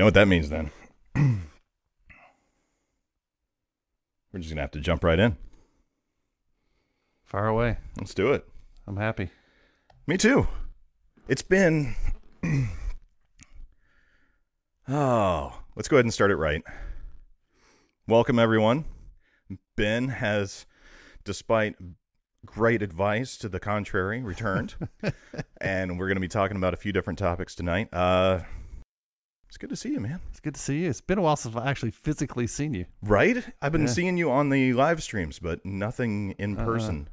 [0.00, 0.70] know what that means then.
[1.14, 1.42] We're
[4.38, 5.36] just gonna have to jump right in.
[7.24, 7.76] Far away.
[7.98, 8.48] Let's do it.
[8.86, 9.28] I'm happy.
[10.06, 10.48] Me too.
[11.28, 11.96] It's been.
[14.88, 16.62] oh, let's go ahead and start it right.
[18.08, 18.86] Welcome, everyone.
[19.76, 20.64] Ben has,
[21.24, 21.76] despite
[22.46, 24.76] great advice to the contrary, returned.
[25.60, 27.92] and we're going to be talking about a few different topics tonight.
[27.92, 28.40] Uh,
[29.50, 30.20] it's good to see you, man.
[30.30, 30.88] It's good to see you.
[30.90, 32.86] It's been a while since I've actually physically seen you.
[33.02, 33.44] Right?
[33.60, 33.86] I've been Yeah.
[33.88, 36.64] seeing you on the live streams, but nothing in Uh-uh.
[36.64, 37.08] person.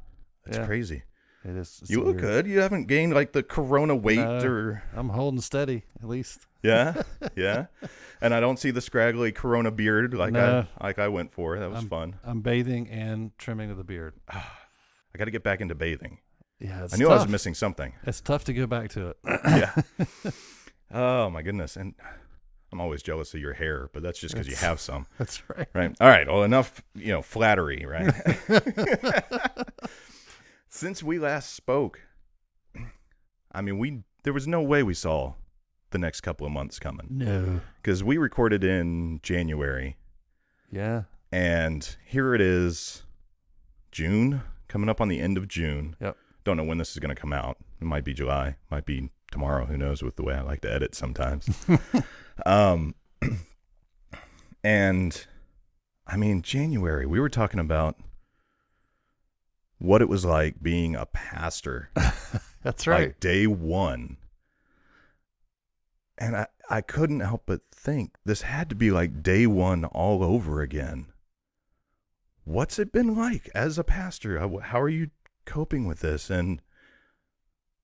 [0.46, 0.66] It's Yeah.
[0.66, 1.04] crazy.
[1.44, 1.82] It is.
[1.88, 2.20] You look weird.
[2.22, 2.48] good.
[2.48, 4.40] You haven't gained like the corona weight No.
[4.46, 6.46] or I'm holding steady, at least.
[6.64, 7.02] Yeah,
[7.36, 7.68] yeah.
[8.22, 10.66] And I don't see the scraggly Corona beard like No.
[10.78, 11.58] I like I went for.
[11.60, 12.16] That was I'm- fun.
[12.24, 14.14] I'm bathing and trimming of the beard.
[14.30, 16.20] I got to get back into bathing.
[16.60, 17.20] Yeah, I knew tough.
[17.20, 17.94] I was missing something.
[18.04, 19.18] It's tough to go back to it.
[19.26, 19.74] yeah.
[20.92, 21.76] Oh my goodness.
[21.76, 21.96] And
[22.72, 25.68] I'm always jealous of your hair, but that's just because you have some, That's right.
[25.74, 25.96] right?
[26.02, 26.28] All right.
[26.28, 28.14] Well, enough, you know, flattery, right?
[30.70, 32.02] Since we last spoke,
[33.52, 35.34] I mean, we there was no way we saw
[35.92, 37.62] the next couple of months coming No.
[37.82, 39.96] because we recorded in January.
[40.72, 41.04] Yeah.
[41.32, 43.04] And here it is,
[43.92, 45.96] June, coming up on the end of June.
[46.02, 46.18] Yep.
[46.44, 47.58] Don't know when this is going to come out.
[47.82, 49.66] It might be July, might be tomorrow.
[49.66, 51.50] Who knows with the way I like to edit sometimes.
[52.46, 52.96] um,
[54.64, 55.26] and
[56.06, 57.98] I mean, January, we were talking about
[59.80, 61.92] what it was like being a pastor
[62.64, 63.08] That's right.
[63.08, 64.18] like day one.
[66.18, 70.24] And I, I couldn't help but think this had to be like day one all
[70.24, 71.08] over again.
[72.44, 74.40] What's it been like as a pastor?
[74.40, 75.12] How how are you
[75.46, 76.30] coping with this?
[76.30, 76.62] And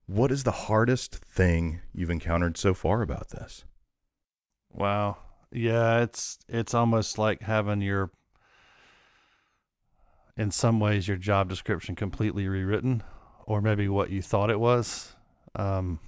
[0.06, 3.64] what is the hardest thing you've encountered so far about this?
[4.74, 5.18] Wow.
[5.52, 8.10] Yeah, it's it's almost like having your
[10.36, 13.04] in some ways your job description completely rewritten
[13.46, 15.14] or maybe what you thought it was.
[15.54, 16.00] Um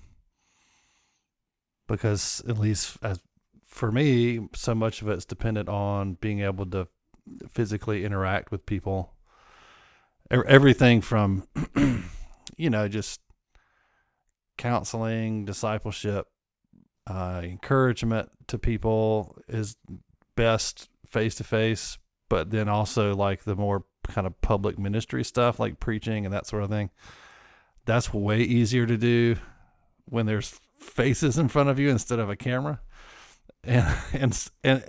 [1.86, 3.20] because at least as
[3.64, 6.88] for me, so much of it's dependent on being able to
[7.48, 9.12] physically interact with people.
[10.30, 11.46] Everything from
[12.56, 13.20] you know, just
[14.56, 16.26] counseling, discipleship,
[17.06, 19.76] uh, encouragement to people is
[20.34, 25.58] best face to face, but then also like the more kind of public ministry stuff,
[25.60, 26.90] like preaching and that sort of thing.
[27.84, 29.36] That's way easier to do
[30.06, 32.80] when there's faces in front of you instead of a camera,
[33.62, 34.84] and and and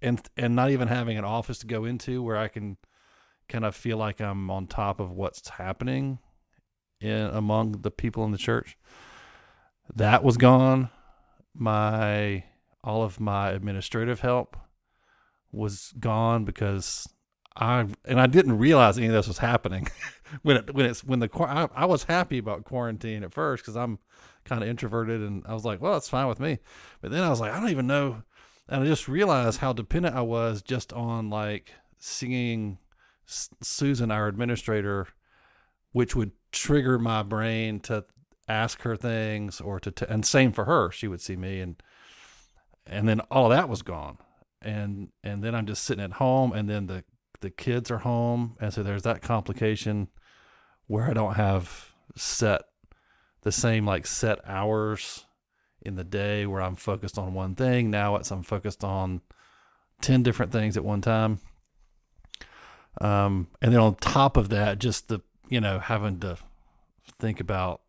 [0.00, 2.78] and and not even having an office to go into where I can
[3.48, 6.18] kind of feel like I'm on top of what's happening
[7.00, 8.76] in among the people in the church.
[9.94, 10.90] That was gone
[11.54, 12.44] my
[12.84, 14.56] all of my administrative help
[15.50, 17.08] was gone because
[17.56, 19.88] I and I didn't realize any of this was happening
[20.42, 23.76] when it when it's when the I, I was happy about quarantine at first because
[23.76, 23.98] I'm
[24.44, 26.58] kind of introverted and I was like, well, that's fine with me.
[27.00, 28.22] But then I was like, I don't even know,
[28.68, 32.78] and I just realized how dependent I was just on like seeing
[33.26, 35.08] S- Susan, our administrator,
[35.92, 38.04] which would trigger my brain to
[38.48, 41.82] ask her things or to, and same for her she would see me and
[42.86, 44.18] and then all that was gone.
[44.60, 47.04] And and then i'm just sitting at home and then the
[47.40, 50.08] the kids are home and so there's that complication
[50.88, 52.62] where i don't have set
[53.42, 55.26] the same like set hours
[55.80, 57.90] in the day where i'm focused on one thing.
[57.90, 59.20] Now it's i'm focused on
[60.00, 61.38] 10 different things at one time.
[63.00, 66.36] Um and then on top of that just the you know having to
[67.20, 67.80] think about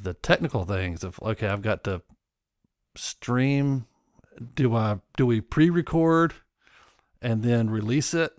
[0.00, 2.02] the technical things of okay i've got to
[2.96, 3.86] stream.
[4.54, 6.34] Do i do we pre-record
[7.20, 8.32] and then release it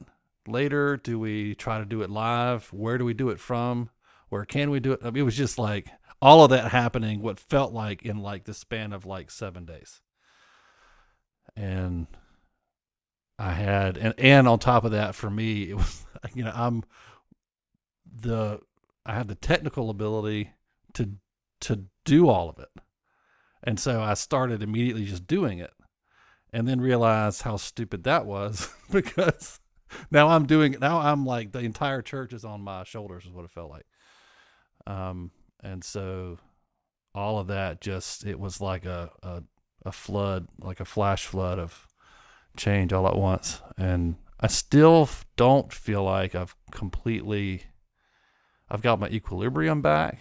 [0.47, 0.97] later?
[0.97, 2.67] Do we try to do it live?
[2.73, 3.89] Where do we do it from?
[4.29, 5.01] Where can we do it?
[5.03, 5.89] I mean, it was just like
[6.21, 10.01] all of that happening what felt like in like the span of like seven days.
[11.55, 12.07] And
[13.37, 16.05] i had and and on top of that for me it was
[16.35, 16.83] you know i'm
[18.05, 18.59] the
[19.03, 20.51] i have the technical ability
[20.93, 21.09] to
[21.61, 22.69] to do all of it.
[23.63, 25.73] And so I started immediately just doing it
[26.51, 29.59] and then realized how stupid that was because
[30.09, 33.45] now I'm doing now I'm like the entire church is on my shoulders is what
[33.45, 33.85] it felt like.
[34.87, 35.31] Um
[35.63, 36.39] and so
[37.13, 39.43] all of that just it was like a a,
[39.85, 41.87] a flood, like a flash flood of
[42.57, 43.61] change all at once.
[43.77, 47.63] And I still don't feel like I've completely
[48.69, 50.19] I've got my equilibrium back,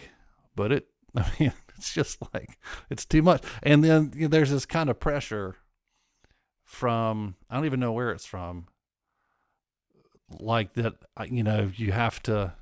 [0.55, 2.57] but it I mean, it's just like
[2.89, 3.43] it's too much.
[3.63, 5.57] And then you know, there's this kind of pressure
[6.63, 8.67] from I don't even know where it's from.
[10.39, 10.93] Like that,
[11.29, 12.53] you know, you have to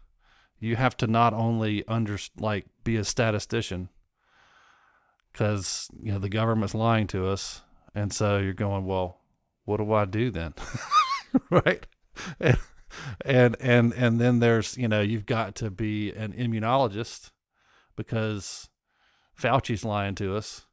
[0.59, 3.89] you have to not only under like be a statistician
[5.31, 7.61] because you know the government's lying to us,
[7.93, 9.19] and so you're going, well,
[9.65, 10.53] what do I do then,
[11.49, 11.85] right?
[12.39, 12.57] And,
[13.23, 17.31] and and and then there's you know you've got to be an immunologist
[17.99, 18.69] because
[19.37, 20.65] Fauci's lying to us,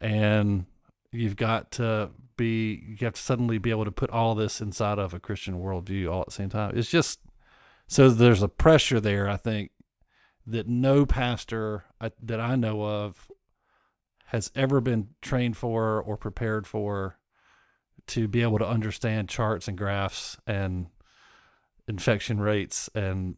[0.00, 0.64] and
[1.12, 2.08] you've got to
[2.38, 5.60] be you have to suddenly be able to put all this inside of a Christian
[5.60, 6.72] worldview all at the same time.
[6.74, 7.20] It's just
[7.86, 9.28] so there's a pressure there.
[9.28, 9.72] I think
[10.46, 13.30] that no pastor I, that I know of
[14.28, 17.18] has ever been trained for or prepared for
[18.06, 20.86] to be able to understand charts and graphs and
[21.86, 23.36] infection rates and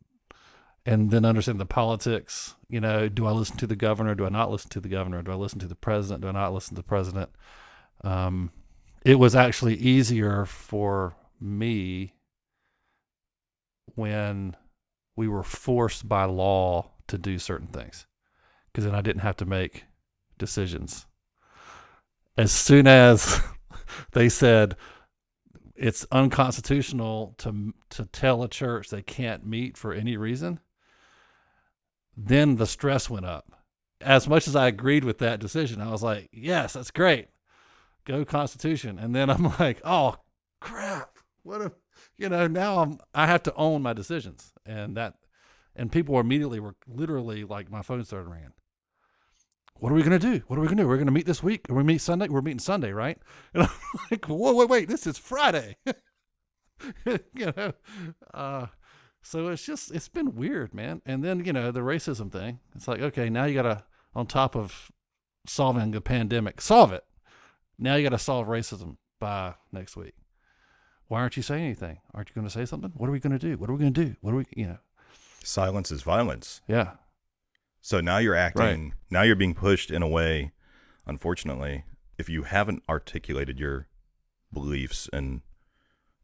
[0.86, 2.54] and then understand the politics.
[2.68, 4.14] You know, do I listen to the governor?
[4.14, 5.22] Do I not listen to the governor?
[5.22, 6.22] Do I listen to the president?
[6.22, 7.30] Do I not listen to the president?
[8.02, 8.50] Um,
[9.04, 12.14] it was actually easier for me
[13.94, 14.56] when
[15.16, 18.06] we were forced by law to do certain things
[18.66, 19.84] because then I didn't have to make
[20.38, 21.06] decisions.
[22.36, 23.40] As soon as
[24.12, 24.76] they said
[25.74, 30.60] it's unconstitutional to to tell a church they can't meet for any reason,
[32.26, 33.52] then the stress went up.
[34.00, 37.28] As much as I agreed with that decision, I was like, "Yes, that's great.
[38.04, 40.16] Go Constitution." And then I'm like, "Oh,
[40.60, 41.18] crap.
[41.42, 41.72] What a
[42.18, 45.14] you know, now I'm I have to own my decisions." And that
[45.76, 48.52] and people immediately were literally like my phone started ringing
[49.80, 50.44] what are we going to do?
[50.46, 50.88] What are we going to do?
[50.88, 51.68] We're going to meet this week.
[51.70, 52.28] Are we meet Sunday?
[52.28, 53.18] We're meeting Sunday, right?
[53.54, 53.70] And I'm
[54.10, 55.76] like, whoa, wait, wait, this is Friday.
[57.06, 57.72] you know,
[58.32, 58.66] uh,
[59.22, 61.02] so it's just it's been weird, man.
[61.06, 62.60] And then you know the racism thing.
[62.74, 63.84] It's like, okay, now you got to
[64.14, 64.90] on top of
[65.46, 67.04] solving the pandemic, solve it.
[67.78, 70.14] Now you got to solve racism by next week.
[71.08, 71.98] Why aren't you saying anything?
[72.14, 72.92] Aren't you going to say something?
[72.94, 73.56] What are we going to do?
[73.56, 74.16] What are we going to do?
[74.20, 74.78] What are we, you know?
[75.42, 76.60] Silence is violence.
[76.68, 76.92] Yeah.
[77.80, 80.52] So now you're acting, now you're being pushed in a way,
[81.06, 81.84] unfortunately,
[82.18, 83.88] if you haven't articulated your
[84.52, 85.40] beliefs and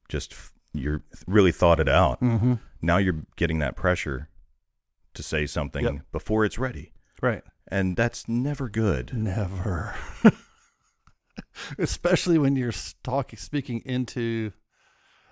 [0.08, 2.54] just f- you're really thought it out, Mm-hmm.
[2.86, 4.28] Now you're getting that pressure
[5.14, 5.94] to say something Yep.
[6.12, 6.92] before it's ready.
[7.20, 7.42] Right.
[7.68, 9.12] And that's never good.
[9.14, 9.94] Never.
[11.78, 12.72] Especially when you're
[13.02, 14.52] talking, speaking into,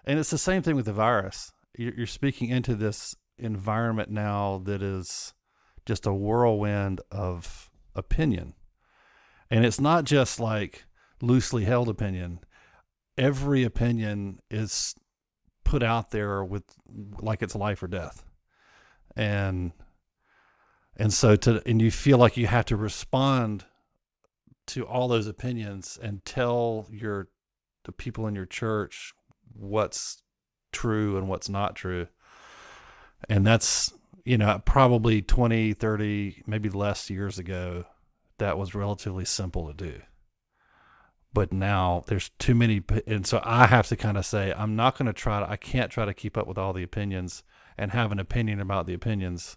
[0.04, 1.52] and it's the same thing with the virus.
[1.76, 5.32] You're, you're speaking into this environment now that is
[5.86, 8.54] just a whirlwind of opinion.
[9.50, 10.84] And it's not just like
[11.20, 12.40] loosely held opinion.
[13.16, 14.94] Every opinion is
[15.74, 16.62] put out there with
[17.18, 18.24] like it's life or death.
[19.16, 19.72] And
[20.96, 23.64] and so to and you feel like you have to respond
[24.68, 27.26] to all those opinions and tell your
[27.86, 29.14] the people in your church
[29.52, 30.22] what's
[30.70, 32.06] true and what's not true
[33.28, 33.92] and that's
[34.24, 37.84] you know probably 20 30 maybe less years ago
[38.38, 40.00] that was relatively simple to do
[41.34, 44.96] but now there's too many and so i have to kind of say i'm not
[44.96, 47.42] going to try to i can't try to keep up with all the opinions
[47.76, 49.56] and have an opinion about the opinions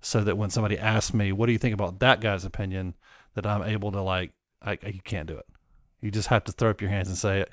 [0.00, 2.94] so that when somebody asks me what do you think about that guy's opinion?
[3.34, 5.46] that i'm able to like I, you can't do it.
[6.00, 7.52] You just have to throw up your hands and say it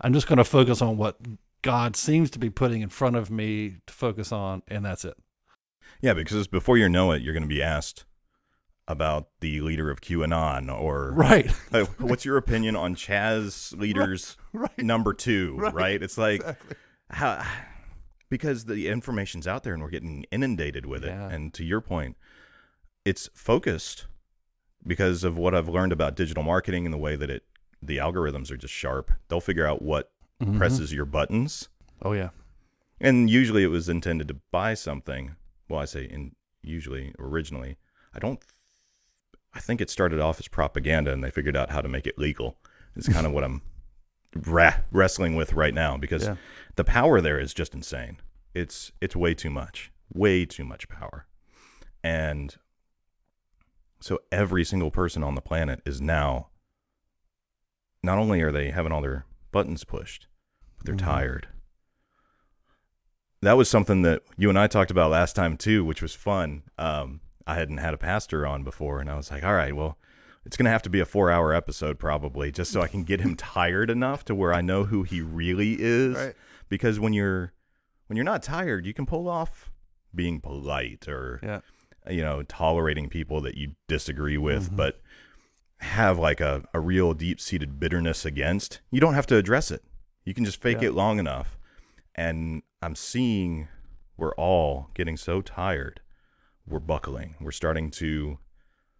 [0.00, 1.16] i'm just going to focus on what
[1.62, 5.16] god seems to be putting in front of me to focus on and that's it.
[6.00, 8.04] Yeah, because before you know it, you're going to be asked
[8.88, 14.78] about the leader of QAnon or right Uh, what's your opinion on Chaz leaders right
[14.78, 15.74] number two, right?
[15.74, 16.02] Right.
[16.02, 16.76] It's like exactly.
[17.10, 17.44] how
[18.28, 21.10] because the information's out there and we're getting inundated with it.
[21.12, 22.16] And to your point,
[23.04, 24.06] it's focused
[24.84, 27.44] because of what I've learned about digital marketing and the way that it
[27.82, 29.12] the algorithms are just sharp.
[29.28, 30.10] They'll figure out what
[30.42, 30.58] Mhm.
[30.58, 31.68] presses your buttons.
[32.02, 32.28] oh yeah
[33.00, 35.34] And usually it was intended to buy something.
[35.68, 37.76] Well, I say in usually originally.
[38.14, 38.40] I don't
[39.56, 42.18] I think it started off as propaganda and they figured out how to make it
[42.18, 42.58] legal.
[42.94, 43.62] It's kind of what I'm
[44.44, 46.36] ra- wrestling with right now because Yeah.
[46.76, 48.18] the power there is just insane.
[48.54, 49.90] It's it's way too much.
[50.12, 51.26] Way too much power.
[52.04, 52.54] And
[53.98, 56.48] so every single person on the planet is now
[58.02, 60.26] not only are they having all their buttons pushed,
[60.76, 60.98] but they're Mhm.
[60.98, 61.48] tired.
[63.40, 66.62] That was something that you and I talked about last time too, which was fun.
[66.78, 69.98] Um, I hadn't had a pastor on before, and I was like, all right, well,
[70.44, 73.04] it's going to have to be a four hour episode probably, just so I can
[73.04, 76.16] get him tired enough to where I know who he really is.
[76.16, 76.34] Right.
[76.68, 77.52] Because when you're
[78.08, 79.70] when you're not tired, you can pull off
[80.14, 81.60] being polite or yeah
[82.08, 84.76] you know tolerating people that you disagree with Mhm.
[84.76, 85.00] but
[85.78, 89.82] have like a, a real deep seated bitterness against, you don't have to address it.
[90.24, 90.88] You can just fake Yeah.
[90.88, 91.58] it long enough.
[92.14, 93.68] And I'm seeing
[94.16, 96.00] we're all getting so tired.
[96.66, 97.36] We're buckling.
[97.40, 98.38] We're starting to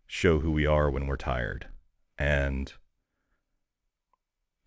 [0.07, 1.67] show who we are when we're tired.
[2.19, 2.73] And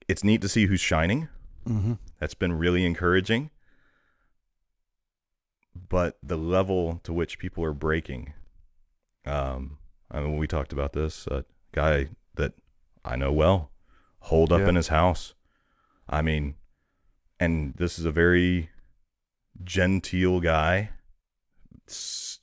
[0.08, 1.30] it's neat to see who's shining.
[1.68, 1.94] Mm-hmm.
[2.20, 3.52] That's been really encouraging.
[5.88, 8.34] But the level to which people are breaking,
[9.26, 9.78] um,
[10.12, 11.26] I mean, we talked about this.
[11.28, 12.54] A guy that
[13.06, 13.72] I know well,
[14.20, 14.70] holed up Yeah.
[14.70, 15.34] in his house.
[16.08, 16.56] I mean,
[17.40, 18.70] and this is a very
[19.64, 20.90] genteel guy,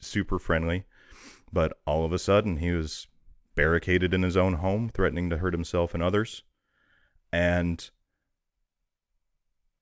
[0.07, 0.85] super friendly,
[1.53, 3.07] but all of a sudden he was
[3.55, 6.43] barricaded in his own home, threatening to hurt himself and others.
[7.33, 7.89] And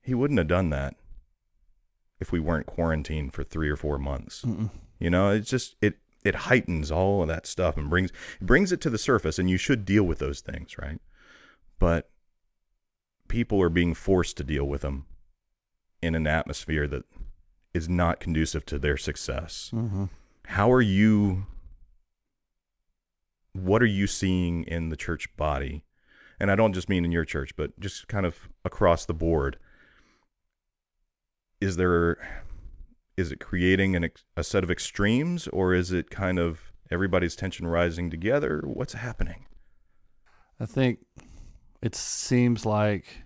[0.03, 0.95] he wouldn't have done that
[2.21, 4.43] if we weren't quarantined for three or four months.
[4.43, 4.71] Mm-mm.
[4.99, 8.81] You know, it's just it it heightens all of that stuff and brings brings it
[8.83, 11.01] to the surface, and you should deal with those things, right?
[11.79, 12.11] But
[13.29, 15.07] people are being forced to deal with them
[16.01, 17.05] in an atmosphere that
[17.75, 19.71] is not conducive to their success.
[19.75, 20.05] Mm-hmm.
[20.47, 21.47] How are you?
[23.53, 25.85] What are you seeing in the church body?
[26.41, 29.59] And I don't just mean in your church, but just kind of across the board.
[31.61, 32.19] Is there,
[33.17, 37.67] is it creating an a set of extremes, or is it kind of everybody's tension
[37.67, 38.63] rising together?
[38.67, 39.47] What's happening?
[40.61, 40.99] I think
[41.81, 43.24] it seems like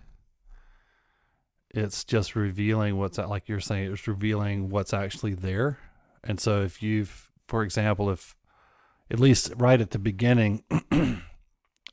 [1.71, 5.77] it's just revealing what's like you're saying it's revealing what's actually there.
[6.23, 8.35] And so if you've for example if
[9.11, 10.63] at least right at the beginning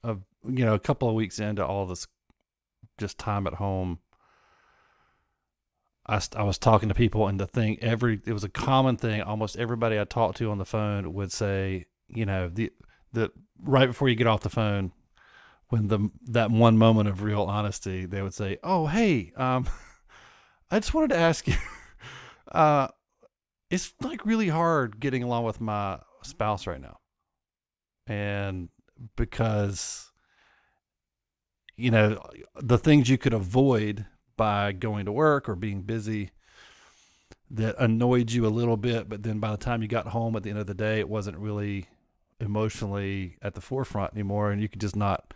[0.02, 2.06] of you know a couple of weeks into all this
[2.98, 3.98] just time at home
[6.06, 9.22] I, I was talking to people and the thing every it was a common thing
[9.22, 12.70] almost everybody I talked to on the phone would say you know the
[13.12, 14.92] the right before you get off the phone
[15.68, 19.66] when the that one moment of real honesty, they would say, "Oh, hey, um,
[20.70, 21.56] I just wanted to ask you,
[22.52, 22.88] uh,
[23.70, 26.98] it's like really hard getting along with my spouse right now,
[28.06, 28.68] and
[29.16, 30.12] because
[31.76, 32.20] you know
[32.60, 34.06] the things you could avoid
[34.36, 36.30] by going to work or being busy."
[37.48, 40.42] That annoyed you a little bit, but then by the time you got home at
[40.42, 41.86] the end of the day, it wasn't really
[42.40, 45.32] emotionally at the forefront anymore, and you could just not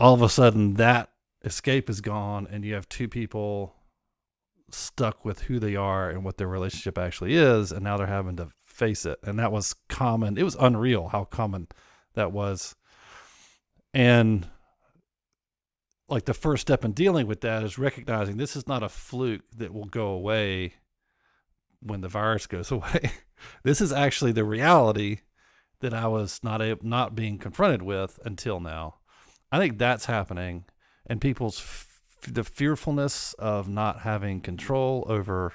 [0.00, 1.10] all of a sudden that
[1.44, 3.74] escape is gone and you have two people
[4.70, 8.36] stuck with who they are and what their relationship actually is and now they're having
[8.36, 9.18] to face it.
[9.22, 10.38] And that was common.
[10.38, 11.68] It was unreal how common
[12.14, 12.74] that was.
[13.92, 14.48] And
[16.08, 19.42] like the first step in dealing with that is recognizing this is not a fluke
[19.56, 20.74] that will go away
[21.80, 23.12] when the virus goes away.
[23.64, 25.20] This is actually the reality
[25.80, 28.99] that I was not a, not being confronted with until now
[29.52, 30.64] I think that's happening,
[31.06, 35.54] and people's f- the fearfulness of not having control over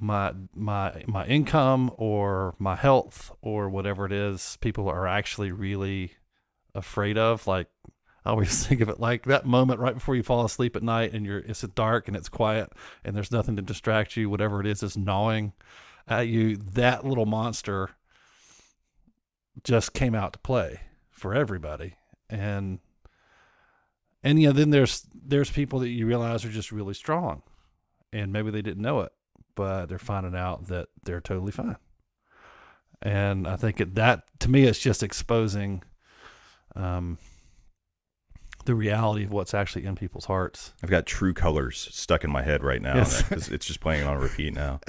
[0.00, 4.56] my my my income or my health or whatever it is.
[4.60, 6.12] People are actually really
[6.74, 7.46] afraid of.
[7.46, 7.68] Like
[8.24, 11.12] I always think of it like that moment right before you fall asleep at night,
[11.12, 12.72] and you're it's dark and it's quiet,
[13.04, 14.30] and there's nothing to distract you.
[14.30, 15.52] Whatever it is is gnawing
[16.08, 16.56] at you.
[16.56, 17.90] That little monster
[19.62, 21.94] just came out to play for everybody
[22.30, 22.78] and
[24.22, 27.42] and you know then there's there's people that you realize are just really strong
[28.12, 29.12] and maybe they didn't know it
[29.54, 31.76] but they're finding out that they're totally fine
[33.02, 35.82] and i think it, that to me it's just exposing
[36.76, 37.18] um
[38.64, 42.40] the reality of what's actually in people's hearts I've got True Colors stuck in my
[42.42, 42.94] head right now.
[42.96, 43.30] Yes.
[43.30, 44.80] It's, it's just playing on repeat now.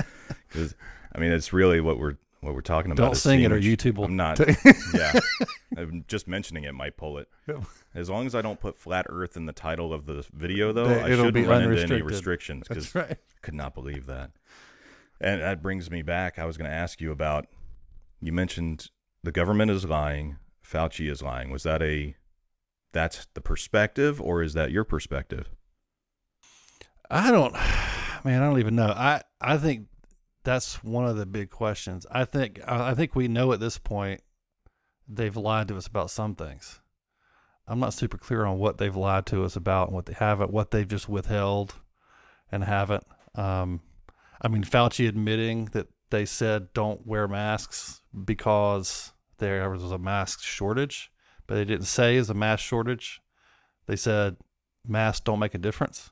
[0.50, 0.74] 'Cause,
[1.14, 2.16] I mean, it's really what we're
[2.46, 3.04] what we're talking about.
[3.04, 4.40] don't sing it or youtube will I'm not.
[4.94, 5.20] yeah,
[5.78, 7.28] I'm just mentioning it might pull it.
[7.94, 10.86] As long as I don't put flat Earth in the title of the video, though,
[10.88, 12.06] They- I it'll shouldn't be run into any unrestricted.
[12.10, 14.32] restrictions because that's right could not believe that.
[15.22, 16.40] And that brings me back.
[16.40, 17.48] I was going to ask you about.
[18.22, 18.90] You mentioned
[19.24, 20.38] the government is lying.
[20.66, 21.52] Fauci is lying.
[21.52, 22.16] Was that a?
[22.92, 25.50] That's the perspective, or is that your perspective?
[27.10, 27.54] I don't,
[28.26, 28.88] man, I don't even know.
[28.88, 29.88] I I think
[30.46, 32.06] that's one of the big questions.
[32.10, 34.22] I think I think we know at this point
[35.08, 36.80] they've lied to us about some things.
[37.68, 40.52] I'm not super clear on what they've lied to us about and what they haven't,
[40.52, 41.74] what they've just withheld
[42.52, 43.04] and haven't.
[43.34, 43.82] Um,
[44.42, 50.44] I mean, Fauci admitting that they said don't wear masks because there was a mask
[50.44, 51.12] shortage,
[51.48, 53.20] but they didn't say is a mask shortage.
[53.88, 54.38] They said
[54.88, 56.12] masks don't make a difference.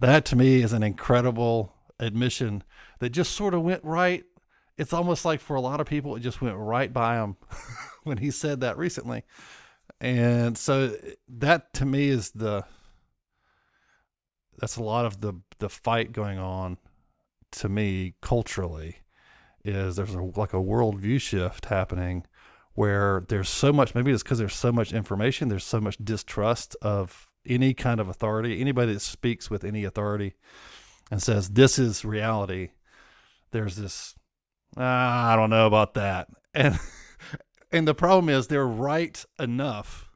[0.00, 2.62] That to me is an incredible admission
[2.98, 4.24] that just sort of went right
[4.78, 7.36] it's almost like for a lot of people, it just went right by them
[8.04, 9.22] when he said that recently.
[10.00, 10.96] And so
[11.28, 12.64] that to me is the
[14.58, 16.78] that's a lot of the the fight going on
[17.52, 18.96] to me culturally
[19.64, 22.24] is there's a, like a worldview shift happening
[22.74, 26.74] where there's so much maybe it's because there's so much information there's so much distrust
[26.82, 30.34] of any kind of authority anybody that speaks with any authority
[31.12, 32.70] and says this is reality
[33.50, 34.14] there's this
[34.76, 36.80] ah, i don't know about that and
[37.70, 40.10] and the problem is they're right enough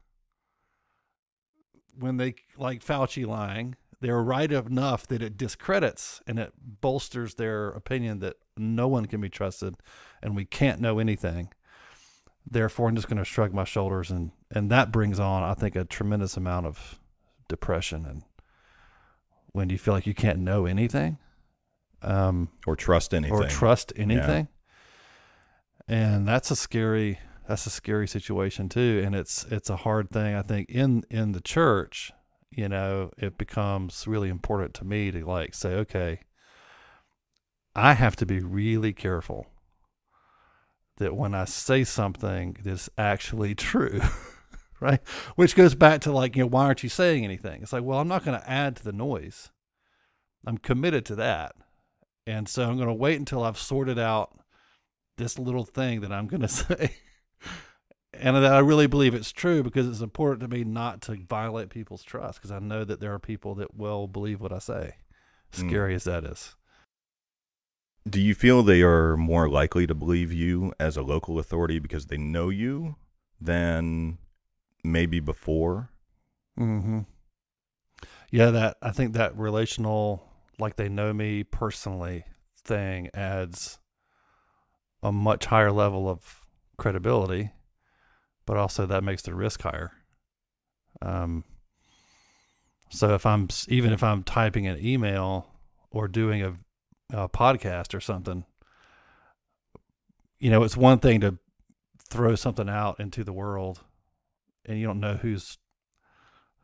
[1.99, 7.69] when they like fauci lying they're right enough that it discredits and it bolsters their
[7.69, 9.75] opinion that no one can be trusted
[10.23, 11.49] and we can't know anything.
[12.49, 15.75] Therefore, I'm just going to shrug my shoulders and and that brings on, I think,
[15.75, 17.00] a tremendous amount of
[17.49, 18.23] depression and
[19.57, 21.19] when you feel like you can't know anything,
[22.03, 24.49] um, or trust anything, or trust anything,
[25.89, 25.97] yeah.
[25.97, 30.35] and that's a scary that's a scary situation too, and it's it's a hard thing
[30.35, 32.13] I think in in the church
[32.57, 36.21] you know, it becomes really important to me to like say, okay,
[37.75, 39.47] I have to be really careful
[40.97, 44.01] that when I say something that's actually true,
[44.80, 45.00] right?
[45.37, 47.62] Which goes back to like, you know, why aren't you saying anything?
[47.62, 49.50] It's like, well, I'm not going to add to the noise.
[50.47, 51.56] I'm committed to that.
[52.26, 54.38] And so I'm going to wait until I've sorted out
[55.16, 56.97] this little thing that I'm going to say
[58.21, 62.02] and I really believe it's true because it's important to me not to violate people's
[62.02, 64.97] trust because I know that there are people that will believe what I say,
[65.54, 65.68] hmm.
[65.68, 65.97] scary mm.
[65.97, 66.54] as that is.
[68.09, 72.06] Do you feel they are more likely to believe you as a local authority because
[72.06, 72.97] they know you
[73.40, 74.18] than
[74.87, 75.90] maybe before?
[76.59, 77.00] Mm-hmm.
[78.31, 80.26] Yeah, that I think that relational,
[80.59, 82.25] like they know me personally
[82.65, 83.78] thing adds
[85.02, 87.52] a much higher level of credibility
[88.47, 89.93] but also that makes the risk higher.
[91.02, 91.45] Um,
[92.89, 95.49] so if I'm even if I'm typing an email
[95.91, 96.54] or doing a,
[97.13, 98.45] a podcast or something,
[100.39, 101.39] you know, it's one thing to
[102.08, 103.80] throw something out into the world,
[104.67, 105.59] and you don't know who's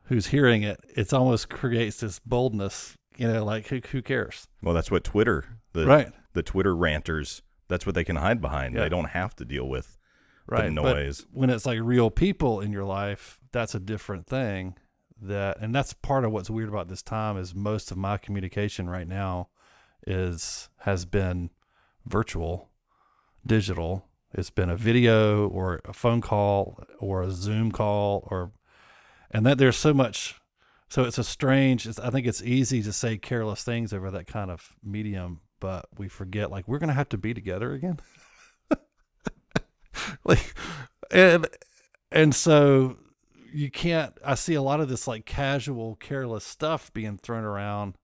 [0.03, 0.79] who's hearing it.
[0.89, 4.47] It's almost creates this boldness, you know, like who who cares?
[4.61, 8.75] Well, that's what Twitter, the right, the Twitter ranters, that's what they can hide behind.
[8.75, 8.81] Yeah.
[8.81, 9.97] They don't have to deal with
[10.47, 10.65] right.
[10.65, 11.21] the noise.
[11.21, 14.75] But when it's like real people in your life, that's a different thing.
[15.21, 18.89] That and that's part of what's weird about this time is most of my communication
[18.89, 19.49] right now
[20.05, 21.49] is has been
[22.05, 22.69] virtual,
[23.45, 24.05] digital.
[24.33, 28.51] It's been a video or a phone call or a Zoom call or
[29.29, 30.39] and that there's so much
[30.89, 34.27] so it's a strange it's, I think it's easy to say careless things over that
[34.27, 37.99] kind of medium, but we forget like we're going to have to be together again.
[40.23, 40.55] like
[41.11, 41.47] and
[42.11, 42.97] and so
[43.53, 47.95] you can't i see a lot of this like casual careless stuff being thrown around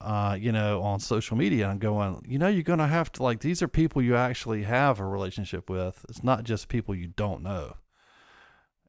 [0.00, 3.40] uh you know on social media and going you know you're gonna have to like
[3.40, 7.42] these are people you actually have a relationship with it's not just people you don't
[7.42, 7.76] know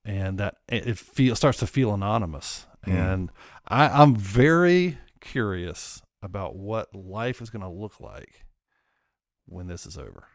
[0.06, 2.94] and that it, it feel starts to feel anonymous mm.
[2.94, 3.30] and
[3.68, 8.46] i i'm very curious about what life is going to look like
[9.46, 10.28] when this is over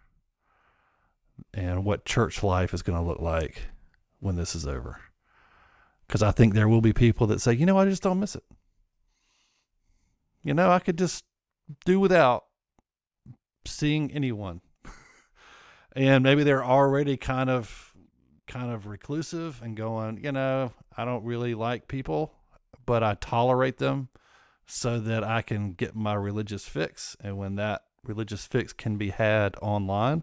[1.55, 3.69] and what church life is going to look like
[4.21, 4.99] when this is over.
[6.07, 8.37] Because I think there will be people that say, you know, I just don't miss
[8.37, 8.45] it.
[10.47, 11.25] You know, I could just
[11.85, 12.45] do without
[13.67, 14.61] seeing anyone.
[15.97, 17.93] and maybe they're already kind of
[18.47, 22.33] kind of reclusive and going, you know, I don't really like people,
[22.87, 24.09] but I tolerate them
[24.67, 27.17] so that I can get my religious fix.
[27.21, 30.23] And when that religious fix can be had online,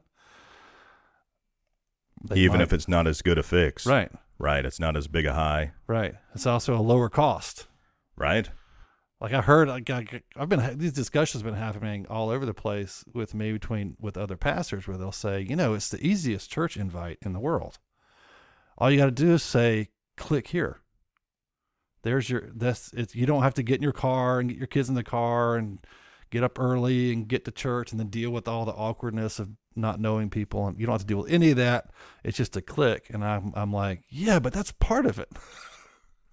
[2.33, 2.63] even might.
[2.63, 3.85] if it's not as good a fix.
[3.85, 4.09] Right.
[4.39, 4.65] Right.
[4.65, 5.73] It's not as big a high.
[5.85, 6.15] Right.
[6.33, 7.67] It's also a lower cost.
[8.15, 8.49] Right.
[9.21, 9.81] Like I heard, I,
[10.35, 14.17] have been these discussions have been happening all over the place with me between with
[14.17, 17.79] other pastors where they'll say, you know, it's the easiest church invite in the world.
[18.77, 20.81] All you got to do is say, click here.
[22.01, 24.67] There's your that's it's you don't have to get in your car and get your
[24.67, 25.79] kids in the car and
[26.29, 29.51] get up early and get to church and then deal with all the awkwardness of
[29.75, 31.91] not knowing people and you don't have to deal with any of that.
[32.23, 33.09] It's just a click.
[33.09, 35.29] And I'm, I'm like, yeah, but that's part of it.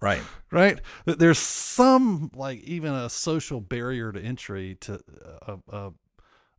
[0.01, 0.23] Right.
[0.51, 0.79] right.
[1.05, 4.99] There's some like even a social barrier to entry to
[5.47, 5.89] uh, uh,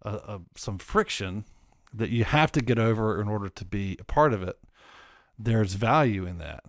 [0.05, 1.45] uh, uh, some friction
[1.93, 4.59] that you have to get over in order to be a part of it.
[5.39, 6.65] There's value in that.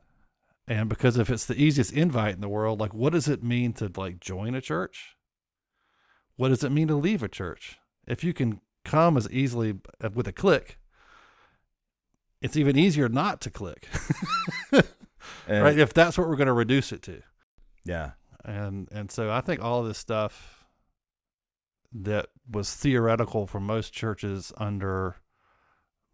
[0.68, 3.74] And because if it's the easiest invite in the world, like what does it mean
[3.74, 5.16] to like join a church?
[6.38, 7.78] What does it mean to leave a church?
[8.08, 10.78] If you can come as easily uh, with a click.
[12.42, 13.88] It's even easier not to click,
[15.48, 15.78] And- right?
[15.78, 17.22] If that's what we're going to reduce it to,
[17.84, 18.12] Yeah.
[18.46, 20.66] and and so I think all of this stuff
[21.92, 25.18] that was theoretical for most churches under,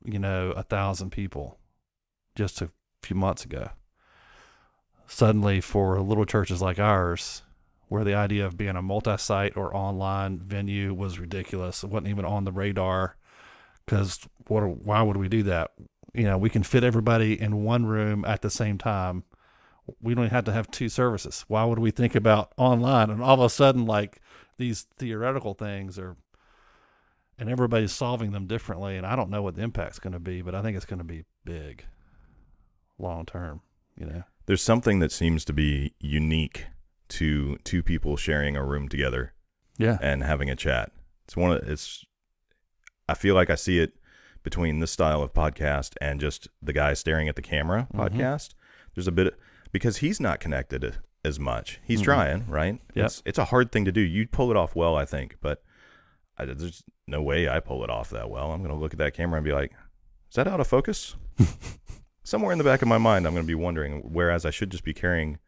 [0.03, 1.57] you know, a thousand people,
[2.35, 2.69] just a
[3.01, 3.69] few months ago.
[5.07, 7.41] Suddenly, for little churches like ours,
[7.87, 12.25] where the idea of being a multi-site or online venue was ridiculous, it wasn't even
[12.25, 13.15] on the radar.
[13.85, 14.61] Because what?
[14.61, 15.71] Why would we do that?
[16.13, 19.23] You know, we can fit everybody in one room at the same time
[20.01, 21.45] we don't have to have two services.
[21.47, 23.09] Why would we think about online?
[23.09, 24.21] And all of a sudden, like
[24.57, 26.15] these theoretical things are,
[27.37, 28.97] and everybody's solving them differently.
[28.97, 30.99] And I don't know what the impact's going to be, but I think it's going
[30.99, 31.85] to be big,
[32.97, 33.61] long term.
[33.97, 36.67] You know, There's something that seems to be unique
[37.09, 39.33] to two people sharing a room together
[39.77, 40.91] yeah, and having a chat.
[41.25, 42.05] It's one of it's
[43.07, 43.93] I feel like I see it
[44.43, 47.99] between this style of podcast and just the guy staring at the camera Mhm.
[48.09, 48.53] podcast.
[48.95, 49.37] There's a bit
[49.71, 51.79] because he's not connected as much.
[51.83, 52.05] He's Mhm.
[52.05, 52.81] trying, right?
[52.95, 53.05] Yep.
[53.05, 54.01] It's it's a hard thing to do.
[54.01, 55.63] You pull it off well, I think, but
[56.37, 58.51] I, there's no way I pull it off that well.
[58.51, 59.71] I'm going to look at that camera and be like,
[60.29, 61.15] "Is that out of focus?"
[62.23, 64.01] Somewhere in the back of my mind, I'm going to be wondering.
[64.13, 65.39] Whereas I should just be carrying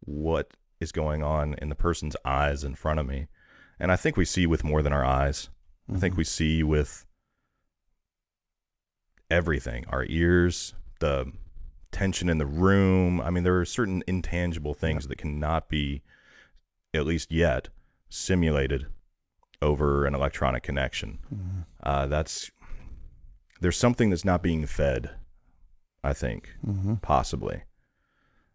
[0.00, 3.26] what is going on in the person's eyes in front of me.
[3.78, 5.50] And I think we see with more than our eyes.
[5.92, 6.18] I think Mhm.
[6.18, 7.04] we see with
[9.30, 11.32] everything our ears, the
[11.92, 13.20] tension in the room.
[13.20, 16.02] I mean, there are certain intangible things that cannot be,
[16.94, 17.68] at least yet,
[18.08, 18.86] simulated
[19.62, 21.18] over an electronic connection.
[21.34, 21.64] Mhm.
[21.82, 22.50] Uh, that's
[23.60, 25.10] there's something that's not being fed,
[26.02, 27.02] I think, Mhm.
[27.02, 27.64] possibly.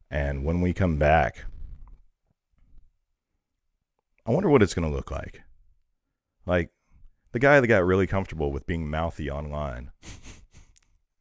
[0.09, 1.45] And when we come back,
[4.25, 5.43] I wonder what it's going to look like.
[6.47, 6.71] Like
[7.33, 9.91] the guy that got really comfortable with being mouthy online.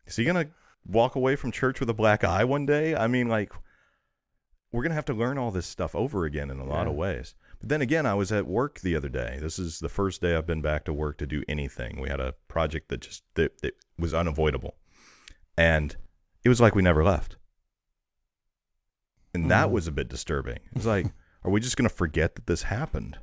[0.06, 0.52] Is he going to
[0.86, 2.94] walk away from church with a black eye one day?
[2.94, 3.52] I mean, like,
[4.72, 6.94] we're going to have to learn all this stuff over again in a lot of
[6.94, 7.34] ways.
[7.60, 9.38] But then again, I was at work the other day.
[9.40, 12.00] This is the first day I've been back to work to do anything.
[12.00, 14.74] We had a project that just that, that was unavoidable.
[15.56, 15.96] And
[16.44, 17.36] it was like we never left.
[19.32, 19.72] And that Mhm.
[19.72, 20.58] was a bit disturbing.
[20.72, 21.06] It's like,
[21.44, 23.18] are we just going to forget that this happened?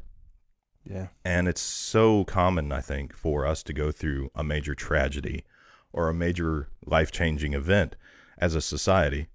[0.84, 1.08] Yeah.
[1.24, 5.46] And it's so common, I think, for us to go through a major tragedy
[5.94, 7.96] or a major life changing event
[8.38, 9.28] as a society.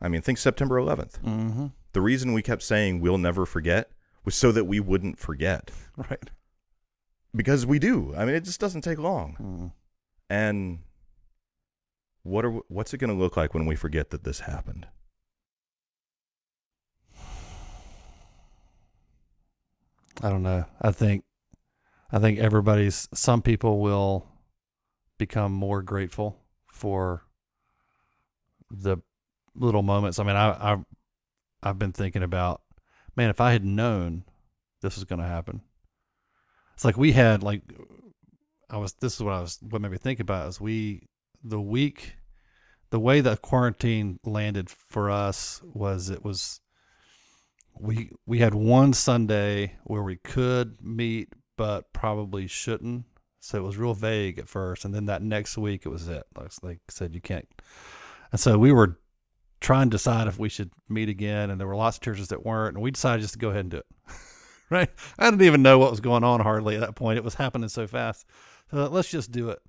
[0.00, 1.20] I mean, think September 11th.
[1.20, 1.66] Mm-hmm.
[1.92, 3.90] The reason we kept saying we'll never forget
[4.24, 6.30] was so that we wouldn't forget Right.
[7.34, 8.14] because we do.
[8.16, 9.36] I mean, it just doesn't take long.
[9.40, 9.72] Mm.
[10.30, 10.78] And
[12.22, 14.86] what are what's it going to look like when we forget that this happened?
[20.22, 20.64] I don't know.
[20.80, 21.24] I think
[22.10, 24.26] I think everybody's some people will
[25.18, 27.24] become more grateful for
[28.70, 28.98] the
[29.54, 30.18] little moments.
[30.18, 30.76] I mean, I I
[31.62, 32.62] I've been thinking about
[33.16, 34.24] man, if I had known
[34.80, 35.60] this was going to happen.
[36.74, 37.62] It's like we had like
[38.70, 41.08] I was this is what I was what made me think about is we
[41.42, 42.14] the week
[42.90, 46.60] the way the quarantine landed for us was it was
[47.78, 53.04] we we had one Sunday where we could meet but probably shouldn't.
[53.48, 56.26] So it was real vague at first, and then that next week it was it.
[56.36, 57.48] Like they said, you can't.
[58.30, 58.98] And so we were
[59.62, 62.44] trying to decide if we should meet again, and there were lots of churches that
[62.44, 63.86] weren't, and we decided just to go ahead and do it.
[64.70, 64.90] right?
[65.18, 67.16] I didn't even know what was going on hardly at that point.
[67.16, 68.26] It was happening so fast.
[68.70, 69.60] So uh, let's just do it.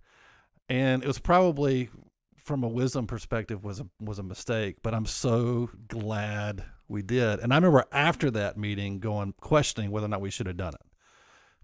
[0.68, 1.90] And it was probably
[2.36, 7.40] from a wisdom perspective was a was a mistake, but I'm so glad we did.
[7.40, 10.74] And I remember after that meeting going questioning whether or not we should have done
[10.74, 10.86] it.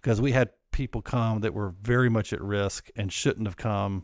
[0.02, 4.04] Because we had people come that were very much at risk and shouldn't have come.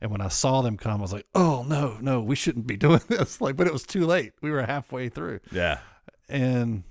[0.00, 2.76] And when I saw them come, I was like, "Oh no, no, we shouldn't be
[2.86, 4.32] doing this!" Like, but it was too late.
[4.42, 5.78] We were halfway through, Yeah.
[6.28, 6.84] and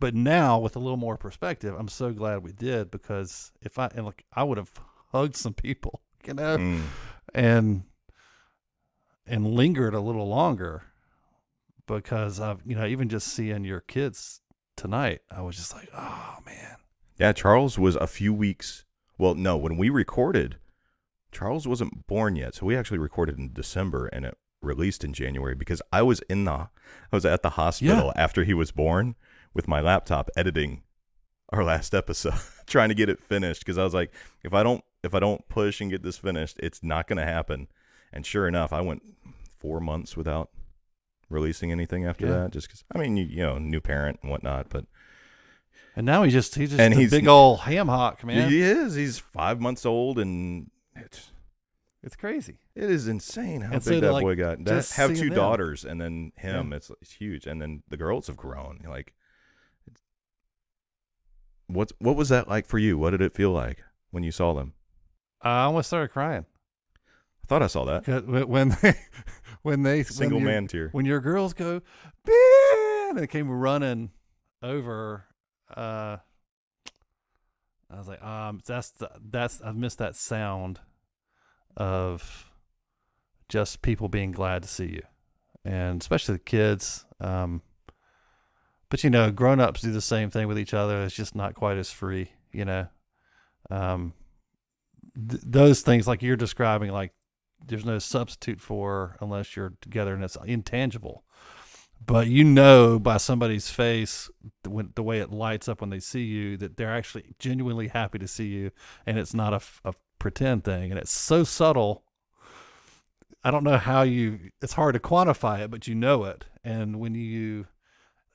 [0.00, 3.86] but now with a little more perspective, I'm so glad we did because if I
[3.94, 4.72] and like I would have
[5.12, 6.82] hugged some people, you know, Mm.
[7.34, 7.82] and
[9.26, 10.84] and lingered a little longer
[11.86, 14.40] because I've you know even just seeing your kids
[14.76, 16.76] tonight, I was just like, oh man,
[17.18, 18.84] Yeah, Charles was a few weeks.
[19.16, 20.56] Well, no, when we recorded,
[21.32, 22.54] Charles wasn't born yet.
[22.54, 26.44] So we actually recorded in December and it released in January because I was in
[26.44, 26.68] the I
[27.12, 29.14] was at the hospital after he was born
[29.54, 30.82] with my laptop editing
[31.50, 32.34] our last episode,
[32.66, 34.12] trying to get it finished because I was like,
[34.44, 37.24] if I don't if I don't push and get this finished, it's not going to
[37.24, 37.68] happen.
[38.12, 39.02] And sure enough, I went
[39.60, 40.50] 4 months without
[41.30, 42.32] releasing anything after Yeah.
[42.44, 44.86] that just cuz I mean, you, you know, new parent and whatnot, but
[45.98, 48.48] And now he's just he's just And a he's- big old ham hock, man.
[48.48, 48.94] He is.
[48.94, 51.32] He's five months old, and it's
[52.04, 52.58] It's crazy.
[52.76, 54.64] it is insane how And big so that like, boy got.
[54.64, 55.34] That, have two them.
[55.34, 56.72] daughters, and then him.
[56.72, 58.78] It's, it's huge, and then the girls have grown.
[58.88, 59.12] Like,
[59.90, 60.00] it's,
[61.66, 62.96] what's what was that like for you?
[62.96, 63.82] What did it feel like
[64.12, 64.74] when you saw them?
[65.42, 66.46] I almost started crying
[67.42, 68.94] I thought I saw that when they
[69.62, 70.88] when they single when your- man tear.
[70.92, 71.82] when your girls go
[72.24, 74.10] Ben and they came running
[74.62, 75.24] over
[75.76, 76.16] uh
[77.90, 80.80] I was like um that's the, that's I've missed that sound
[81.76, 82.50] of
[83.48, 85.02] just people being glad to see you.
[85.64, 87.62] And especially the kids um
[88.90, 91.02] but you know grown-ups do the same thing with each other.
[91.04, 92.88] It's just not quite as free you know?
[93.70, 94.14] Um
[95.14, 97.12] th- those things like you're describing like
[97.66, 101.24] there's no substitute for unless you're together and it's intangible
[102.04, 104.30] but you know by somebody's face
[104.62, 108.28] the, way it lights up when they see you that they're actually genuinely happy to
[108.28, 108.70] see you
[109.06, 109.52] and it's not
[109.84, 112.04] a pretend thing and it's so subtle
[113.44, 116.98] i don't know how you it's hard to quantify it but you know it and
[116.98, 117.66] when you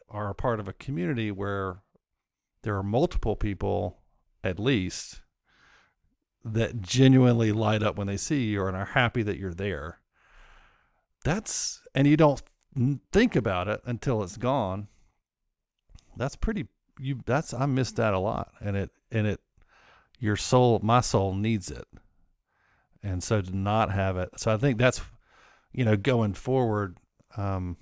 [0.09, 1.81] are a part of a community where
[2.61, 3.99] there are multiple people
[4.43, 5.21] at least
[6.43, 9.99] that genuinely light up when they see you and are happy that you're there.
[11.23, 12.41] That's and you don't
[13.11, 14.87] think about it until it's gone.
[16.15, 16.67] That's pretty
[16.99, 19.39] you that's I miss that a lot and it and it
[20.19, 21.87] your soul my soul needs it.
[23.01, 24.29] And so to not have it.
[24.37, 25.01] So I think that's
[25.71, 26.97] you know going forward
[27.37, 27.77] um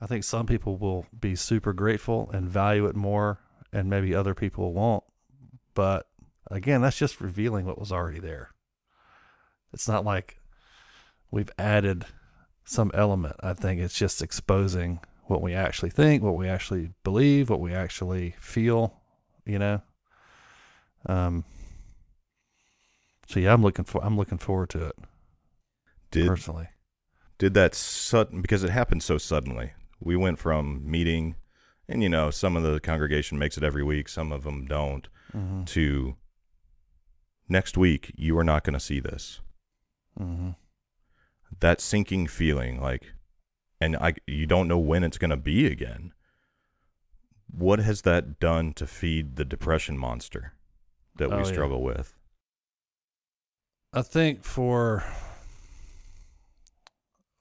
[0.00, 3.38] I think some people will be super grateful and value it more
[3.72, 5.04] and maybe other people won't.
[5.74, 6.08] But
[6.50, 8.50] again, that's just revealing what was already there.
[9.72, 10.38] It's not like
[11.30, 12.04] we've added
[12.64, 13.36] some element.
[13.40, 17.72] I think it's just exposing what we actually think, what we actually believe, what we
[17.72, 19.00] actually feel,
[19.44, 19.82] you know.
[21.06, 21.44] Um
[23.28, 24.96] so yeah, I'm looking for I'm looking forward to it
[26.10, 26.68] Did personally.
[27.38, 29.72] did that sudden because it happened so suddenly.
[30.00, 31.36] We went from meeting,
[31.88, 35.08] and you know, some of the congregation makes it every week, some of them don't.
[35.34, 35.64] Mm-hmm.
[35.64, 36.16] To
[37.48, 39.40] next week, you are not going to see this.
[40.20, 40.50] Mm-hmm.
[41.60, 43.12] That sinking feeling, like,
[43.80, 46.12] and I, you don't know when it's going to be again.
[47.50, 50.54] What has that done to feed the depression monster
[51.16, 51.44] that we Oh, yeah.
[51.44, 52.14] struggle with?
[53.92, 55.04] I think for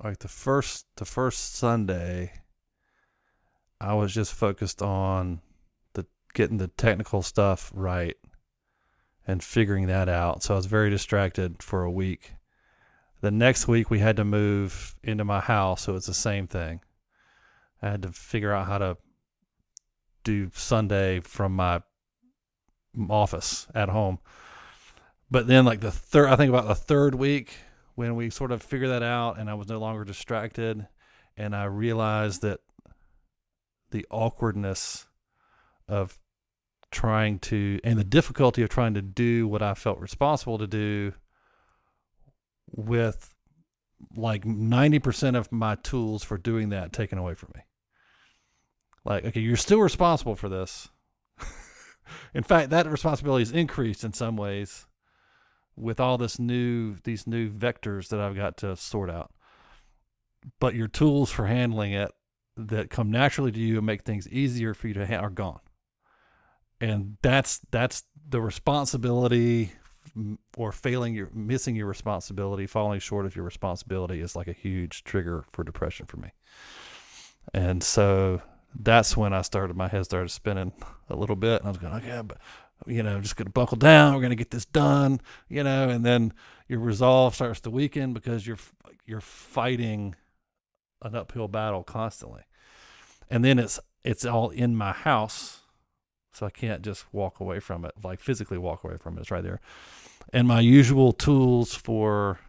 [0.04, 2.34] like the first the first Sunday,
[3.80, 5.42] I was just focused on
[5.94, 8.18] the getting the technical stuff right
[9.26, 10.44] and figuring that out.
[10.44, 12.34] So I was very distracted for a week.
[13.22, 16.82] The next week we had to move into my house, so it's the same thing.
[17.82, 18.98] I had to figure out how to
[20.24, 21.82] do Sunday from my
[23.10, 24.20] office at home.
[25.30, 27.54] But then, like the third, I think about the third week
[27.96, 30.88] when we sort of figured that out, and I was no longer distracted,
[31.38, 32.60] and I realized that
[33.92, 35.06] the awkwardness
[35.88, 36.18] of
[36.90, 41.14] trying to, and the difficulty of trying to do what I felt responsible to do
[42.72, 43.36] with
[44.16, 47.62] like 90% of my tools for doing that taken away from me.
[49.04, 50.90] Like, okay, you're still responsible for this.
[52.34, 54.86] in fact, that responsibility is increased in some ways
[55.76, 59.32] with all this new these new vectors that I've got to sort out.
[60.60, 62.12] But your tools for handling it
[62.58, 65.62] that come naturally to you and make things easier for you to ha- are gone.
[66.80, 69.72] And that's that's the responsibility
[70.58, 75.04] or failing your missing your responsibility, falling short of your responsibility is like a huge
[75.04, 76.32] trigger for depression for me.
[77.54, 78.42] And so
[78.78, 80.74] that's when I started my head started spinning
[81.10, 82.38] a little bit and I was going, okay, but
[82.88, 84.16] you know, just gonna buckle down.
[84.16, 86.34] We're gonna get this done, you know, and then
[86.68, 88.58] your resolve starts to weaken because you're
[89.06, 90.16] you're fighting
[91.02, 92.44] an uphill battle constantly,
[93.30, 95.61] and then it's it's all in my house,
[96.34, 99.22] so I can't just walk away from it, like physically walk away from it.
[99.22, 99.60] It's right there,
[100.34, 102.40] and my usual tools for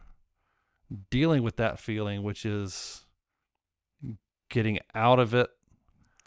[1.11, 3.05] dealing with that feeling, which is
[4.51, 5.49] getting out of it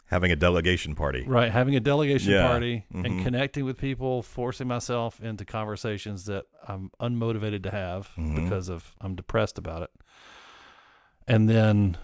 [0.10, 1.24] Having a delegation party.
[1.26, 3.06] Right, having a delegation Yeah, party mhm.
[3.06, 8.36] and connecting with people, forcing myself into conversations that I'm unmotivated to have Mhm.
[8.36, 9.90] because of I'm depressed about it.
[11.28, 11.98] And then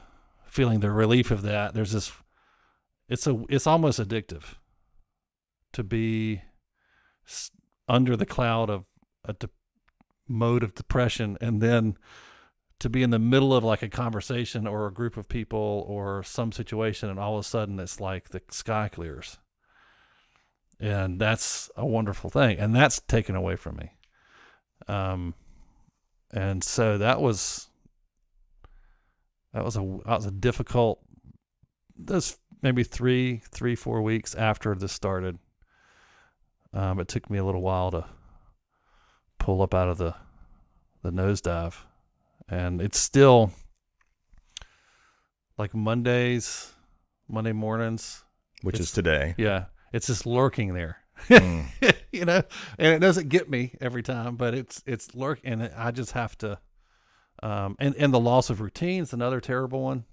[0.46, 2.12] feeling the relief of that, there's this
[3.08, 4.56] it's a it's almost addictive
[5.74, 6.42] to be
[7.88, 8.86] under the cloud of
[9.26, 9.50] a de-
[10.28, 11.96] mode of depression and then
[12.80, 16.24] to be in the middle of like a conversation or a group of people or
[16.24, 19.38] some situation and all of a sudden it's like the sky clears
[20.82, 23.92] and that's a wonderful thing, and that's taken away from me.
[24.88, 25.36] Um,
[26.32, 27.70] and so that was
[29.54, 31.00] that was a that was a difficult.
[31.96, 35.38] This maybe three three four weeks after this started.
[36.74, 38.06] Um, it took me a little while to
[39.38, 40.16] pull up out of the
[41.04, 41.76] the nosedive,
[42.48, 43.52] and it's still
[45.58, 46.74] like Mondays,
[47.28, 48.24] Monday mornings.
[48.62, 49.36] which is today.
[49.38, 50.98] Yeah, it's just lurking there.
[51.28, 51.66] Mm.
[52.12, 52.42] you know,
[52.78, 56.38] and it doesn't get me every time, but it's it's lurk, and I just have
[56.40, 56.60] to.
[57.44, 60.06] Um, and and the loss of routine is another terrible one.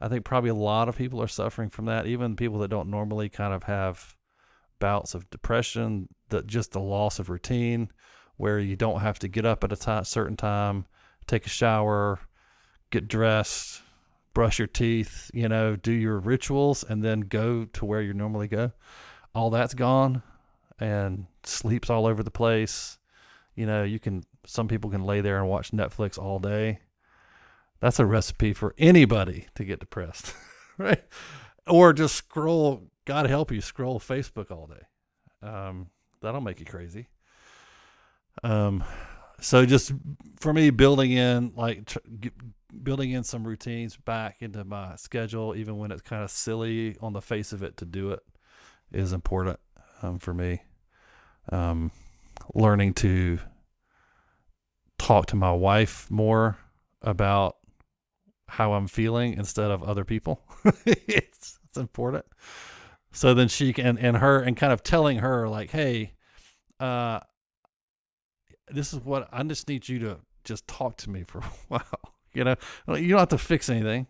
[0.00, 2.06] I think probably a lot of people are suffering from that.
[2.06, 4.16] Even people that don't normally kind of have
[4.78, 7.90] bouts of depression, that just the loss of routine,
[8.36, 10.86] where you don't have to get up at a certain time,
[11.26, 12.20] take a shower,
[12.90, 13.82] get dressed,
[14.34, 18.48] brush your teeth, you know, do your rituals, and then go to where you normally
[18.48, 18.72] go
[19.38, 20.22] all that's gone
[20.80, 22.98] and sleeps all over the place.
[23.54, 26.80] You know, you can some people can lay there and watch Netflix all day.
[27.80, 30.34] That's a recipe for anybody to get depressed,
[30.78, 31.02] right?
[31.66, 35.48] Or just scroll, God help you, scroll Facebook all day.
[35.48, 35.86] Um,
[36.20, 37.08] that'll make you crazy.
[38.42, 38.84] Um,
[39.40, 39.92] so just
[40.38, 42.00] for me, building in like tr-
[42.82, 47.14] building in some routines back into my schedule, even when it's kind of silly on
[47.14, 48.20] the face of it to do it,
[48.92, 49.58] is important
[50.02, 50.60] um, for me.
[51.50, 51.90] Um,
[52.54, 53.38] learning to
[54.98, 56.58] talk to my wife more
[57.00, 57.56] about
[58.48, 60.42] how I'm feeling instead of other people.
[60.84, 62.26] it's it's important.
[63.12, 66.12] So then she can and her and kind of telling her like, hey,
[66.78, 67.20] uh,
[68.68, 72.14] this is what I just need you to just talk to me for a while.
[72.32, 72.56] You know,
[72.88, 74.06] you don't have to fix anything.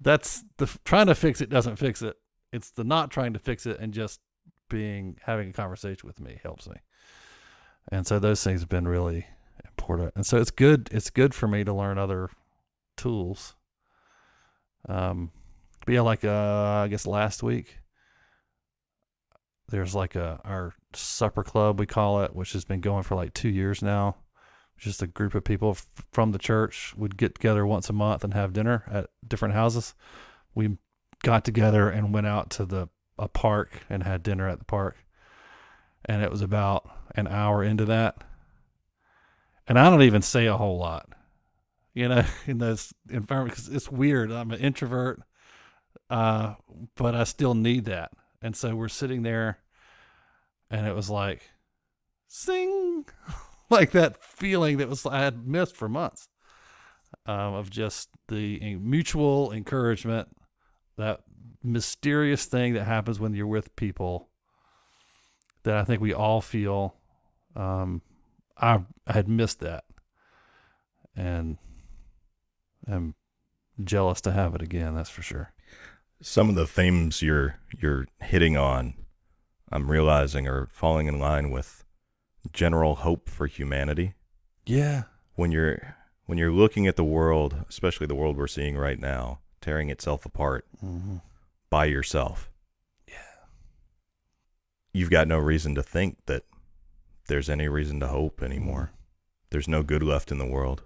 [0.00, 2.16] That's the trying to fix it doesn't fix it.
[2.52, 4.20] It's the not trying to fix it and just
[4.68, 6.76] being having a conversation with me helps me.
[7.92, 9.26] And so those things have been really
[9.64, 10.12] important.
[10.16, 12.30] And so it's good it's good for me to learn other
[12.96, 13.54] tools.
[14.88, 15.30] Um
[15.84, 17.78] but yeah, like uh I guess last week
[19.68, 23.34] there's like a our supper club we call it, which has been going for like
[23.34, 24.16] two years now.
[24.76, 28.24] Just a group of people f- from the church would get together once a month
[28.24, 29.94] and have dinner at different houses.
[30.54, 30.78] We
[31.22, 34.96] got together and went out to the a park and had dinner at the park.
[36.04, 38.16] And it was about an hour into that.
[39.66, 41.08] And I don't even say a whole lot,
[41.94, 43.66] you know, in those environments.
[43.66, 44.30] 'cause it's weird.
[44.32, 45.22] I'm an introvert,
[46.10, 46.54] uh,
[46.96, 48.12] but I still need that.
[48.42, 49.58] And so we're sitting there,
[50.70, 51.50] and it was like,
[52.28, 53.06] sing,
[53.70, 56.28] like that feeling that was I had missed for months,
[57.26, 60.28] um, of just the mutual encouragement,
[60.96, 61.22] that
[61.62, 64.28] mysterious thing that happens when you're with people
[65.62, 66.94] that I think we all feel.
[67.56, 68.02] Um,
[68.56, 69.84] I, I had missed that,
[71.16, 71.56] and
[72.86, 73.14] I'm
[73.82, 74.94] jealous to have it again.
[74.94, 75.53] That's for sure.
[76.26, 78.94] Some of the themes you're you're hitting on,
[79.70, 81.84] I'm realizing are falling in line with
[82.50, 84.14] general hope for humanity.
[84.64, 85.02] Yeah.
[85.34, 89.40] When you're when you're looking at the world, especially the world we're seeing right now,
[89.60, 91.16] tearing itself apart Mm-hmm.
[91.68, 92.50] by yourself.
[93.06, 93.44] Yeah.
[94.94, 96.44] You've got no reason to think that
[97.28, 98.92] there's any reason to hope anymore.
[99.50, 100.84] There's no good left in the world.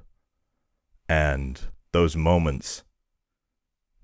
[1.09, 1.61] And
[1.92, 2.83] those moments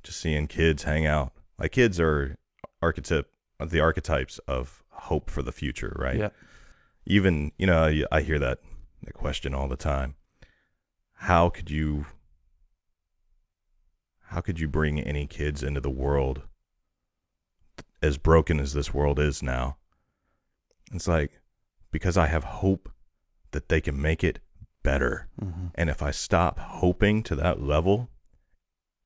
[0.04, 1.32] just seeing kids hang out.
[1.58, 2.36] Like kids are
[2.80, 3.30] archetype
[3.64, 6.18] the archetypes of hope for the future, right?
[6.18, 6.28] Yeah.
[7.06, 8.58] Even, you know, I- hear that,
[9.02, 10.14] that question all the time.
[11.14, 12.06] How could you
[14.28, 16.42] how could you bring any kids into the world
[18.02, 19.76] as broken as this world is now?
[20.92, 21.40] It's like
[21.90, 22.90] because I have hope
[23.52, 24.40] that they can make it
[24.82, 25.28] better.
[25.40, 25.66] Mm-hmm.
[25.76, 28.10] And if I stop hoping to that level,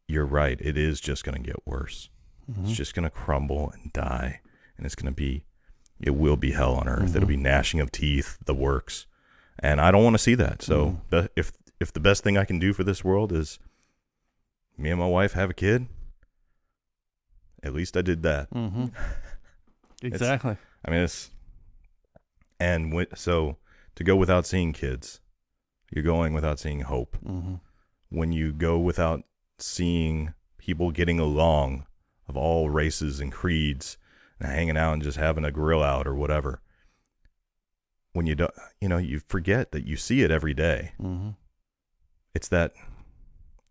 [0.08, 0.58] you're right.
[0.60, 2.08] It is just going to get worse.
[2.50, 2.64] Mm-hmm.
[2.64, 4.40] It's just going to crumble and die.
[4.76, 5.44] And it's going to be,
[6.00, 7.14] it will be hell on earth.
[7.14, 7.28] It'll Mhm.
[7.28, 9.06] be gnashing of teeth, the works.
[9.58, 10.62] And I don't want to see that.
[10.62, 11.00] So Mhm.
[11.10, 13.58] the, if, if the best thing I can do for this world is
[14.78, 15.88] me and my wife have a kid,
[17.62, 18.50] at least I did that.
[18.50, 18.86] Mm-hmm.
[20.00, 20.56] Exactly.
[20.84, 21.28] I mean, it's,
[22.60, 23.56] and when, so
[23.96, 25.20] to go without seeing kids,
[25.90, 27.16] you're going without seeing hope.
[27.24, 27.54] Mm-hmm.
[28.10, 29.24] when you go without
[29.58, 31.84] seeing people getting along
[32.28, 33.96] of all races and creeds
[34.40, 36.60] and hanging out and just having a grill out or whatever
[38.12, 41.30] when you don't you know you forget that you see it every day Mm-hmm.
[42.34, 42.72] it's that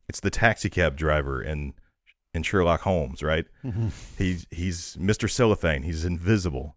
[0.10, 1.74] it's the taxi cab driver and
[2.34, 3.88] in Sherlock Holmes right Mm-hmm.
[4.18, 5.30] he's he's Mr.
[5.30, 6.76] Cellophane he's invisible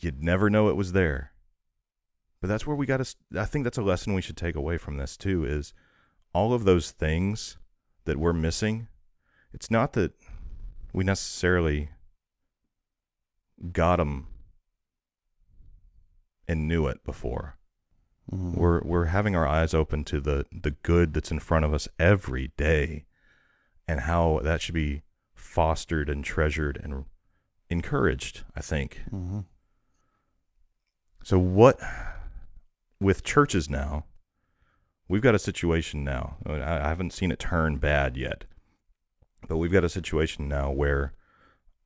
[0.00, 1.32] you'd never know it was there.
[2.40, 3.14] But that's where we got to.
[3.38, 5.44] I think that's a lesson we should take away from this too.
[5.44, 5.74] Is
[6.32, 7.56] all of those things
[8.04, 8.88] that we're missing.
[9.52, 10.12] It's not that
[10.92, 11.90] we necessarily
[13.72, 14.26] got them
[16.48, 17.56] and knew it before.
[18.30, 18.54] Mhm.
[18.56, 21.88] We're we're having our eyes open to the the good that's in front of us
[21.98, 23.06] every day,
[23.88, 25.02] and how that should be
[25.34, 27.06] fostered and treasured and
[27.68, 28.44] encouraged.
[28.54, 29.02] I think.
[29.10, 29.46] Mhm.
[31.24, 31.78] So what
[33.00, 34.06] with churches now?
[35.10, 36.36] We've got a situation now.
[36.46, 38.44] I haven't seen it turn bad yet,
[39.48, 41.14] but we've got a situation now where,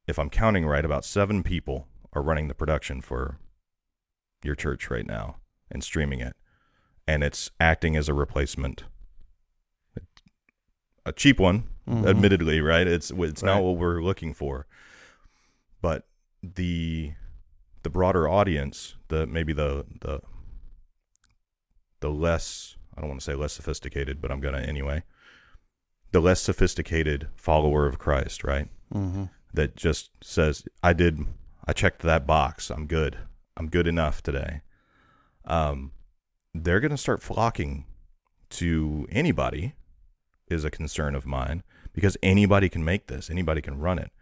[0.06, 3.38] if I'm counting right, about seven people are running the production for
[4.42, 5.36] your church right now
[5.70, 6.36] and streaming it,
[7.06, 8.84] and it's acting as a replacement.
[11.06, 12.06] A cheap one, Mhm.
[12.06, 12.86] admittedly, right?
[12.86, 14.66] It's it's not what we're looking for,
[15.80, 16.06] but
[16.42, 17.14] the
[17.84, 20.20] the broader audience, the maybe the the
[22.00, 25.02] the less I don't want to say less sophisticated, but I'm gonna anyway.
[26.12, 28.68] The less sophisticated follower of Christ, right?
[28.92, 29.30] Mhm.
[29.52, 31.20] That just says, "I did,
[31.66, 32.70] I checked that box.
[32.70, 33.18] I'm good.
[33.56, 34.62] I'm good enough today."
[35.44, 35.92] Um,
[36.54, 37.86] they're gonna start flocking
[38.50, 39.74] to anybody
[40.48, 43.30] is a concern of mine because anybody can make this.
[43.30, 44.12] Anybody can run it.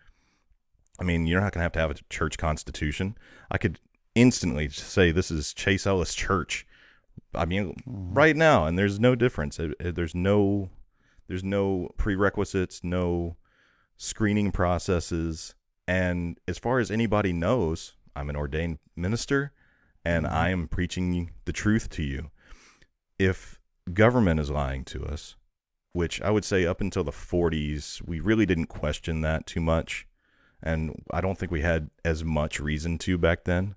[0.99, 3.17] I mean, you're not going to have to have a church constitution.
[3.51, 3.81] I could
[4.15, 6.67] instantly say this is Chase Ellis Church.
[7.35, 8.15] I mean, mm-hmm.
[8.15, 9.59] right now, and there's no difference.
[9.59, 10.71] It- it- there's no,
[11.29, 13.37] there's no prerequisites, no
[13.97, 15.55] screening processes,
[15.87, 19.53] and as far as anybody knows, I'm an ordained minister,
[20.05, 20.35] and mm-hmm.
[20.35, 22.31] I am preaching the truth to you.
[23.19, 23.61] If
[23.93, 25.37] government is lying to us,
[25.93, 30.07] which I would say up until the 40s, we really didn't question that too much.
[30.63, 33.75] And I don't think we had as much reason to back then.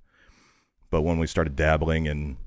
[0.90, 2.38] But when we started dabbling in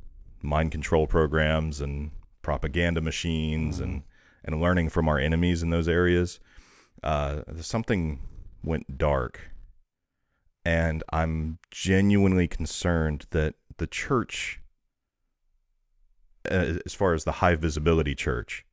[0.43, 2.11] mind control programs and
[2.43, 4.03] propaganda machines and,
[4.45, 6.41] and learning from our enemies in those areas,
[7.03, 8.20] uh, something
[8.62, 9.51] went dark.
[10.64, 14.61] And I'm genuinely concerned that the church,
[16.51, 18.64] uh, as far as the high visibility church,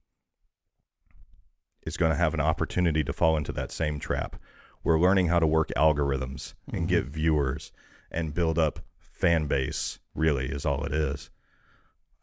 [1.85, 4.35] is going to have an opportunity to fall into that same trap.
[4.83, 6.89] We're learning how to work algorithms and Mhm.
[6.89, 7.71] get viewers
[8.11, 11.29] and build up fan base, really, is all it is.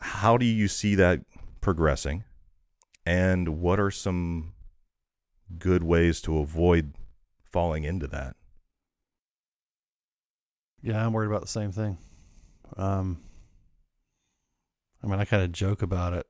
[0.02, 1.20] How do you see that
[1.60, 2.24] progressing?
[3.06, 4.52] And what are some
[5.58, 6.94] good ways to avoid
[7.44, 8.34] falling into that?
[10.82, 11.98] Yeah, I'm worried about the same thing.
[12.76, 13.20] Um,
[15.02, 16.26] I mean, I kind of joke about it,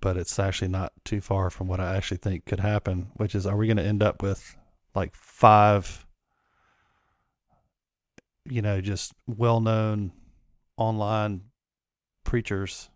[0.00, 3.46] but it's actually not too far from what I actually think could happen, which is
[3.46, 4.56] are we going to end up with
[4.94, 6.04] like five,
[8.44, 10.12] you know, just well known
[10.76, 11.42] online
[12.24, 12.90] preachers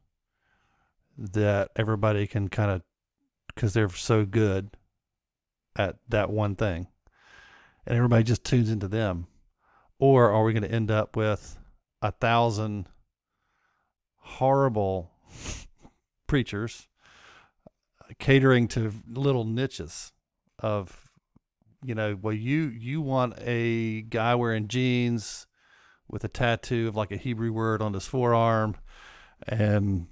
[1.18, 2.82] that everybody can kind of,
[3.54, 4.70] because they're so good
[5.76, 6.86] at that one thing,
[7.86, 9.26] and everybody just tunes into them?
[9.98, 11.58] Or are we going to end up with
[12.00, 12.88] a thousand
[14.18, 15.10] horrible
[16.28, 16.86] preachers
[17.66, 20.12] uh, catering to little niches
[20.60, 21.10] of,
[21.82, 25.46] you know, well, you you want a guy wearing jeans
[26.08, 28.76] with a tattoo of like a Hebrew word on his forearm,
[29.46, 30.06] and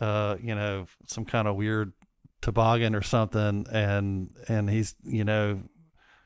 [0.00, 1.92] uh, you know, some kind of weird
[2.42, 5.60] toboggan or something, and and he's you know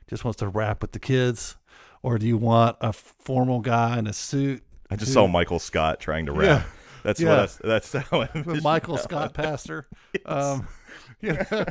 [0.09, 1.57] just wants to rap with the kids
[2.03, 4.62] or do you want a formal guy in a suit?
[4.91, 5.14] I just Dude.
[5.14, 6.43] saw Michael Scott trying to rap.
[6.43, 6.62] Yeah.
[7.03, 7.29] That's Yeah.
[7.43, 8.99] what I, that's how I Michael.
[8.99, 9.87] Scott pastor.
[10.12, 10.23] Yes.
[10.27, 10.68] Um,
[11.23, 11.64] you know,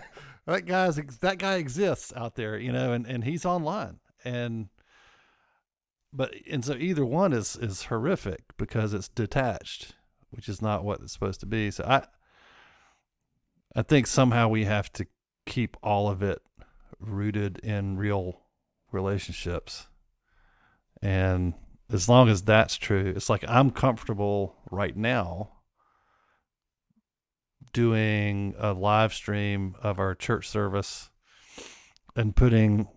[0.48, 4.00] that guy's that guy exists out there, you know, and, and he's online.
[4.26, 4.70] And
[6.12, 9.94] but and so either one is is horrific because it's detached,
[10.32, 11.72] which is not what it's supposed to be.
[11.72, 12.06] So I
[13.76, 15.06] I think somehow we have to
[15.46, 16.42] keep all of it
[17.00, 18.42] rooted in real
[18.92, 19.88] relationships.
[21.02, 21.54] And
[21.92, 25.52] as long as that's true, it's like I'm comfortable right now
[27.74, 31.10] doing a live stream of our church service
[32.16, 32.88] and putting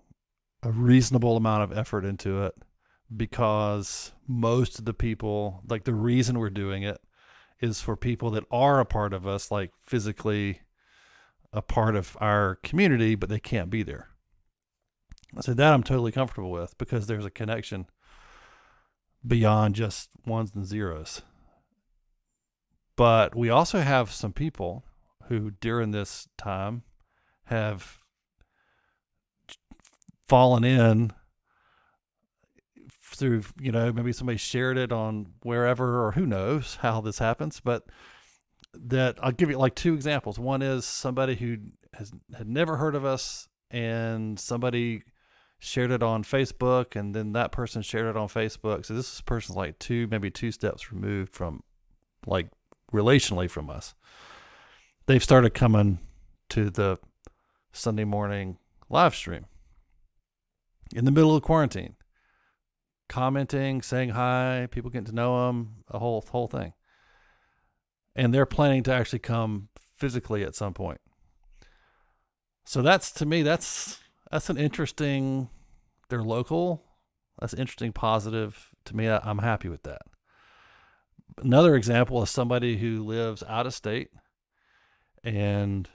[0.62, 2.54] a reasonable amount of effort into it
[3.14, 7.00] because most of the people, like the reason we're doing it
[7.62, 10.60] is for people that are a part of us, like physically
[11.52, 14.08] a part of our community, but they can't be there.
[15.40, 17.86] So that I'm totally comfortable with because there's a connection
[19.26, 21.22] beyond just ones and zeros.
[22.96, 24.84] But we also have some people
[25.28, 26.82] who during this time
[27.44, 27.98] have
[30.28, 31.12] fallen in
[33.22, 37.60] through, you know, maybe somebody shared it on wherever or who knows how this happens,
[37.60, 37.84] but
[38.74, 40.38] that I'll give you like two examples.
[40.38, 41.58] One is somebody who
[41.94, 45.02] has had never heard of us and somebody
[45.60, 48.84] shared it on Facebook and then that person shared it on Facebook.
[48.84, 51.62] So this person's like two, maybe two steps removed from
[52.26, 52.48] like
[52.92, 53.94] relationally from us.
[55.06, 55.98] They've started coming
[56.48, 56.98] to the
[57.70, 58.58] Sunday morning
[58.88, 59.46] live stream
[60.94, 61.94] in the middle of quarantine,
[63.12, 66.72] commenting, saying hi, people getting to know them, a whole whole thing.
[68.16, 71.00] And they're planning to actually come physically at some point.
[72.64, 74.00] So that's to me that's
[74.30, 75.50] that's an interesting
[76.08, 76.84] they're local.
[77.38, 79.08] That's interesting positive to me.
[79.08, 80.02] I, I'm happy with that.
[81.38, 84.08] Another example is somebody who lives out of state
[85.22, 85.88] and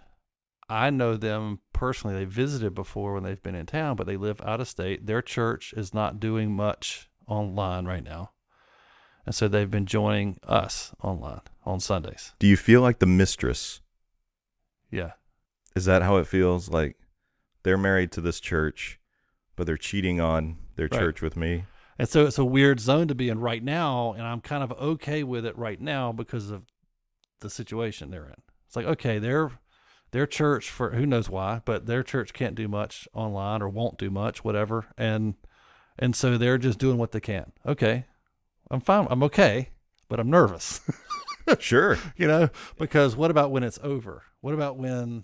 [0.70, 2.16] I know them personally.
[2.16, 5.06] They visited before when they've been in town, but they live out of state.
[5.06, 8.32] Their church is not doing much online right now.
[9.26, 12.34] And so they've been joining us online on Sundays.
[12.40, 13.82] Do you feel like the mistress?
[14.90, 15.12] Yeah.
[15.76, 16.70] Is that how it feels?
[16.70, 16.98] Like
[17.64, 19.00] they're married to this church,
[19.56, 21.00] but they're cheating on their Right.
[21.00, 21.66] church with me?
[22.00, 24.14] And so it's a weird zone to be in right now.
[24.14, 26.64] And I'm kind of okay with it right now because of
[27.40, 28.42] the situation they're in.
[28.66, 29.52] It's like, okay, their
[30.12, 33.98] their church for who knows why, but their church can't do much online or won't
[33.98, 34.88] do much, whatever.
[34.98, 35.36] And
[36.00, 37.52] and so they're just doing what they can.
[37.66, 38.06] Okay.
[38.70, 39.08] I'm fine.
[39.10, 39.70] I'm okay,
[40.10, 40.82] but I'm nervous.
[41.60, 41.98] Sure.
[42.18, 44.24] you know, because what about when it's over?
[44.42, 45.24] What about when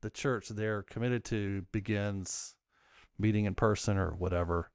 [0.00, 2.56] the church they're committed to begins
[3.20, 4.72] meeting in person or whatever,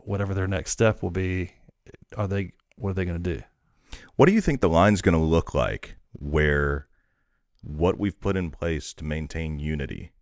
[0.00, 1.52] whatever their next step will be?
[2.14, 3.42] Are they what are they going to do?
[4.16, 6.86] What do you think the line's going to look like where
[7.64, 10.12] what we've put in place to maintain unity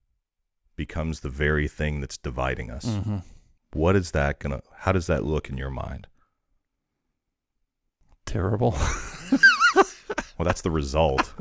[0.76, 2.84] becomes the very thing that's dividing us?
[2.86, 3.18] Mm-hmm.
[3.72, 6.06] What is that going to how does that look in your mind?
[8.26, 8.76] Terrible.
[10.38, 11.32] Well, that's the result.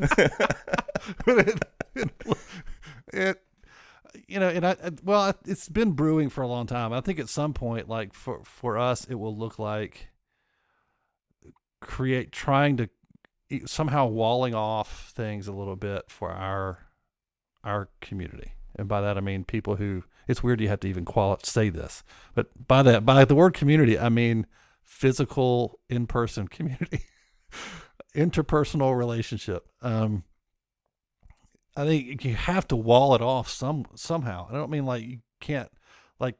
[1.27, 1.63] it,
[3.13, 3.41] it,
[4.27, 6.93] you know, and I, I- well, it's been brewing for a long time.
[6.93, 10.09] I think at some point, like for for us, it will look like
[11.79, 12.89] create trying to
[13.65, 16.79] somehow walling off things a little bit for our
[17.63, 20.03] our community, and by that I mean people who.
[20.27, 22.03] It's weird you have to even quali- say this,
[22.35, 24.45] but by that by the word community, I mean
[24.83, 27.05] physical in person community,
[28.15, 29.65] interpersonal relationship.
[29.81, 30.23] Um,
[31.75, 34.47] I think you have to wall it off some somehow.
[34.49, 35.71] I don't mean like you can't
[36.19, 36.35] like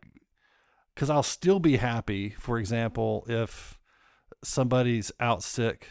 [0.93, 3.80] because I'll still be happy, for example, if
[4.43, 5.88] somebody's out sick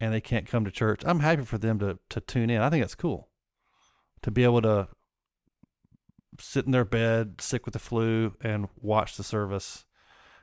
[0.00, 1.02] and they can't come to church.
[1.04, 2.60] I'm happy for them to to tune in.
[2.62, 3.28] I think it's cool
[4.22, 4.88] to be able to
[6.38, 9.84] sit in their bed, sick with the flu, and watch the service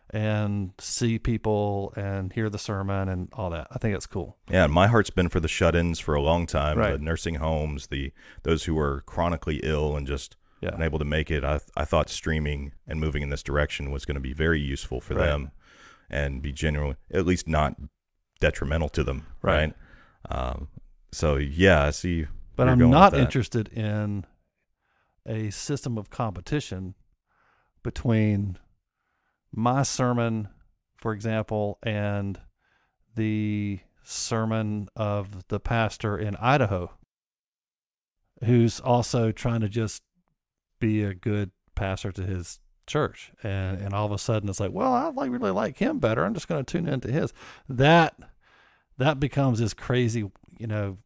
[0.09, 3.67] and see people and hear the sermon and all that.
[3.71, 4.37] I think it's cool.
[4.49, 6.91] yeah, my heart's been for the shut-ins for a long time, Right.
[6.91, 8.11] the nursing homes, the
[8.43, 10.71] those who are chronically ill and just Yeah.
[10.73, 11.43] unable to make it.
[11.43, 14.99] I I thought streaming and moving in this direction was going to be very useful
[14.99, 15.25] for Right.
[15.27, 15.51] them
[16.09, 17.75] and be genuine, at least not
[18.43, 19.73] detrimental to them, right?
[20.29, 20.37] Right.
[20.37, 20.67] Um,
[21.13, 22.27] so yeah, I see.
[22.57, 24.25] But I'm not interested in
[25.25, 26.95] a system of competition
[27.83, 28.57] between
[29.49, 30.49] my sermon,
[30.97, 32.37] for example, and
[33.15, 36.91] the sermon of the pastor in Idaho,
[38.43, 40.03] who's also trying to just
[40.79, 43.31] be a good pastor to his church.
[43.41, 46.25] And and all of a sudden it's like, well, I like really like him better.
[46.25, 47.31] I'm just going to tune into his.
[47.69, 48.15] That
[48.97, 50.97] that becomes this crazy, you know,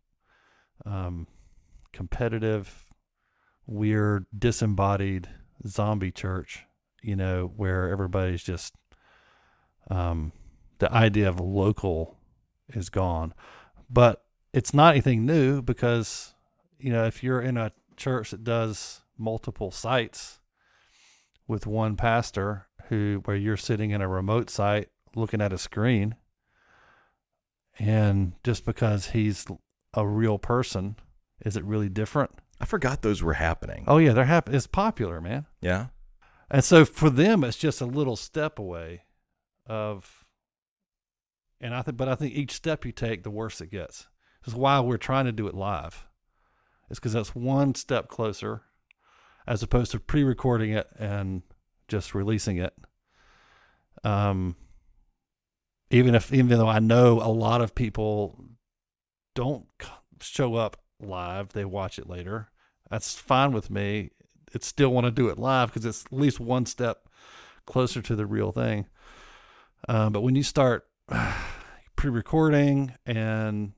[0.86, 1.28] um,
[1.94, 2.86] competitive,
[3.66, 5.30] weird, disembodied
[5.66, 6.66] zombie church,
[7.02, 8.74] you know, where everybody's just,
[9.90, 10.32] um,
[10.80, 12.18] the idea of local
[12.70, 13.34] is gone.
[13.90, 14.24] But
[14.54, 16.34] it's not anything new because,
[16.78, 20.40] you know, if you're in a church that does multiple sites
[21.48, 26.16] with one pastor who, where you're sitting in a remote site looking at a screen,
[27.80, 29.46] and just because he's
[29.94, 30.96] a real person,
[31.42, 32.32] is it really different?
[32.60, 33.84] I forgot those were happening.
[33.88, 34.54] Oh yeah, they're happy.
[34.54, 35.46] It's popular, man.
[35.62, 35.88] Yeah.
[36.50, 39.04] And so for them, it's just a little step away
[39.66, 40.26] of,
[41.60, 44.08] and I think, but I think each step you take, the worse it gets.
[44.44, 46.06] This is why we're trying to do it live.
[46.90, 48.62] It's because that's one step closer,
[49.46, 51.42] as opposed to pre-recording it and
[51.88, 52.74] just releasing it.
[54.04, 54.56] Um,
[55.90, 58.44] even if, even though I know a lot of people
[59.36, 59.68] don't
[60.22, 62.50] show up live, they watch it later.
[62.90, 64.12] That's fine with me
[64.54, 67.08] it still want to do it live because it's at least one step
[67.66, 68.88] closer to the real thing.
[69.88, 70.88] Um, but when you start
[71.96, 73.74] pre-recording and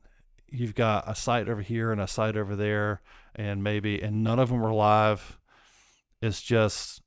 [0.48, 3.02] you've got a site over here and a site over there,
[3.36, 5.38] and maybe and none of them are live,
[6.22, 7.02] it's just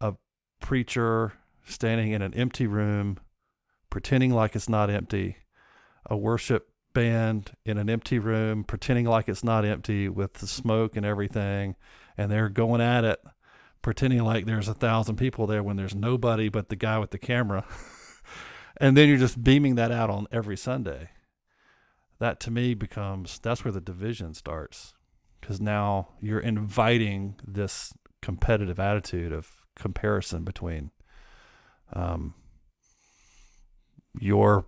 [0.00, 0.14] a
[0.60, 1.34] preacher
[1.66, 3.18] standing in an empty room,
[3.90, 5.36] pretending like it's not empty,
[6.06, 10.96] a worship band in an empty room, pretending like it's not empty with the smoke
[10.96, 11.76] and everything,
[12.16, 13.20] and they're going at it,
[13.82, 17.18] pretending like there's a thousand people there when there's nobody but the guy with the
[17.18, 17.64] camera.
[18.78, 21.10] and then you're just beaming that out on every Sunday.
[22.18, 24.94] That to me becomes that's where the division starts
[25.40, 30.90] because now you're inviting this competitive attitude of comparison between
[31.92, 32.34] um,
[34.18, 34.66] your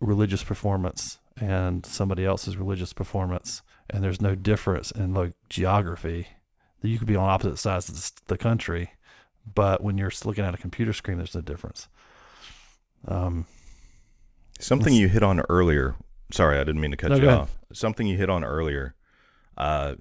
[0.00, 6.28] religious performance and somebody else's religious performance, and there's no difference in like geography.
[6.82, 8.92] You could be on opposite sides of the country,
[9.54, 11.88] but when you're looking at a computer screen, there's no difference.
[13.06, 13.46] Um,
[14.58, 15.96] Something you hit on earlier.
[16.32, 17.58] Sorry, I didn't mean to cut No, you off.
[17.72, 18.94] Something you hit on earlier
[19.56, 19.94] uh,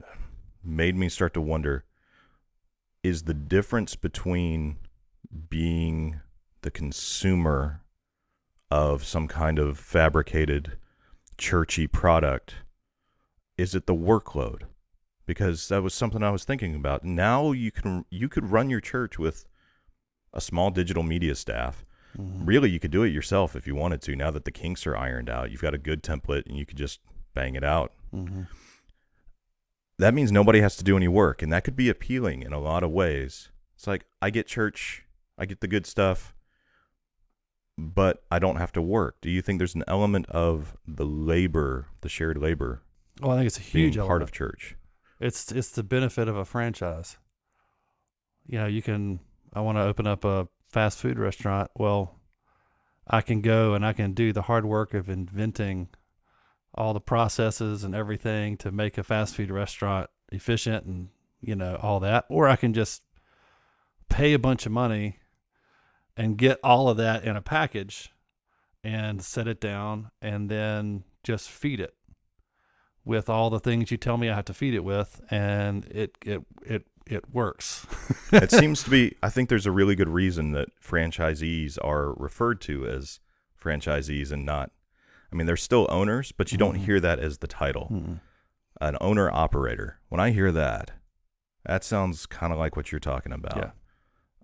[0.64, 1.86] made me start to wonder
[3.04, 4.78] is the difference between
[5.50, 6.20] being
[6.62, 7.82] the consumer
[8.72, 10.78] of some kind of fabricated
[11.38, 12.56] churchy product
[13.58, 14.64] is it the workload?
[15.26, 17.04] Because that was something I was thinking about.
[17.04, 19.46] Now you can you could run your church with
[20.34, 21.84] a small digital media staff.
[22.18, 24.16] Really you could do it yourself if you wanted to.
[24.16, 26.78] Now that the kinks are ironed out you've got a good template and you could
[26.78, 27.00] just
[27.34, 27.94] bang it out.
[28.14, 28.48] Mhm.
[29.98, 32.60] that means nobody has to do any work and that could be appealing in a
[32.60, 33.50] lot of ways.
[33.76, 35.04] It's like i get church
[35.38, 36.34] i get the good stuff
[37.80, 41.88] but i don't have to work do you think there's an element of the labor
[42.02, 42.82] the shared labor
[43.22, 44.24] Well, I think it's a huge part element.
[44.24, 44.76] of church
[45.20, 47.18] It's it's the benefit of a franchise.
[48.48, 49.20] You know, you can
[49.54, 51.70] I want to open up a fast food restaurant.
[51.76, 52.16] Well,
[53.08, 55.90] I can go and I can do the hard work of inventing
[56.74, 61.10] all the processes and everything to make a fast food restaurant efficient and
[61.42, 63.02] you know all that or I can just
[64.10, 65.18] pay a bunch of money
[66.20, 68.12] and get all of that in a package
[68.84, 71.94] and set it down and then just feed it
[73.06, 76.18] with all the things you tell me I have to feed it with, and it
[76.26, 77.88] it it it works.
[78.32, 82.62] it seems to be i think there's a really good reason that franchisees are referred
[82.62, 83.20] to as
[83.60, 84.70] franchisees and not
[85.32, 86.86] i mean they're still owners but you don't Mhm.
[86.86, 88.20] hear that as the title Mm-mm.
[88.80, 90.92] an owner operator when i hear that
[91.66, 93.72] that sounds kind of like what you're talking about Yeah.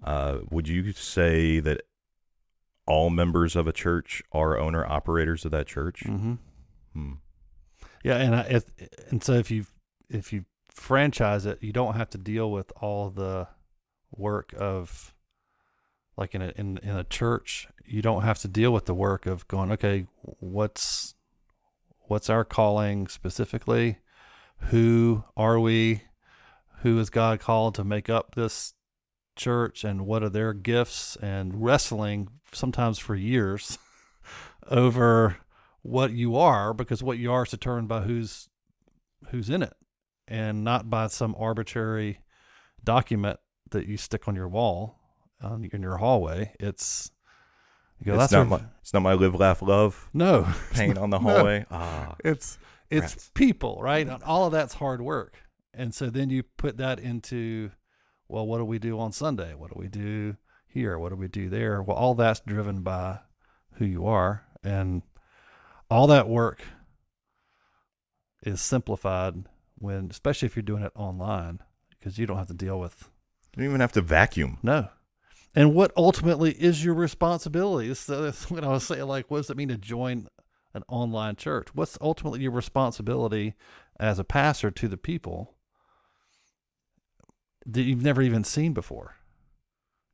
[0.06, 1.82] Uh, would you say that
[2.88, 6.34] all members of a church are owner operators of that church Mm-hmm.
[6.94, 7.14] hmm.
[8.04, 8.66] Yeah, and I, if,
[9.10, 9.66] and so if you
[10.10, 13.48] if you franchise it, you don't have to deal with all the
[14.16, 15.16] work of
[16.16, 17.68] like in a in in a church.
[17.84, 19.72] You don't have to deal with the work of going.
[19.72, 21.16] Okay, what's
[22.02, 23.98] what's our calling specifically?
[24.70, 26.04] Who are we?
[26.82, 28.76] Who is God called to make up this
[29.36, 29.84] church?
[29.84, 31.16] And what are their gifts?
[31.22, 33.78] And wrestling sometimes for years
[34.70, 35.38] over
[35.82, 38.50] what you are because what you are is determined by who's
[39.30, 39.74] who's in it
[40.28, 42.20] and not by some arbitrary
[42.84, 43.40] document
[43.72, 45.00] that you stick on your wall
[45.42, 47.12] um, in your hallway it's
[48.00, 51.10] you go, it's, that's not my, it's not my live laugh love no paint on
[51.12, 51.30] the No.
[51.30, 52.58] hallway ah it's
[52.90, 53.32] it's Rats.
[53.36, 55.36] people right and all of that's hard work
[55.74, 57.70] and so then you put that into
[58.28, 59.54] well what do we do on sunday?
[59.54, 60.98] What do we do here?
[60.98, 61.82] What do we do there?
[61.82, 63.20] Well all that's driven by
[63.74, 64.46] who you are.
[64.64, 65.04] And
[65.90, 66.64] all that work
[68.44, 69.46] is simplified
[69.78, 71.60] when especially if you're doing it online
[71.92, 73.10] because you don't have to deal with
[73.56, 74.58] you don't even have to vacuum.
[74.64, 74.90] No.
[75.54, 77.94] And what ultimately is your responsibility?
[77.94, 80.28] So that's what i was saying like what does it mean to join
[80.74, 81.70] an online church?
[81.74, 83.56] What's ultimately your responsibility
[84.00, 85.56] as a pastor to the people
[87.66, 89.16] that you've never even seen before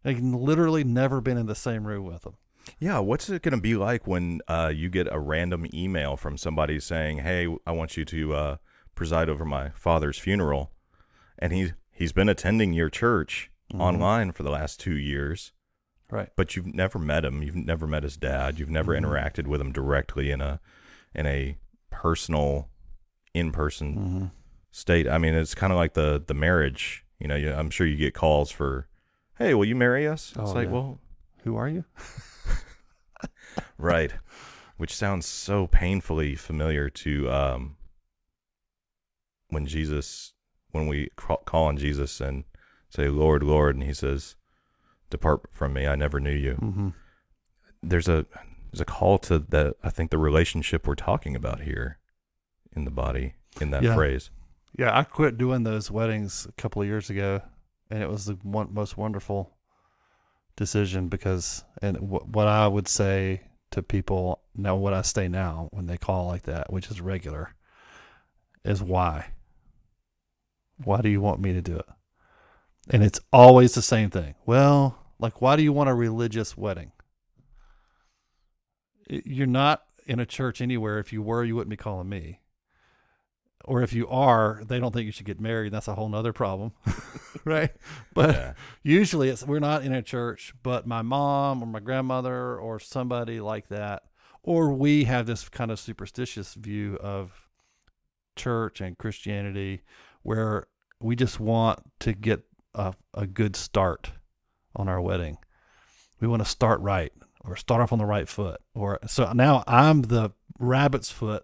[0.04, 2.36] like literally never been in the same room with them
[2.80, 6.38] Yeah, what's it going to be like when uh, you get a random email from
[6.38, 8.58] somebody saying, "Hey, I want you to uh,
[8.94, 10.72] preside over my father's funeral,"
[11.40, 13.80] and he's he's been attending your church Mhm.
[13.80, 15.54] online for the last two years,
[16.12, 17.42] right but you've never met him.
[17.42, 18.60] You've never met his dad.
[18.60, 19.06] You've never Mhm.
[19.06, 20.60] interacted with him directly in a
[21.16, 21.58] in a
[21.90, 22.70] personal,
[23.34, 24.26] in person mm-hmm.
[24.72, 25.08] state.
[25.08, 27.06] I mean, it's kind of like the the marriage.
[27.22, 28.88] You know, you, I'm sure you get calls for,
[29.38, 30.74] "Hey, will you marry us?" It's Oh, like, yeah.
[30.74, 31.00] well,
[31.44, 31.86] who are you
[33.78, 34.14] Right.
[34.78, 37.78] Which sounds so painfully familiar to um,
[39.50, 40.34] when Jesus,
[40.72, 42.46] when we ca- call on Jesus and
[42.90, 44.36] say, Lord, Lord, and he says,
[45.10, 46.54] Depart from me, I never knew you.
[46.62, 46.90] mm-hmm.
[47.84, 48.26] there's a
[48.72, 51.98] there's a call to the I think the relationship we're talking about here
[52.76, 53.94] in the body in that Yeah.
[53.96, 54.32] phrase.
[54.78, 57.42] Yeah, I quit doing those weddings a couple of years ago,
[57.90, 59.58] and it was the one, most wonderful
[60.56, 63.42] decision because, and w- what I would say
[63.72, 67.56] to people now, what I say now when they call like that, which is regular,
[68.64, 69.28] is why.
[70.84, 71.86] Why do you want me to do it?
[72.90, 74.36] And it's always the same thing.
[74.46, 76.92] Well, like, why do you want a religious wedding?
[79.08, 80.98] You're not in a church anywhere.
[80.98, 82.40] If you were, you wouldn't be calling me
[83.66, 85.72] or if you are, they don't think you should get married.
[85.72, 86.72] That's a whole nother problem,
[87.46, 87.72] right?
[88.14, 88.54] But Yeah.
[88.84, 93.40] usually it's we're not in a church, but my mom or my grandmother or somebody
[93.40, 94.04] like that,
[94.44, 97.48] or we have this kind of superstitious view of
[98.36, 99.82] church and Christianity
[100.24, 100.68] where
[101.02, 102.44] we just want to get
[102.74, 104.12] a, a good start
[104.76, 105.38] on our wedding.
[106.20, 107.12] We want to start right
[107.44, 108.62] or start off on the right foot.
[108.74, 111.44] Or so now I'm the rabbit's foot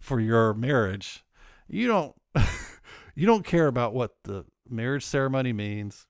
[0.00, 1.24] for your marriage.
[1.68, 2.16] You don't
[3.14, 6.06] you don't care about what the marriage ceremony means.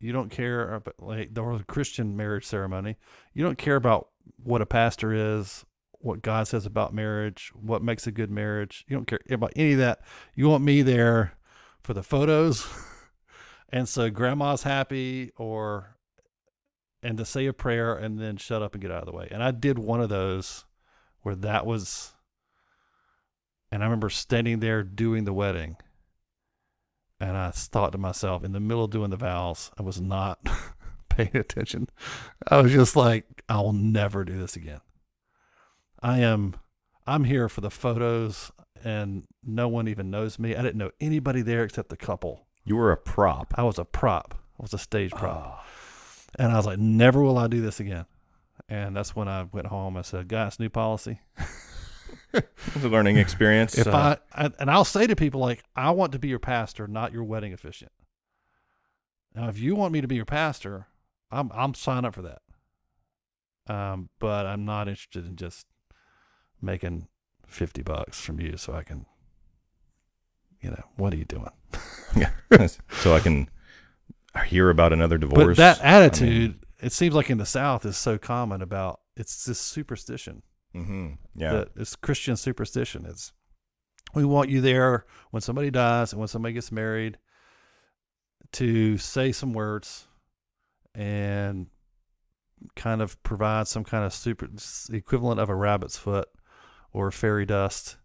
[0.00, 2.96] You don't care about like the Christian marriage ceremony.
[3.32, 4.08] You don't care about
[4.42, 8.84] what a pastor is, what God says about marriage, what makes a good marriage.
[8.88, 10.00] You don't care about any of that.
[10.34, 11.34] You want me there
[11.82, 12.66] for the photos.
[13.68, 15.96] and so grandma's happy or
[17.02, 19.28] and to say a prayer and then shut up and get out of the way.
[19.30, 20.64] And I did one of those
[21.22, 22.12] where that was
[23.76, 25.76] and I remember standing there doing the wedding.
[27.20, 30.38] And I thought to myself, in the middle of doing the vows, I was not
[31.10, 31.90] paying attention.
[32.48, 34.80] I was just like, I will never do this again.
[36.00, 36.54] I am,
[37.06, 38.50] I'm here for the photos,
[38.82, 40.56] and no one even knows me.
[40.56, 42.46] I didn't know anybody there except the couple.
[42.64, 43.52] You were a prop.
[43.58, 44.38] I was a prop.
[44.58, 45.44] I was a stage prop.
[45.44, 45.66] Ah.
[46.38, 48.06] And I was like, never will I do this again.
[48.70, 49.98] And that's when I went home.
[49.98, 51.20] I said, guys, new policy.
[52.36, 53.76] It was a learning experience.
[53.78, 56.38] If uh, I, I and I'll say to people like, I want to be your
[56.38, 57.92] pastor, not your wedding officiant.
[59.34, 60.86] Now, if you want me to be your pastor,
[61.30, 62.42] I'm I'm signing up for that.
[63.68, 65.66] Um, but I'm not interested in just
[66.60, 67.08] making
[67.46, 69.06] fifty bucks from you so I can,
[70.60, 71.50] you know, what are you doing?
[72.16, 72.30] yeah,
[72.90, 73.48] so I can
[74.46, 75.56] hear about another divorce.
[75.56, 79.00] But that I mean- attitude, it seems like in the South, is so common about
[79.16, 80.42] it's this superstition.
[80.76, 81.18] Mhm.
[81.34, 81.52] Yeah.
[81.52, 83.06] that it's Christian superstition.
[83.06, 83.32] It's
[84.14, 87.18] we want you there when somebody dies and when somebody gets married
[88.52, 90.06] to say some words
[90.94, 91.66] and
[92.74, 94.48] kind of provide some kind of super
[94.90, 96.28] equivalent of a rabbit's foot
[96.92, 97.96] or fairy dust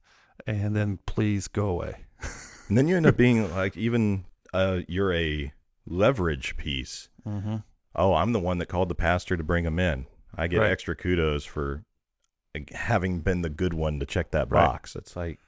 [0.45, 2.05] and then please go away.
[2.67, 5.53] and then you end up being like even uh, you're a
[5.85, 7.09] leverage piece.
[7.25, 7.57] Mm-hmm.
[7.95, 10.07] Oh, I'm the one that called the pastor to bring him in.
[10.35, 10.71] I get Right.
[10.71, 11.83] extra kudos for
[12.73, 14.65] having been the good one to check that Right.
[14.65, 14.95] box.
[14.95, 15.39] It's like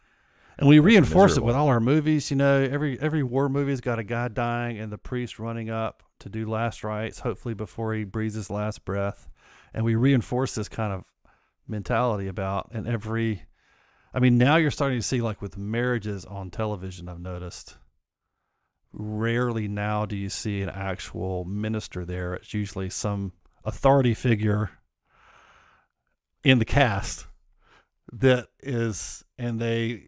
[0.58, 2.30] And we reinforce it with all our movies.
[2.30, 6.04] You know, every every war movie's got a guy dying and the priest running up
[6.20, 9.28] to do last rites, hopefully before he breathes his last breath.
[9.74, 11.06] And we reinforce this kind of
[11.68, 13.43] mentality about and every
[14.14, 17.78] I mean, now you're starting to see like with marriages on television, I've noticed.
[18.91, 22.36] Rarely now do you see an actual minister there.
[22.36, 23.32] It's usually some
[23.66, 24.70] authority figure
[26.44, 27.26] in the cast
[28.12, 30.04] that is and they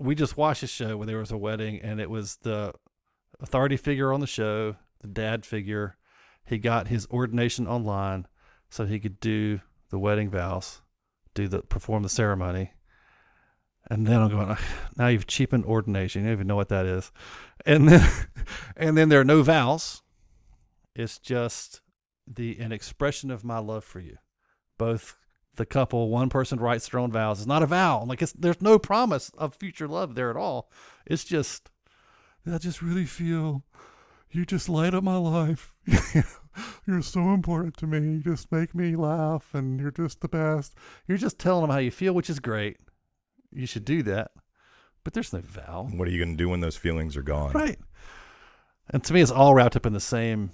[0.00, 2.72] we just watched a show where there was a wedding and it was the
[3.40, 5.96] authority figure on the show the dad figure.
[6.44, 8.26] He got his ordination online
[8.70, 9.60] so he could do
[9.90, 10.80] the wedding vows
[11.34, 12.72] do the perform the ceremony.
[13.88, 14.56] And then i'm going
[14.96, 16.22] now you've cheapened ordination.
[16.22, 17.12] You don't even know what that is.
[17.64, 18.08] And then
[18.76, 20.02] and then there are no vows.
[20.94, 21.82] It's just
[22.26, 24.16] the an expression of my love for you
[24.78, 25.16] both
[25.56, 27.40] the couple, one person writes their own vows.
[27.40, 28.04] It's not a vow.
[28.04, 30.70] Like it's there's no promise of future love there at all.
[31.06, 31.70] It's just
[32.50, 33.64] I just really feel
[34.30, 35.74] you just light up my life.
[36.86, 38.16] you're so important to me.
[38.16, 40.74] You just make me laugh and you're just the best.
[41.06, 42.78] You're just telling them how you feel, which is great.
[43.52, 44.32] You should do that.
[45.04, 45.88] But there's no vow.
[45.92, 47.52] what are you going to do when those feelings are gone?
[47.52, 47.78] Right.
[48.90, 50.50] And to me, it's all wrapped up in the same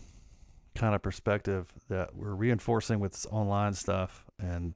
[0.75, 4.25] kind of perspective that we're reinforcing with this online stuff.
[4.39, 4.75] And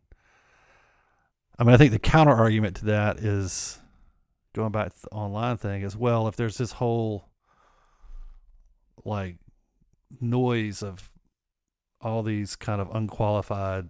[1.58, 3.78] I mean, I think the counter argument to that is
[4.54, 6.28] going back to the online thing as well.
[6.28, 7.28] If there's this whole
[9.04, 9.36] like
[10.20, 11.10] noise of
[12.00, 13.88] all these kind of unqualified,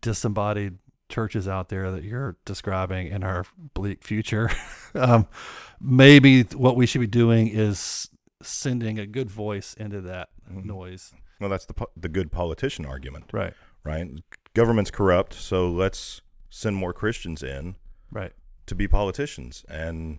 [0.00, 0.78] disembodied
[1.08, 4.50] churches out there that you're describing in our bleak future,
[4.94, 5.26] um,
[5.80, 8.08] maybe what we should be doing is
[8.42, 10.64] sending a good voice into that Mhm.
[10.64, 11.12] noise.
[11.40, 13.54] Well, that's the po- the good politician argument, Right.
[13.84, 14.08] right?
[14.54, 17.76] government's corrupt, so let's send more Christians in
[18.10, 18.32] Right.
[18.66, 19.64] to be politicians.
[19.68, 20.18] And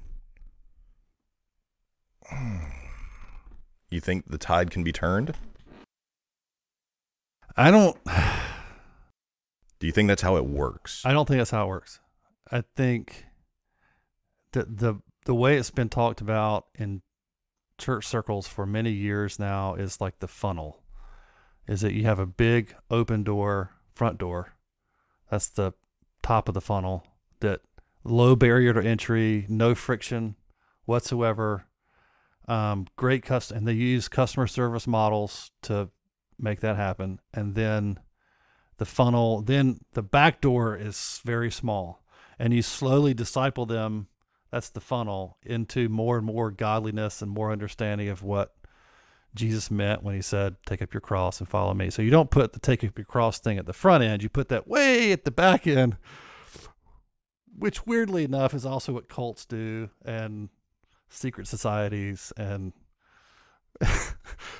[3.89, 5.35] you think the tide can be turned?
[7.57, 7.97] I don't.
[9.79, 11.03] Do you think that's how it works?
[11.05, 11.99] I don't think that's how it works.
[12.51, 13.25] I think
[14.53, 17.01] that the the way it's been talked about in
[17.77, 20.81] church circles for many years now is like the funnel.
[21.67, 24.53] Is that you have a big open door, front door.
[25.29, 25.73] That's the
[26.23, 27.05] top of the funnel.
[27.39, 27.61] That
[28.03, 30.35] low barrier to entry, no friction
[30.85, 31.65] whatsoever.
[32.47, 35.89] Um, great custom, and they use customer service models to
[36.39, 37.19] make that happen.
[37.33, 37.99] And then
[38.77, 42.03] the funnel, then the back door is very small,
[42.39, 44.07] and you slowly disciple them.
[44.51, 48.53] That's the funnel into more and more godliness and more understanding of what
[49.35, 51.89] Jesus meant when he said, Take up your cross and follow me.
[51.89, 54.29] So you don't put the take up your cross thing at the front end, you
[54.29, 55.97] put that way at the back end,
[57.57, 60.49] which weirdly enough is also what cults do and
[61.09, 62.73] secret societies and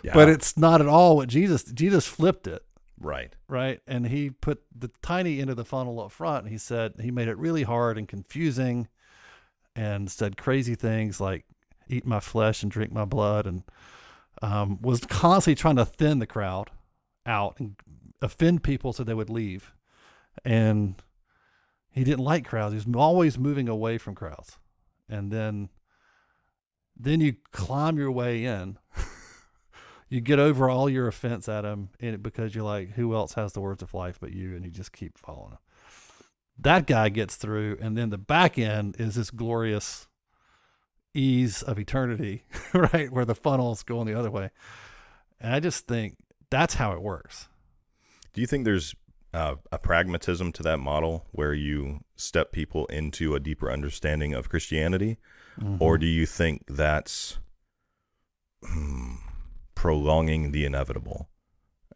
[0.04, 0.14] Yeah.
[0.14, 2.64] but it's not at all what Jesus Jesus flipped it
[3.00, 3.36] right.
[3.48, 3.80] right?
[3.88, 6.46] And he put the tiny end of the funnel up front.
[6.46, 8.88] And he said he made it really hard and confusing,
[9.76, 11.46] and said crazy things like
[11.88, 13.64] "eat my flesh and drink my blood," and
[14.42, 16.70] um, was constantly trying to thin the crowd
[17.26, 17.76] out and
[18.22, 19.74] offend people so they would leave.
[20.44, 20.96] And
[21.92, 22.74] he didn't like crowds.
[22.74, 24.58] He was always moving away from crowds.
[25.10, 25.70] And then,
[26.98, 28.78] then you climb your way in
[30.10, 33.54] you get over all your offense at him and because you're like, who else has
[33.54, 34.56] the words of life but you?
[34.56, 35.58] And you just keep following him.
[36.60, 40.08] That guy gets through, and then the back end is this glorious
[41.14, 42.44] ease of eternity,
[42.74, 43.12] right?
[43.12, 44.52] Where the funnel's going the other way.
[45.40, 46.18] And I just think
[46.50, 47.50] that's how it works.
[48.34, 48.96] Do you think there's
[49.34, 54.50] uh, a pragmatism to that model where you step people into a deeper understanding of
[54.50, 55.18] Christianity?
[55.80, 57.38] Or do you think that's
[58.66, 59.16] hmm,
[59.76, 61.30] prolonging the inevitable?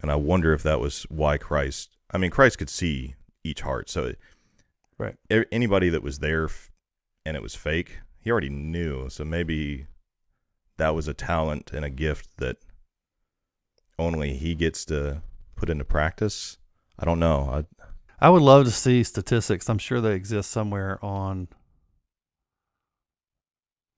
[0.00, 3.88] And I wonder if that was why Christ, I mean, Christ could see each heart.
[3.88, 4.12] So
[4.98, 5.16] Right.
[5.50, 6.48] anybody that was there
[7.24, 9.08] and it was fake, he already knew.
[9.08, 9.86] So maybe
[10.78, 12.56] that was a talent and a gift that
[14.00, 15.22] only he gets to
[15.54, 16.58] put into practice.
[16.98, 17.64] I don't know.
[18.18, 19.70] I, I would love to see statistics.
[19.70, 21.46] I'm sure they exist somewhere on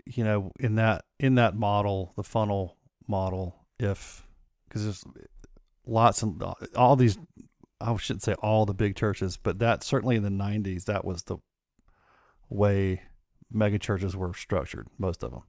[0.05, 2.77] you know, in that in that model, the funnel
[3.07, 4.27] model, if
[4.69, 5.05] because there's
[5.87, 7.19] lots and uh, all these
[7.81, 11.23] I shouldn't say all the big churches, but that certainly in the 90s that was
[11.23, 11.39] the
[12.51, 13.01] way
[13.51, 15.43] mega churches were structured, most of them.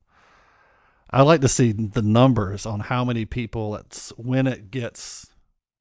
[1.11, 5.31] I like to see the numbers on how many people it's when it gets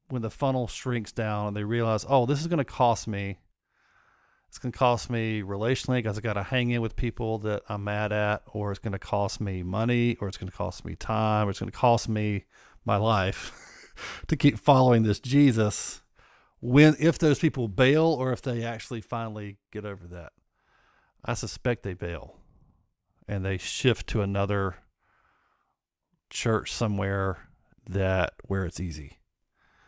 [0.09, 3.39] when the funnel shrinks down and they realize, oh, this is going to cost me.
[4.49, 7.63] It's going to cost me relationally because I got to hang in with people that
[7.69, 10.87] I'm mad at, or it's going to cost me money, or it's going to cost
[10.87, 12.45] me time, or it's going to cost me
[12.87, 13.53] my life
[14.29, 16.01] to keep following this Jesus.
[16.61, 20.33] When if those people bail, or if they actually finally get over that,
[21.25, 22.37] I suspect they bail,
[23.27, 24.77] and they shift to another
[26.31, 27.49] church somewhere
[27.89, 29.15] that where it's easy.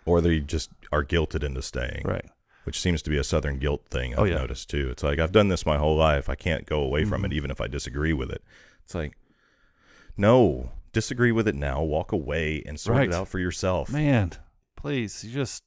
[0.06, 2.24] or they just are guilted into staying, Right.
[2.64, 4.14] which seems to be a Southern guilt thing.
[4.14, 4.38] I've Oh, yeah.
[4.38, 4.88] noticed too.
[4.90, 6.28] It's like I've done this my whole life.
[6.28, 7.34] I can't go away from it, Mhm.
[7.34, 8.42] even if I disagree with it.
[8.82, 9.16] It's like,
[10.16, 11.82] no, disagree with it now.
[11.82, 13.08] Walk away and sort Right.
[13.10, 13.90] it out for yourself.
[13.90, 14.32] Man,
[14.74, 15.62] please, you're just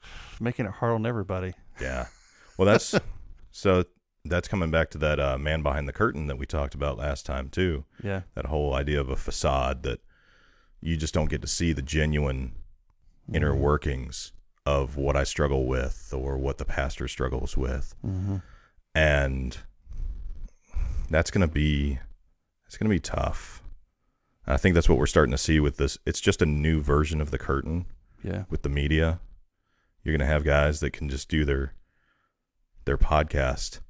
[0.40, 1.52] making it hard on everybody.
[1.80, 2.06] Yeah.
[2.56, 2.94] Well, that's
[3.50, 3.84] so.
[4.28, 7.24] That's coming back to that uh, man behind the curtain that we talked about last
[7.26, 7.84] time too.
[8.02, 8.22] Yeah.
[8.34, 10.00] That whole idea of a facade that
[10.80, 12.52] you just don't get to see the genuine
[13.32, 13.60] inner Mm-hmm.
[13.62, 14.32] workings
[14.64, 17.94] of what I struggle with or what the pastor struggles with.
[18.04, 18.36] Mm-hmm.
[18.94, 19.56] and
[21.10, 21.98] that's going to be
[22.66, 23.62] it's going to be tough.
[24.46, 25.98] I think that's what we're starting to see with this.
[26.06, 27.86] It's just a new version of the curtain
[28.22, 28.44] Yeah.
[28.50, 29.20] with the media.
[30.02, 31.74] You're going to have guys that can just do their
[32.84, 33.80] their podcast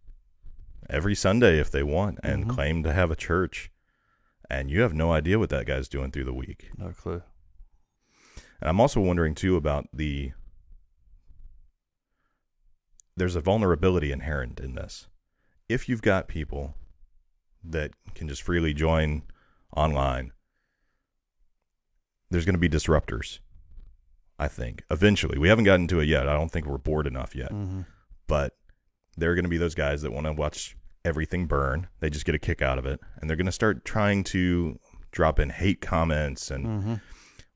[0.88, 2.50] every Sunday if they want and Mhm.
[2.50, 3.70] claim to have a church.
[4.48, 6.70] And you have no idea what that guy's doing through the week.
[6.78, 7.22] No clue.
[8.60, 10.32] And I'm also wondering too about the
[13.16, 15.08] there's a vulnerability inherent in this.
[15.68, 16.74] If you've got people
[17.64, 19.22] that can just freely join
[19.74, 20.32] online,
[22.30, 23.40] there's going to be disruptors.
[24.38, 25.38] I think eventually.
[25.38, 26.28] We haven't gotten to it yet.
[26.28, 27.50] I don't think we're bored enough yet.
[27.50, 27.82] Mm-hmm.
[28.26, 28.54] But
[29.16, 31.88] there are going to be those guys that want to watch everything burn.
[32.00, 34.78] They just get a kick out of it, and they're going to start trying to
[35.12, 36.94] drop in hate comments and Mm-hmm.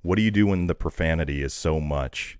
[0.03, 2.39] what do you do when the profanity is so much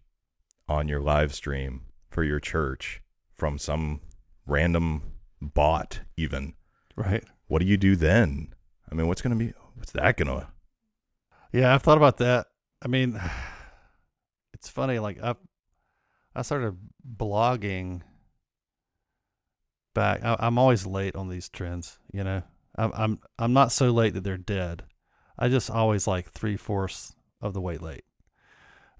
[0.69, 3.03] on your live stream for your church
[3.35, 4.01] from some
[4.47, 5.03] random
[5.43, 6.55] bot even
[6.97, 7.23] Right.
[7.49, 8.55] what do you do then
[8.91, 10.49] i mean what's going to be what's that going to
[11.53, 12.47] Yeah, I've thought about that.
[12.83, 13.21] I mean,
[14.55, 14.99] it's funny.
[14.99, 15.35] Like I,
[16.35, 16.77] I started
[17.19, 18.03] blogging
[19.95, 20.23] back.
[20.25, 21.99] I, I'm always late on these trends.
[22.13, 22.43] You know,
[22.77, 24.85] I'm I'm I'm not so late that they're dead.
[25.39, 28.05] I just always like three fourths of the way late.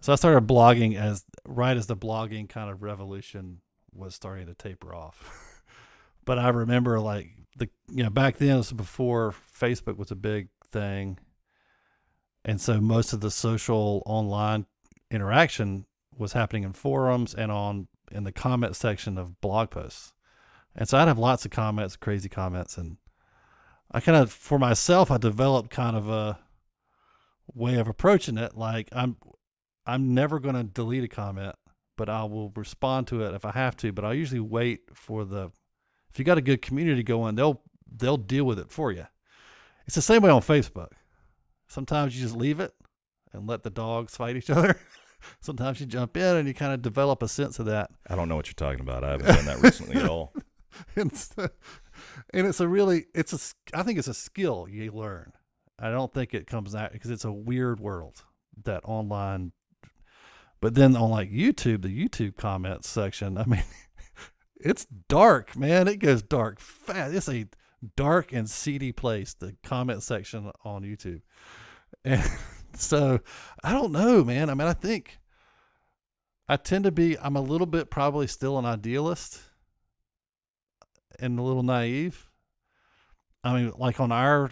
[0.01, 3.61] So I started blogging as right as the blogging kind of revolution
[3.93, 5.63] was starting to taper off.
[6.25, 10.17] but I remember like the you know back then it was before Facebook was a
[10.17, 11.19] big thing
[12.45, 14.67] and so most of the social online
[15.11, 15.85] interaction
[16.17, 20.13] was happening in forums and on in the comment section of blog posts
[20.77, 22.97] and so i'd have lots of comments crazy comments and
[23.91, 26.39] i kind of for myself i developed kind of a
[27.55, 29.17] way of approaching it like i'm
[29.87, 31.55] i'm never going to delete a comment
[31.97, 35.25] but i will respond to it if i have to but i usually wait for
[35.25, 35.51] the
[36.11, 37.63] if you got a good community going they'll
[37.97, 39.07] they'll deal with it for you
[39.87, 40.91] it's the same way on facebook
[41.71, 42.75] Sometimes you just leave it
[43.33, 44.77] and let the dogs fight each other.
[45.41, 47.91] Sometimes you jump in and you kind of develop a sense of that.
[48.09, 50.33] i don't know what you're talking about i haven't done that recently at all
[50.97, 51.11] and,
[52.33, 55.33] it's, a really, it's a I think it's a skill you learn.
[55.79, 58.23] I don't think it comes out because it's a weird world
[58.65, 59.53] that online.
[60.61, 63.65] But then on like YouTube, the YouTube comments section, I mean,
[64.61, 65.89] it's dark, man.
[65.89, 67.15] It goes dark fast.
[67.15, 67.47] It's a
[67.97, 71.23] dark and seedy place, the comment section on YouTube.
[72.05, 72.23] And
[72.75, 73.21] so
[73.65, 74.51] I don't know, man.
[74.51, 75.19] I mean, I think
[76.47, 79.41] I tend to be, I'm a little bit probably still an idealist
[81.21, 82.29] and a little naive.
[83.43, 84.51] I mean, like on our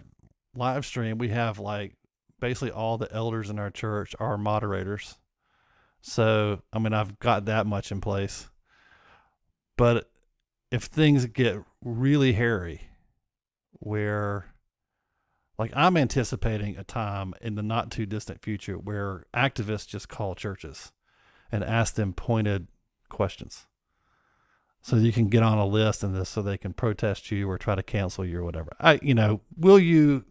[0.55, 1.97] live stream, we have like
[2.41, 5.17] basically all the elders in our church are moderators.
[6.01, 8.49] So, I mean, I've got that much in place.
[9.77, 10.11] But
[10.71, 12.83] if things get really hairy,
[13.81, 14.47] where
[15.59, 20.35] like I'm anticipating a time in the not too distant future where activists just call
[20.35, 20.93] churches
[21.51, 22.69] and ask them pointed
[23.09, 23.68] questions.
[24.81, 27.59] So you can get on a list and this so they can protest you or
[27.59, 28.71] try to cancel you or whatever.
[28.81, 30.25] I you know, will you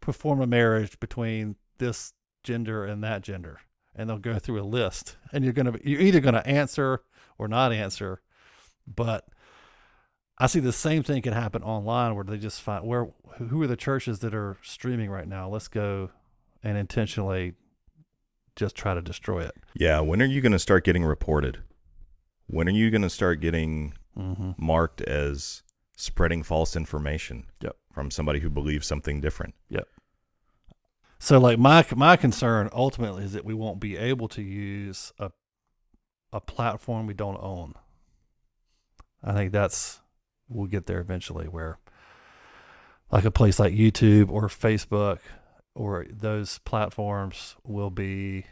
[0.00, 3.60] perform a marriage between this gender and that gender?
[3.94, 7.02] And they'll go through a list and you're gonna you're either gonna answer
[7.38, 8.20] or not answer.
[8.86, 9.26] But
[10.38, 13.66] I see the same thing can happen online where they just find where who are
[13.66, 15.48] the churches that are streaming right now?
[15.48, 16.10] Let's go
[16.62, 17.54] and intentionally
[18.56, 19.54] just try to destroy it.
[19.74, 21.60] yeah when are you going to start getting reported
[22.46, 24.50] when are you going to start getting Mm-hmm.
[24.58, 25.62] marked as
[25.96, 27.76] spreading false information Yep.
[27.94, 29.88] from somebody who believes something different Yep.
[31.18, 35.30] So like my my concern ultimately is that we won't be able to use a
[36.30, 37.72] a platform we don't own.
[39.24, 40.00] I think that's
[40.48, 41.78] we'll get there eventually where
[43.10, 45.20] like a place like YouTube or Facebook
[45.74, 48.44] or those platforms will be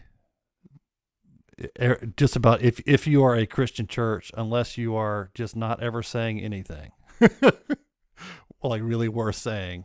[1.80, 5.82] Er, just about if if you are a Christian church unless you are just not
[5.82, 6.92] ever saying anything
[8.62, 9.84] like really worth saying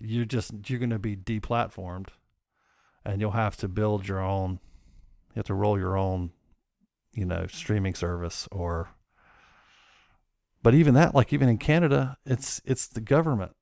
[0.00, 2.08] you're just you're going to be deplatformed
[3.04, 4.58] and you'll have to build your own
[5.34, 6.30] you have to roll your own
[7.12, 8.90] you know streaming service or
[10.62, 13.52] but even that like even in Canada it's it's the government.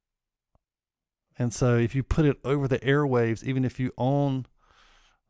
[1.38, 4.46] And so if you put it over the airwaves even if you own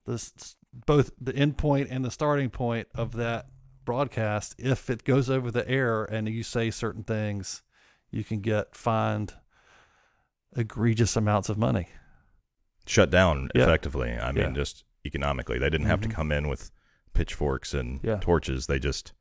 [0.06, 3.46] this both the end point and the starting point of that
[3.84, 7.62] broadcast if it goes over the air and you say certain things
[8.10, 9.34] you can get fined
[10.56, 11.88] egregious amounts of money
[12.86, 13.62] shut down Yeah.
[13.62, 14.50] effectively i mean Yeah.
[14.50, 16.12] just economically they didn't have to Mhm.
[16.14, 16.70] come in with
[17.14, 18.16] pitchforks and Yeah.
[18.16, 19.12] torches they just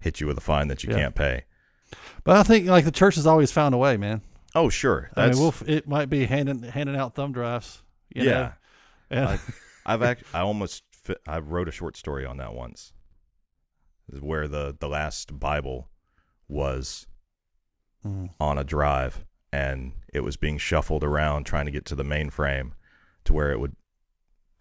[0.00, 1.44] hit you with a fine that you can't pay
[2.22, 4.20] But I think like the church has always found a way, man.
[4.54, 7.82] oh sure I mean, we'll, it might be handing handing out thumb drives.
[8.14, 8.52] You yeah know?
[9.10, 9.38] And, I-
[9.88, 12.92] I've act I almost fi- I wrote a short story on that once.
[14.20, 15.90] Where the the last Bible
[16.48, 17.06] was
[18.06, 18.30] Mm.
[18.38, 22.70] on a drive and it was being shuffled around trying to get to the mainframe
[23.24, 23.74] to where it would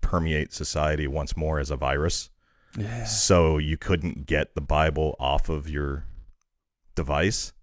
[0.02, 2.32] permeate society once more as a virus.
[2.76, 6.06] yeah, So you couldn't get the Bible off of your
[6.96, 7.54] device.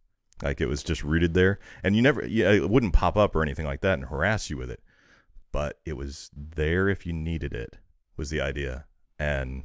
[0.44, 1.58] Like it was just rooted there.
[1.82, 4.56] And you never yeah, it wouldn't pop up or anything like that and harass you
[4.56, 4.80] with it.
[5.54, 7.78] But it was there if you needed it,
[8.16, 8.86] was the idea.
[9.20, 9.62] And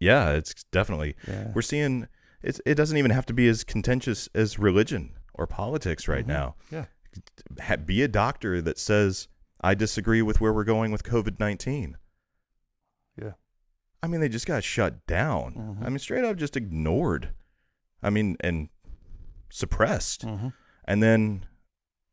[0.00, 1.52] yeah, it's definitely yeah.
[1.54, 2.08] we're seeing
[2.42, 6.34] it's it doesn't even have to be as contentious as religion or politics right Mhm.
[6.38, 6.56] now.
[6.72, 6.86] Yeah.
[7.60, 9.28] Ha- be a doctor that says
[9.60, 11.96] I disagree with where we're going with COVID nineteen.
[13.16, 13.34] Yeah.
[14.02, 15.54] I mean, they just got shut down.
[15.54, 15.86] Mhm.
[15.86, 17.34] I mean, straight up just ignored.
[18.02, 18.68] I mean, and
[19.48, 20.22] suppressed.
[20.26, 20.48] Mm-hmm.
[20.86, 21.46] And then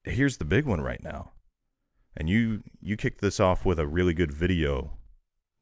[0.04, 1.32] here's the big one right now.
[2.20, 4.98] And you you kicked this off with a really good video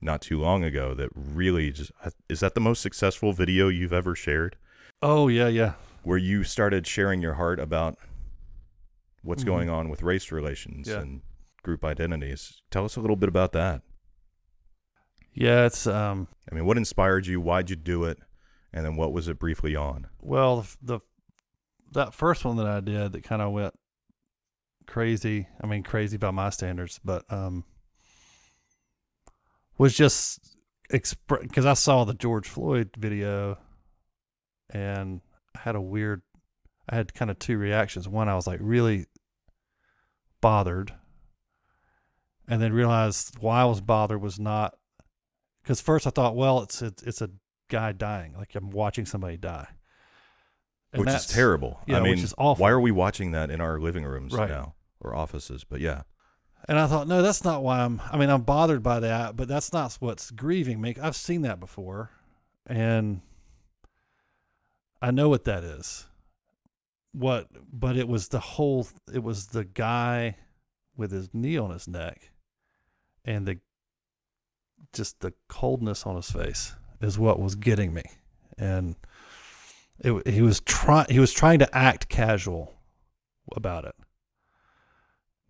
[0.01, 1.91] not too long ago that really just
[2.27, 4.55] is that the most successful video you've ever shared
[5.01, 5.73] Oh yeah, yeah.
[6.03, 7.97] where you started sharing your heart about
[9.21, 9.47] what's Mhm.
[9.47, 10.99] going on with race relations Yeah.
[11.01, 11.21] and
[11.63, 12.61] group identities.
[12.71, 13.81] Tell us a little bit about that.
[15.33, 17.39] Yeah, it's um I mean, what inspired you?
[17.39, 18.17] Why'd you do it?
[18.73, 20.07] And then what was it briefly on?
[20.19, 20.99] well the, the
[21.93, 23.73] that first one that I did that kind of went
[24.87, 25.47] crazy.
[25.61, 27.63] I mean, crazy by my standards, but um
[29.77, 30.55] was just
[30.91, 33.57] exp because I saw the George Floyd video
[34.69, 35.21] and
[35.55, 36.21] I had a weird
[36.89, 38.07] I had kind of two reactions.
[38.07, 39.07] One, I was like really
[40.39, 40.93] bothered,
[42.47, 44.75] and then realized why I was bothered was not
[45.61, 47.29] because first I thought, well, it's it's, it's a
[47.69, 49.67] guy dying, like I'm watching somebody die,
[50.93, 51.81] And which is terrible.
[51.85, 52.63] yeah, I which is awful.
[52.63, 54.49] why are we watching that in our living rooms Right.
[54.49, 55.63] now or offices?
[55.63, 56.03] But yeah.
[56.67, 58.01] And I thought, no, that's not why I'm.
[58.11, 60.95] I mean, I'm bothered by that, but that's not what's grieving me.
[61.01, 62.11] I've seen that before,
[62.65, 63.21] and
[65.01, 66.07] I know what that is.
[67.13, 68.87] What, but it was the whole.
[69.13, 70.37] It was the guy
[70.95, 72.31] with his knee on his neck,
[73.23, 73.59] and the
[74.93, 78.03] just the coldness on his face is what was getting me,
[78.57, 78.95] and
[79.99, 81.07] it, he was trying.
[81.09, 82.73] He was trying to act casual
[83.55, 83.95] about it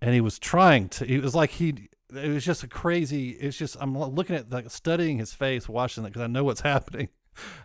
[0.01, 3.57] and he was trying to it was like he it was just a crazy it's
[3.57, 7.09] just i'm looking at like studying his face watching it because i know what's happening.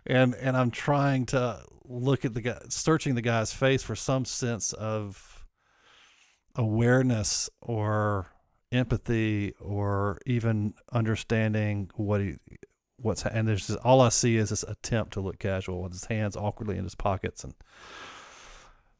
[0.06, 4.24] And and i'm trying to look at the guy searching the guy's face for some
[4.24, 5.46] sense of
[6.54, 8.26] awareness or
[8.70, 12.36] empathy or even understanding what he
[12.96, 16.04] what's and there's just, all i see is this attempt to look casual with his
[16.04, 17.54] hands awkwardly in his pockets and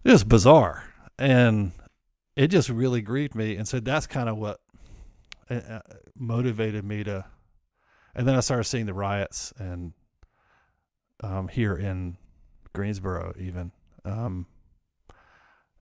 [0.05, 0.85] was bizarre.
[1.19, 1.73] And
[2.37, 4.61] it just really grieved me and so that's kind of what
[5.51, 5.81] uh, uh,
[6.17, 7.25] motivated me to
[8.15, 9.93] and then i started seeing the riots and
[11.23, 12.17] um here in
[12.73, 13.71] greensboro even
[14.05, 14.47] um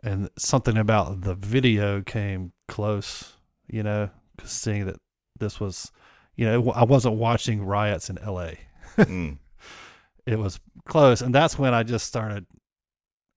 [0.04, 3.34] and something about the video came close
[3.68, 4.98] you know 'cause seeing that
[5.40, 5.92] this was
[6.36, 8.52] you know i wasn't watching riots in la
[8.98, 9.38] Mm.
[10.26, 12.46] it was close and that's when i just started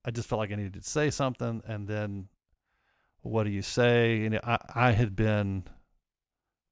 [0.04, 2.26] i just felt like i needed to say something and then
[3.25, 4.25] what do you say?
[4.25, 5.64] And i i had been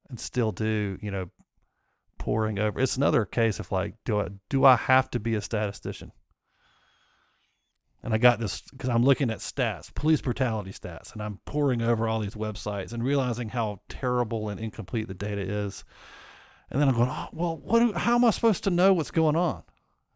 [0.09, 1.29] and still do you know
[2.19, 5.41] poring over it's another case of like do i do i have to be a
[5.41, 6.11] statistician?
[8.01, 11.81] And i got this because i'm looking at stats police brutality stats and i'm poring
[11.81, 15.83] over all these websites and realizing how terrible and incomplete the data is.
[16.69, 19.11] And then i'm going oh well what do, how am i supposed to know what's
[19.11, 19.63] going on?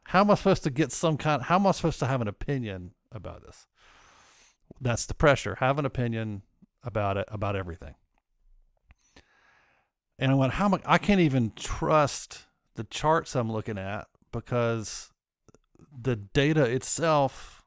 [0.06, 2.28] How am i supposed to get some kind how am i supposed to have an
[2.28, 3.66] opinion about this
[4.82, 5.56] that's the pressure.
[5.60, 6.44] Have an opinion
[6.84, 7.96] about it about everything.
[10.20, 15.12] And i went how am I, can't even trust the charts i'm looking at because
[16.00, 17.64] the data itself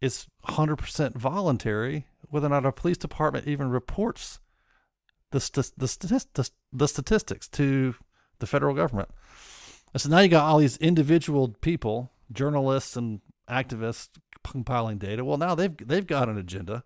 [0.00, 4.40] is 100% voluntary whether or not our police department even reports
[5.30, 5.86] the, st- the,
[6.34, 7.94] the, the statistics to
[8.38, 9.08] the federal government.
[9.92, 14.08] And so now you got all these individual people journalists and activists
[14.42, 15.24] compiling data.
[15.24, 16.84] Well, now they've they've got an agenda,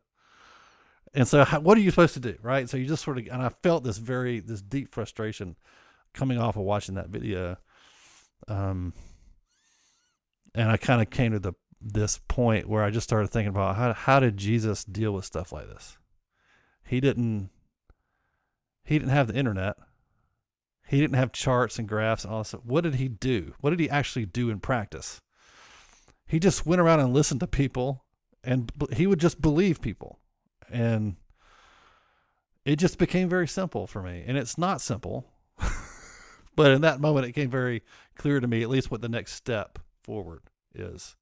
[1.14, 2.68] and so how, what are you supposed to do, right?
[2.68, 5.56] So you just sort of and I felt this very this deep frustration
[6.14, 7.56] coming off of watching that video,
[8.48, 8.92] um,
[10.54, 13.76] and I kind of came to the this point where I just started thinking about
[13.76, 15.98] how how did Jesus deal with stuff like this?
[16.84, 17.50] He didn't
[18.84, 19.76] he didn't have the internet.
[20.86, 22.52] He didn't have charts and graphs and all this.
[22.52, 23.52] What did he do?
[23.60, 25.20] What did he actually do in practice?
[26.28, 28.04] He just went around and listened to people,
[28.44, 30.20] and he would just believe people,
[30.70, 31.16] and
[32.64, 34.22] it just became very simple for me.
[34.26, 35.26] And it's not simple,
[36.54, 37.82] but in that moment, it became very
[38.16, 40.42] clear to me, at least what the next step forward
[40.74, 41.16] is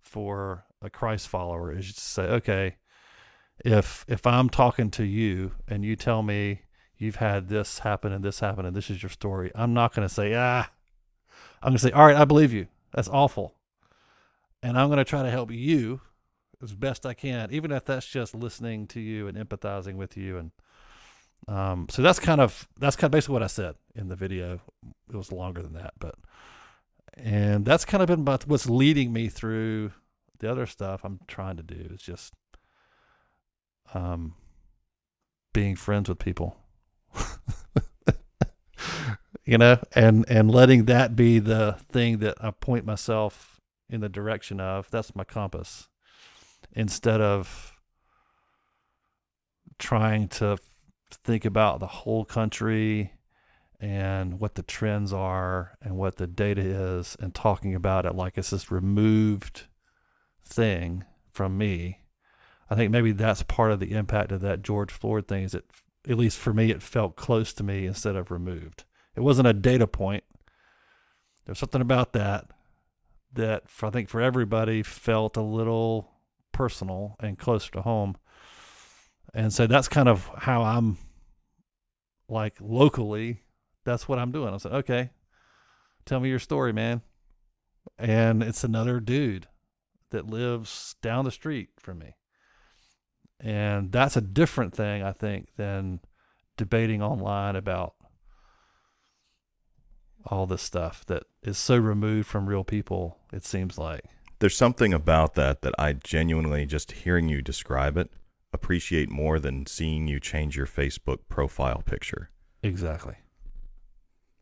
[0.00, 2.76] for a Christ follower is to say, okay,
[3.64, 6.62] if if I'm talking to you and you tell me
[6.96, 10.06] you've had this happen and this happen and this is your story, I'm not going
[10.06, 10.70] to say, ah,
[11.62, 12.68] I'm going to say, all right, I believe you.
[12.92, 13.54] That's awful.
[14.62, 16.00] And I'm going to try to help you
[16.62, 20.36] as best I can, even if that's just listening to you and empathizing with you.
[20.36, 20.50] And
[21.48, 24.60] um, so that's kind of that's kind of basically what I said in the video.
[25.08, 26.16] It was longer than that, but
[27.14, 29.92] and that's kind of been what's leading me through
[30.38, 32.34] the other stuff I'm trying to do is just
[33.94, 34.34] um
[35.52, 36.56] being friends with people.
[39.44, 43.49] you know, and and letting that be the thing that I point myself
[43.90, 44.90] in the direction of.
[44.90, 45.88] That's my compass,
[46.72, 47.74] instead of
[49.78, 50.58] trying to
[51.24, 53.12] think about the whole country
[53.80, 58.36] and what the trends are and what the data is and talking about it like
[58.36, 59.62] it's this removed
[60.44, 62.00] thing from me.
[62.68, 65.64] I think maybe that's part of the impact of that George Floyd thing is it
[66.08, 68.84] at least for me it felt close to me instead of removed.
[69.16, 70.24] It wasn't a data point.
[71.44, 72.46] There's something about that
[73.32, 76.10] that for, I think for everybody felt a little
[76.52, 78.16] personal and closer to home.
[79.32, 80.98] And so that's kind of how I'm
[82.28, 83.42] like locally
[83.84, 84.52] that's what I'm doing.
[84.52, 85.10] I said, okay,
[86.04, 87.02] tell me your story, man.
[87.98, 89.48] And it's another dude
[90.10, 92.16] that lives down the street from me.
[93.38, 96.00] And that's a different thing, I think, than
[96.56, 97.94] debating online about
[100.26, 104.04] all this stuff that is so removed from real people, it seems like.
[104.38, 108.10] There's something about that that I genuinely, just hearing you describe it,
[108.52, 112.30] appreciate more than seeing you change your Facebook profile picture.
[112.62, 113.16] Exactly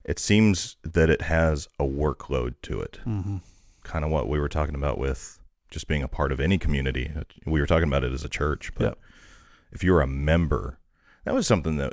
[0.09, 2.99] it seems that it has a workload to it.
[3.07, 3.37] Mm-hmm.
[3.85, 5.39] Kind of what we were talking about with
[5.71, 7.13] just being a part of any community.
[7.45, 8.99] We were talking about it as a church, but yep.
[9.71, 10.79] if you're a member,
[11.25, 11.93] that was something that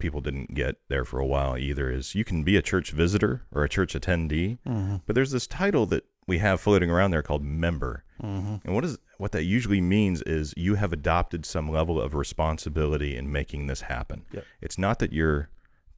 [0.00, 3.42] people didn't get there for a while either is you can be a church visitor
[3.52, 4.96] or a church attendee, mm-hmm.
[5.06, 8.04] but there's this title that we have floating around there called member.
[8.22, 8.56] Mm-hmm.
[8.64, 13.16] And what is what that usually means is you have adopted some level of responsibility
[13.16, 14.24] in making this happen.
[14.32, 14.44] Yep.
[14.62, 15.50] It's not that you're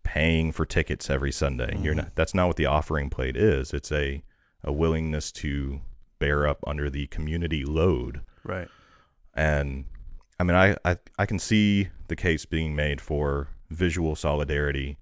[0.02, 1.72] paying for tickets every Sunday.
[1.74, 1.84] Mm-hmm.
[1.84, 3.72] You're not that's not what the offering plate is.
[3.72, 4.22] It's a
[4.64, 5.80] a willingness to
[6.18, 8.22] bear up under the community load.
[8.44, 8.68] Right.
[9.34, 9.84] And
[10.40, 14.98] I mean I, I, I can see the case being made for visual solidarity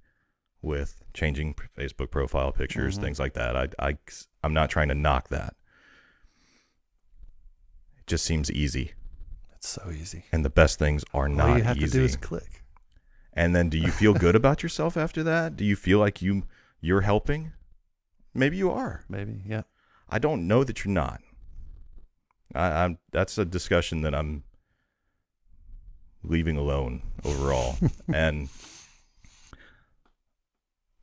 [0.62, 3.04] with changing Facebook profile pictures, mm-hmm.
[3.04, 3.56] things like that.
[3.56, 3.96] I, I
[4.42, 5.54] I'm not trying to knock that.
[7.98, 8.92] It just seems easy.
[9.54, 10.24] It's so easy.
[10.32, 11.86] And the best things are All not you have easy.
[11.86, 12.64] to do is click.
[13.32, 15.56] And then do you feel good about yourself after that?
[15.56, 16.44] Do you feel like you
[16.80, 17.52] you're helping?
[18.34, 19.04] Maybe you are.
[19.08, 19.62] Maybe, yeah.
[20.08, 21.20] I don't know that you're not.
[22.54, 24.44] I, am that's a discussion that I'm
[26.22, 27.76] leaving alone overall.
[28.12, 28.48] and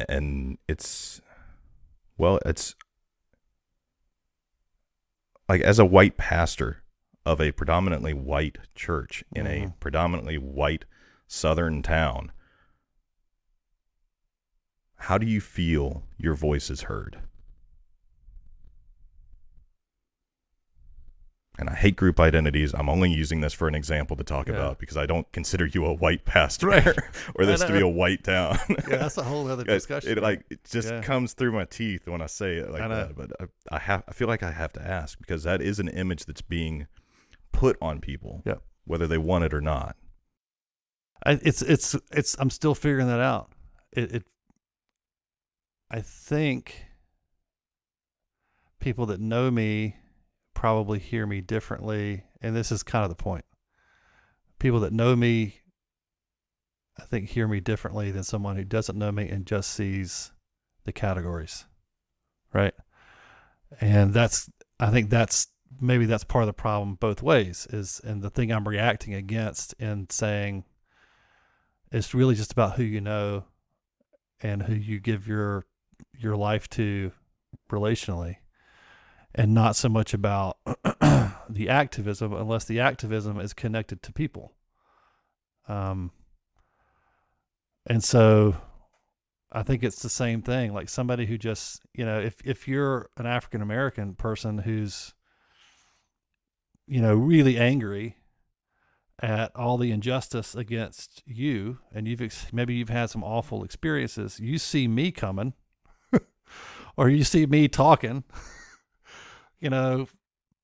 [0.07, 1.21] and it's
[2.17, 2.75] well, it's
[5.47, 6.83] like as a white pastor
[7.25, 9.67] of a predominantly white church in mm-hmm.
[9.67, 10.85] a predominantly white
[11.27, 12.31] southern town,
[14.95, 17.19] how do you feel your voice is heard?
[21.59, 22.73] And I hate group identities.
[22.75, 24.53] I'm only using this for an example to talk Yeah.
[24.55, 26.85] about because I don't consider you a white pastor Right.
[27.35, 28.59] or this to be a white town.
[28.69, 30.11] Yeah, that's a whole other discussion.
[30.11, 31.01] It, like it just Yeah.
[31.01, 33.15] comes through my teeth when I say it like I that.
[33.15, 35.87] But I, I have I feel like I have to ask because that is an
[35.87, 36.85] image that's being
[37.51, 38.61] put on people, Yep.
[38.85, 39.95] whether they want it or not.
[41.25, 43.51] I, it's it's it's I'm still figuring that out.
[43.91, 44.23] It, it
[45.89, 46.85] I think
[48.79, 49.95] people that know me
[50.57, 53.45] probably hear me differently, and this is kind of the point.
[54.57, 55.61] People that know me,
[56.99, 60.31] I think, hear me differently than someone who doesn't know me and just sees
[60.83, 61.67] the categories,
[62.55, 62.73] right?
[63.79, 65.47] And that's I think that's
[65.79, 69.73] maybe that's part of the problem both ways is and the thing I'm reacting against
[69.73, 70.63] in saying
[71.91, 73.43] it's really just about who you know
[74.41, 75.65] and who you give your
[76.17, 77.11] your life to
[77.69, 78.37] relationally
[79.37, 80.57] and not so much about
[81.49, 84.53] the activism unless the activism is connected to people.
[85.69, 86.11] Um
[87.87, 88.55] and so
[89.51, 93.09] i think it's the same thing like somebody who just you know if if you're
[93.17, 95.13] an african american person who's
[96.85, 98.17] you know really angry
[99.19, 104.39] at all the injustice against you and you've ex- maybe you've had some awful experiences
[104.39, 105.53] you see me coming
[106.97, 108.23] or you see me talking
[109.59, 110.07] you know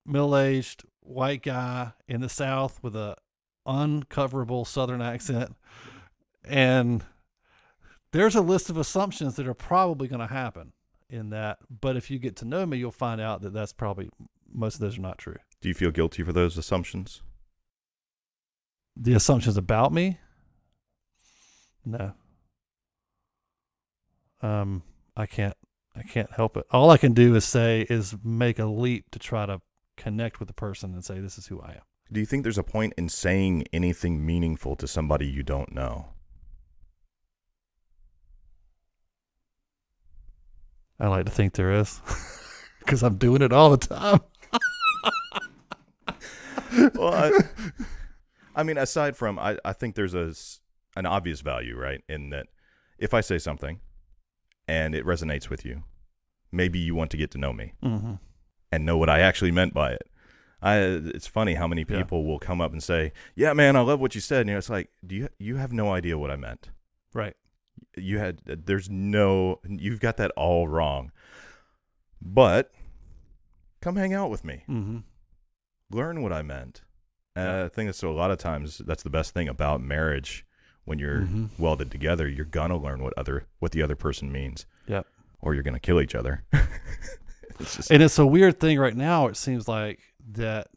[0.05, 3.15] middle-aged white guy in the south with a
[3.67, 5.55] uncoverable southern accent.
[6.43, 7.03] And
[8.11, 10.73] there's a list of assumptions that are probably going to happen
[11.09, 14.09] in that but if you get to know me you'll find out that that's probably
[14.51, 15.37] most of those are not true.
[15.61, 17.21] Do you feel guilty for those assumptions?
[18.95, 20.19] the assumptions about me?
[21.85, 22.13] No.
[24.41, 24.83] Um
[25.15, 25.55] i can't
[25.95, 29.19] i can't help it all i can do is say is make a leap to
[29.19, 29.61] try to
[29.97, 32.57] connect with the person and say this is who i am Do you think there's
[32.57, 36.13] a point in saying anything meaningful to somebody you don't know?
[40.99, 41.99] I like to think there is,
[42.79, 44.21] because I'm doing it all the time.
[46.95, 47.31] well, I,
[48.55, 50.33] I mean, aside from, I, I think there's a
[50.95, 52.01] an obvious value, right?
[52.07, 52.47] In that,
[52.97, 53.79] if I say something
[54.67, 55.83] and it resonates with you,
[56.51, 58.13] maybe you want to get to know me Mm-hmm.
[58.71, 60.09] and know what I actually meant by it.
[60.61, 61.97] I, it's funny how many Yeah.
[61.97, 64.53] people will come up and say, "Yeah, man, I love what you said," and you
[64.53, 66.69] know, it's like, do you you have no idea what I meant?
[67.13, 67.35] Right.
[67.97, 71.11] You had there's no you've got that all wrong.
[72.21, 72.71] But
[73.81, 74.63] come hang out with me.
[74.69, 74.99] Mm-hmm.
[75.91, 76.81] learn what I meant.
[77.35, 77.65] Yeah.
[77.65, 80.45] I think that's so a lot of times that's the best thing about marriage
[80.85, 81.49] when you're Mhm.
[81.57, 84.65] welded together, you're gonna learn what other what the other person means.
[84.87, 85.07] Yep.
[85.41, 86.43] Or you're gonna kill each other.
[87.59, 89.27] it's just And it's a weird thing right now.
[89.27, 89.99] It seems like
[90.31, 90.67] that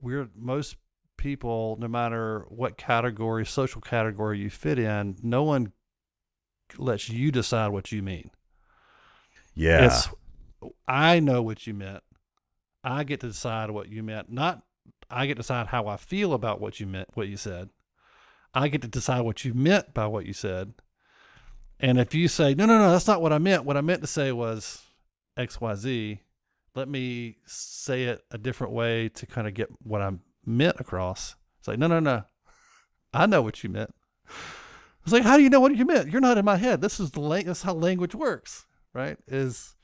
[0.00, 0.76] we're most
[1.16, 5.72] people, no matter what category, social category you fit in, no one
[6.78, 8.30] lets you decide what you mean.
[9.54, 9.86] yeah.
[9.86, 10.08] It's
[10.86, 12.02] I know what you meant.
[12.84, 14.30] I get to decide what you meant.
[14.30, 14.62] Not
[15.10, 17.68] I get to decide how I feel about what you meant, what you said.
[18.54, 20.74] I get to decide what you meant by what you said.
[21.78, 23.64] And if you say, no, no, no, that's not what I meant.
[23.64, 24.82] What I meant to say was
[25.38, 26.18] XYZ.
[26.74, 30.12] Let me say it a different way to kind of get what I
[30.44, 31.36] meant across.
[31.58, 32.24] It's like, no, no, no.
[33.12, 33.94] I know what you meant.
[35.02, 36.10] It's like, how do you know what you meant?
[36.10, 36.80] You're not in my head.
[36.80, 39.16] This is the lang- that's how language works, right?
[39.26, 39.74] Is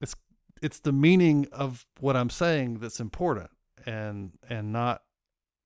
[0.00, 0.14] it's
[0.62, 3.50] it's the meaning of what I'm saying that's important,
[3.84, 5.02] and and not,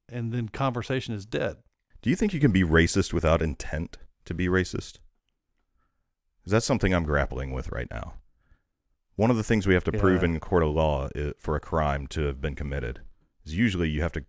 [0.08, 1.58] and then conversation is dead.
[2.02, 4.98] Do you think you can be racist without intent to be racist?
[6.44, 8.14] 'Cause that's something I'm grappling with right now.
[9.14, 11.08] One of the things we have to prove in court of law
[11.38, 13.02] for a crime to have been committed
[13.44, 14.24] is usually you have to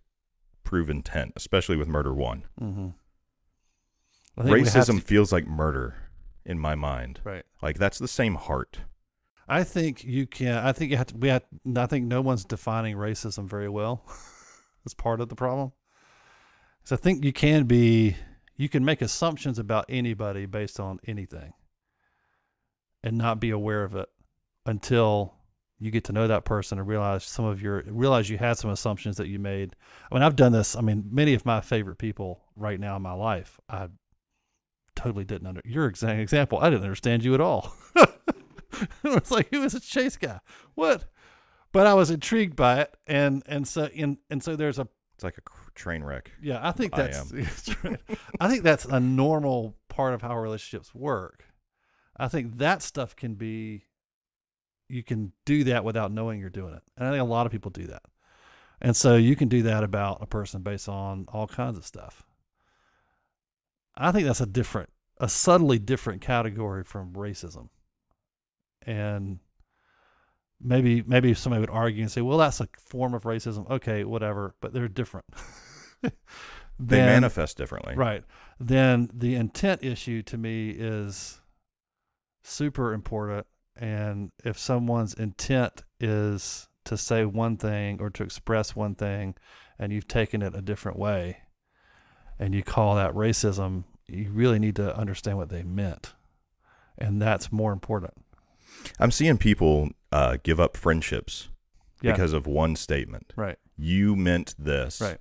[0.62, 2.44] prove intent, especially with murder one.
[2.60, 2.88] Mm-hmm.
[4.38, 5.96] Racism feels like murder
[6.44, 7.20] in my mind.
[7.24, 7.44] right?
[7.62, 8.80] Like that's the same heart.
[9.48, 10.54] I think you can.
[10.64, 11.16] I think you have to.
[11.16, 11.44] We have.
[11.76, 14.04] I think no one's defining racism very well.
[14.84, 15.72] That's part of the problem.
[16.84, 18.16] So I think you can be.
[18.56, 21.54] You can make assumptions about anybody based on anything,
[23.02, 24.08] and not be aware of it
[24.64, 25.34] until
[25.80, 28.70] you get to know that person and realize some of your realize you had some
[28.70, 29.74] assumptions that you made.
[30.10, 30.76] I mean, I've done this.
[30.76, 33.88] I mean, many of my favorite people right now in my life, I
[34.94, 36.58] totally didn't under your exact example.
[36.58, 37.74] I didn't understand you at all.
[39.04, 40.40] it's like who is a chase guy?
[40.74, 41.06] What?
[41.72, 45.24] But I was intrigued by it, and and so and and so there's a It's
[45.24, 46.30] like a train wreck.
[46.42, 46.60] yeah.
[46.62, 47.32] I think that's
[47.82, 48.00] right.
[48.40, 51.44] I think that's a normal part of how relationships work.
[52.16, 53.84] I think that stuff can be
[54.88, 57.52] you can do that without knowing you're doing it, and I think a lot of
[57.52, 58.02] people do that.
[58.80, 62.26] And so you can do that about a person based on all kinds of stuff.
[63.96, 67.68] I think that's a different, a subtly different category from racism.
[68.82, 69.38] And
[70.60, 73.70] maybe maybe somebody would argue and say, well, that's a form of racism.
[73.70, 75.26] Okay, whatever, but they're different.
[76.78, 77.94] They Then- manifest differently.
[77.94, 78.24] Right.
[78.58, 81.40] Then the intent issue to me is
[82.42, 83.46] super important.
[83.76, 89.34] And if someone's intent is to say one thing or to express one thing
[89.78, 91.38] and you've taken it a different way
[92.38, 96.14] and you call that racism, you really need to understand what they meant.
[96.98, 98.14] And that's more important.
[99.00, 101.48] I'm seeing people uh, give up friendships
[102.02, 102.12] Yeah.
[102.12, 103.32] because of one statement.
[103.36, 103.58] right.
[103.76, 105.00] You meant this.
[105.00, 105.18] Right.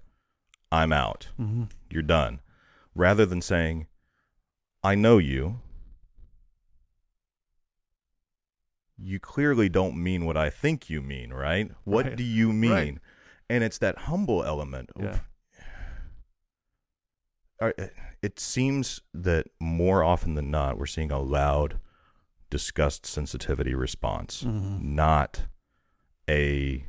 [0.74, 1.28] I'm out.
[1.40, 1.64] Mm-hmm.
[1.92, 2.40] You're done.
[2.96, 3.88] Rather than saying,
[4.84, 5.60] I know you.
[8.98, 11.72] You clearly don't mean what I think you mean, right?
[11.84, 12.16] What Right.
[12.16, 12.72] do you mean?
[12.72, 12.98] Right.
[13.50, 14.90] And it's that humble element.
[15.00, 15.20] Yeah.
[18.22, 21.80] It seems that more often than not, we're seeing a loud,
[22.50, 24.96] disgust sensitivity response, Mm-hmm.
[24.96, 25.44] not
[26.30, 26.86] a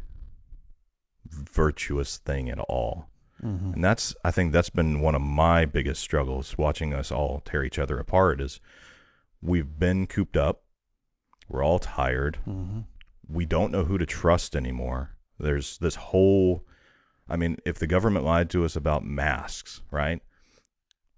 [1.28, 3.08] virtuous thing at all.
[3.44, 3.74] Mm-hmm.
[3.74, 7.62] And that's I think that's been one of my biggest struggles watching us all tear
[7.62, 8.60] each other apart is
[9.42, 10.62] we've been cooped up.
[11.48, 12.38] We're all tired.
[12.48, 12.80] Mm-hmm.
[13.28, 15.16] We don't know who to trust anymore.
[15.38, 16.64] There's this whole
[17.28, 20.20] I mean, if the government lied to us about masks, right?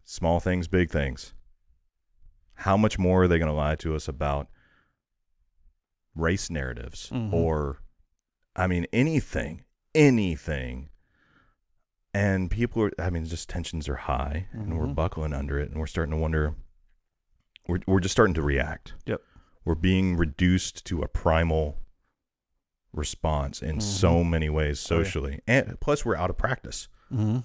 [0.04, 1.32] Small things, big things.
[2.60, 4.46] How much more are they going to lie to us about
[6.14, 7.32] race narratives Mhm.
[7.32, 7.82] or
[8.54, 10.88] I mean anything, anything.
[12.16, 14.94] And people are I mean just tensions are high and we're Mhm.
[14.94, 16.54] buckling under it and we're starting to wonder
[17.68, 18.94] we're we're just starting to react.
[19.06, 19.20] Yep.
[19.64, 21.78] We're being reduced to a primal
[22.92, 25.04] response in so many ways Oh, yeah.
[25.04, 25.40] socially.
[25.46, 26.88] And plus we're out of practice.
[27.12, 27.38] Mm-hmm.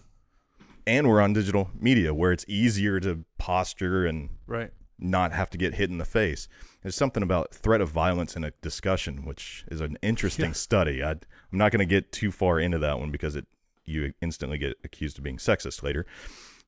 [0.88, 4.72] And we're on digital media where it's easier to posture and Right.
[4.98, 6.48] not have to get hit in the face.
[6.82, 10.52] There's something about threat of violence in a discussion, which is an interesting Yeah.
[10.54, 11.04] study.
[11.04, 11.20] i I'm
[11.58, 13.46] not going to get too far into that one because it
[13.86, 16.06] you instantly get accused of being sexist later.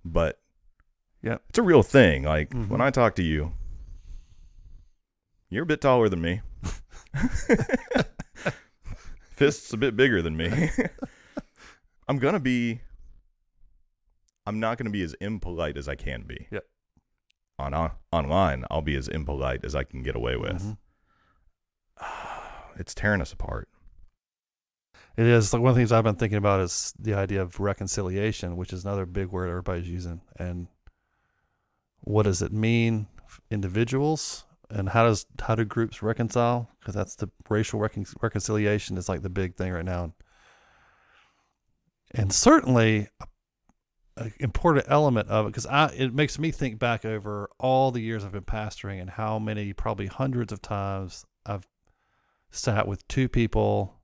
[0.03, 0.39] But
[1.21, 2.23] yeah, it's a real thing.
[2.23, 2.67] Like Mhm.
[2.69, 3.53] when I talk to you,
[5.49, 6.41] you're a bit taller than me.
[9.29, 10.69] Fists a bit bigger than me.
[12.07, 12.81] I'm gonna be.
[14.45, 16.47] I'm not gonna be as impolite as I can be.
[16.51, 16.65] Yep.
[17.59, 20.61] On, on online, I'll be as impolite as I can get away with.
[20.61, 20.77] Mhm.
[22.75, 23.69] It's tearing us apart.
[25.15, 27.59] It is like one of the things I've been thinking about is the idea of
[27.59, 30.21] reconciliation, which is another big word everybody's using.
[30.37, 30.67] And
[32.01, 33.07] what does it mean,
[33.51, 36.69] individuals, and how does how do groups reconcile?
[36.79, 40.13] Because that's the racial recon- reconciliation is like the big thing right now.
[42.11, 43.07] And certainly,
[44.17, 48.01] an important element of it because I it makes me think back over all the
[48.01, 51.67] years I've been pastoring and how many probably hundreds of times I've
[52.49, 53.99] sat with two people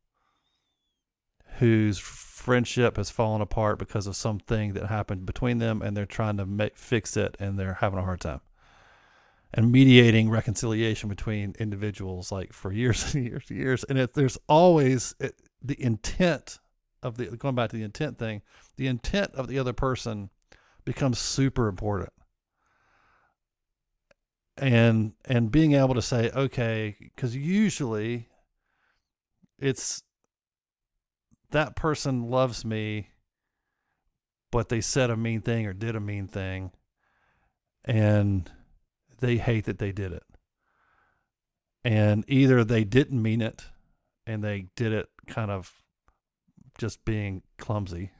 [1.59, 6.37] whose friendship has fallen apart because of something that happened between them and they're trying
[6.37, 8.39] to make, fix it and they're having a hard time.
[9.53, 13.83] And mediating reconciliation between individuals like for years and years and years.
[13.83, 16.59] And it, there's always it, the intent
[17.03, 18.41] of the going back to the intent thing
[18.75, 20.29] the intent of the other person
[20.85, 22.11] becomes super important.
[24.57, 28.27] And and being able to say okay because usually
[29.57, 30.03] it's
[31.51, 33.09] that person loves me
[34.51, 36.71] but they said a mean thing or did a mean thing
[37.85, 38.51] and
[39.19, 40.23] they hate that they did it.
[41.83, 43.65] And either they didn't mean it
[44.25, 45.73] and they did it kind of
[46.77, 48.11] just being clumsy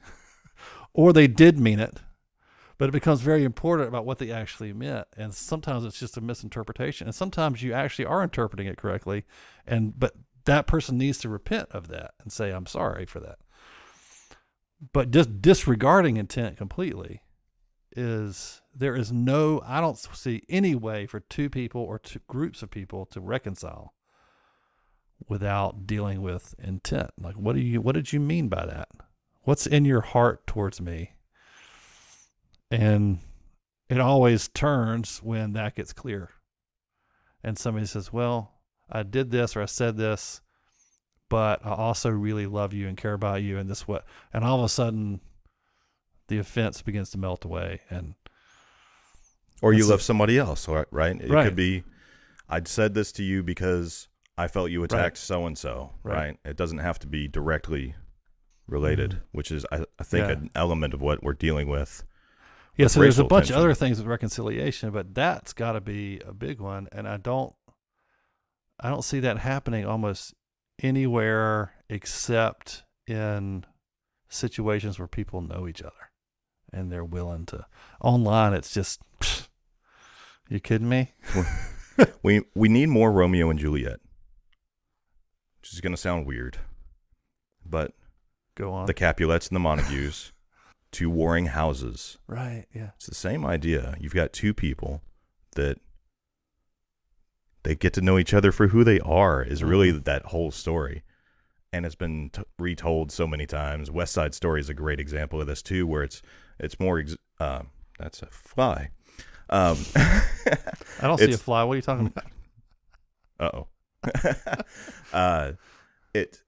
[0.94, 2.00] or they did mean it
[2.78, 5.06] but it becomes very important about what they actually meant.
[5.18, 9.26] And sometimes it's just a misinterpretation and sometimes you actually are interpreting it correctly
[9.68, 10.14] and but
[10.50, 13.38] that person needs to repent of that and say i'm sorry for that.
[14.94, 17.22] But just disregarding intent completely
[17.96, 22.62] is there is no i don't see any way for two people or two groups
[22.62, 23.94] of people to reconcile
[25.28, 27.12] without dealing with intent.
[27.20, 28.90] Like what do you what did you mean by that?
[29.44, 31.14] What's in your heart towards me?
[32.72, 33.20] And
[33.90, 36.30] it always turns when that gets clear.
[37.44, 38.59] And somebody says well
[38.92, 40.42] i did this or i said this
[41.30, 44.60] but i also really love you and care about you and this what and all
[44.60, 45.20] of a sudden
[46.28, 48.14] the offense begins to melt away and
[49.62, 51.20] Or you love somebody else, or- right?
[51.20, 51.44] It Right.
[51.44, 51.84] could be,
[52.48, 54.08] I'd said this to you because
[54.38, 56.38] I felt you attacked so and so, Right.
[56.46, 57.96] It doesn't have to be directly
[58.68, 59.20] related, Mhm.
[59.34, 60.34] which is, I, I think, Yeah.
[60.34, 62.04] an element of what we're dealing with.
[62.78, 63.56] Yeah, with so there's a bunch tension.
[63.56, 67.18] of other things with reconciliation, but that's got to be a big one, and I
[67.18, 67.54] don't,
[68.80, 70.34] I don't see that happening almost
[70.82, 73.66] anywhere except in
[74.30, 76.12] situations where people know each other
[76.72, 77.66] and they're willing to.
[78.02, 79.02] Online, it's just,
[80.50, 81.14] you kidding me?
[82.24, 84.00] We we need more Romeo and Juliet,
[85.60, 86.58] which is going to sound weird,
[87.66, 87.92] but
[88.56, 88.86] Go on.
[88.86, 90.32] the Capulets and the Montagues,
[90.94, 92.18] two warring houses.
[92.26, 92.68] right?
[92.74, 92.92] Yeah.
[92.96, 93.96] It's the same idea.
[94.00, 95.02] You've got two people
[95.58, 95.80] that
[97.64, 99.42] they get to know each other for who they are.
[99.44, 100.04] Is really Mhm.
[100.06, 101.04] that whole story,
[101.74, 103.92] and it's been t- retold so many times.
[103.92, 106.22] West Side Story is a great example of this too, where it's
[106.60, 107.00] it's more.
[107.00, 107.64] Ex- uh,
[107.98, 108.92] that's a fly.
[109.50, 110.22] Um, I
[111.02, 111.64] don't see a fly.
[111.64, 112.26] What are you talking about?
[113.40, 113.68] Uh oh.
[115.14, 115.52] uh,
[116.14, 116.42] it.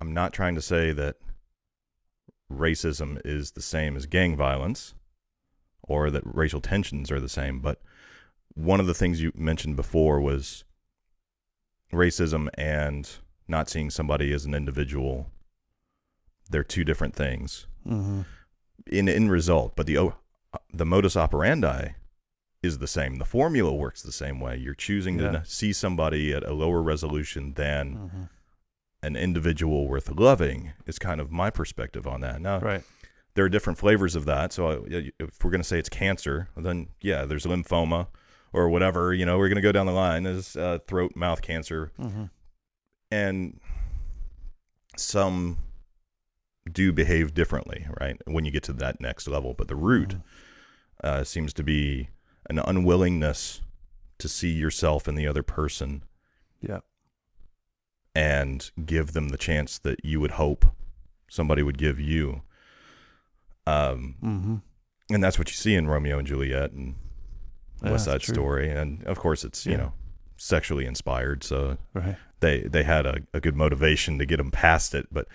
[0.00, 1.16] I'm not trying to say that
[2.52, 4.94] racism is the same as gang violence,
[5.82, 7.60] or that racial tensions are the same.
[7.60, 7.80] But
[8.54, 10.64] one of the things you mentioned before was
[11.92, 13.08] racism and
[13.48, 15.30] not seeing somebody as an individual.
[16.50, 18.20] They're two different things Mm-hmm.
[18.88, 20.12] in in result, but the
[20.72, 21.94] the modus operandi
[22.62, 23.16] is the same.
[23.16, 24.56] The formula works the same way.
[24.58, 25.30] You're choosing Yeah.
[25.30, 28.22] to see somebody at a lower resolution than Mm-hmm.
[29.02, 30.72] an individual worth loving.
[30.86, 32.40] Is kind of my perspective on that.
[32.42, 32.84] Now, Right.
[33.34, 34.52] there are different flavors of that.
[34.52, 38.08] So I- if we're going to say it's cancer, then yeah, there's lymphoma
[38.52, 39.12] or whatever.
[39.14, 42.24] You know, we're going to go down the line as uh, throat, mouth cancer, Mm-hmm.
[43.10, 43.60] and
[44.96, 45.58] some
[46.70, 48.16] do behave differently, right?
[48.26, 50.16] When you get to that next level, but the root
[51.02, 52.10] uh, seems to be
[52.48, 53.62] an unwillingness
[54.18, 56.02] to see yourself in the other person
[56.60, 56.80] Yeah.
[58.14, 60.66] and give them the chance that you would hope
[61.28, 62.42] somebody would give you.
[63.66, 64.56] Um, Mm-hmm.
[65.14, 66.96] and that's what you see in Romeo and Juliet, and
[67.82, 68.34] Yeah, West that's Side.
[68.34, 69.78] Story, and of course it's you Yeah.
[69.78, 69.92] know
[70.36, 72.16] sexually inspired, so Right.
[72.40, 75.06] they they had a, a good motivation to get them past it.
[75.12, 75.26] But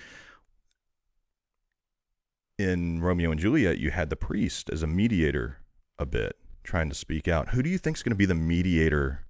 [2.58, 5.58] in Romeo and Juliet, you had the priest as a mediator
[6.00, 7.50] a bit, trying to speak out.
[7.50, 9.26] Who do you think is going to be the mediator?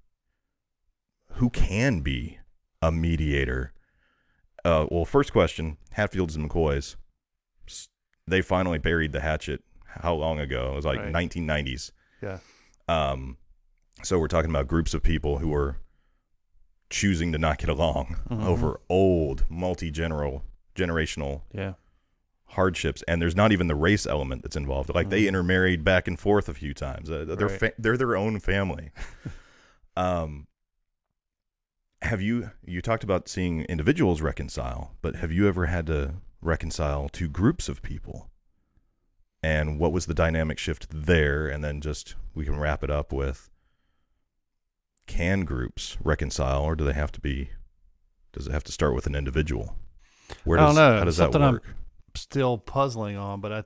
[1.34, 2.40] Who can be
[2.82, 3.74] a mediator?
[4.64, 6.96] Uh, well, first question: Hatfields and McCoys.
[8.28, 9.64] They finally buried the hatchet.
[9.86, 10.72] How long ago?
[10.74, 11.12] It was like Right.
[11.14, 11.92] 1990s.
[12.22, 12.40] Yeah.
[12.88, 13.38] Um,
[14.04, 15.78] so we're talking about groups of people who are
[16.90, 18.44] choosing to not get along Mhm.
[18.46, 20.44] over old, multi-general,
[20.76, 21.74] generational Yeah.
[22.50, 24.94] hardships, and there's not even the race element that's involved.
[24.94, 25.30] Like they Mhm.
[25.30, 27.10] intermarried back and forth a few times.
[27.10, 27.60] Uh, they're Right.
[27.60, 28.92] fa- they're their own family.
[29.98, 30.48] um,
[32.02, 37.10] have you you talked about seeing individuals reconcile, but have you ever had to reconcile
[37.10, 38.30] two groups of people?
[39.46, 41.48] And what was the dynamic shift there?
[41.48, 43.52] And then just we can wrap it up with
[45.06, 47.52] can groups reconcile, or do they have to be?
[48.34, 49.76] Does it have to start with an individual?
[50.46, 50.98] Where I don't does know.
[50.98, 51.76] how does Something that I'm- work?
[52.16, 53.64] Still puzzling on, but I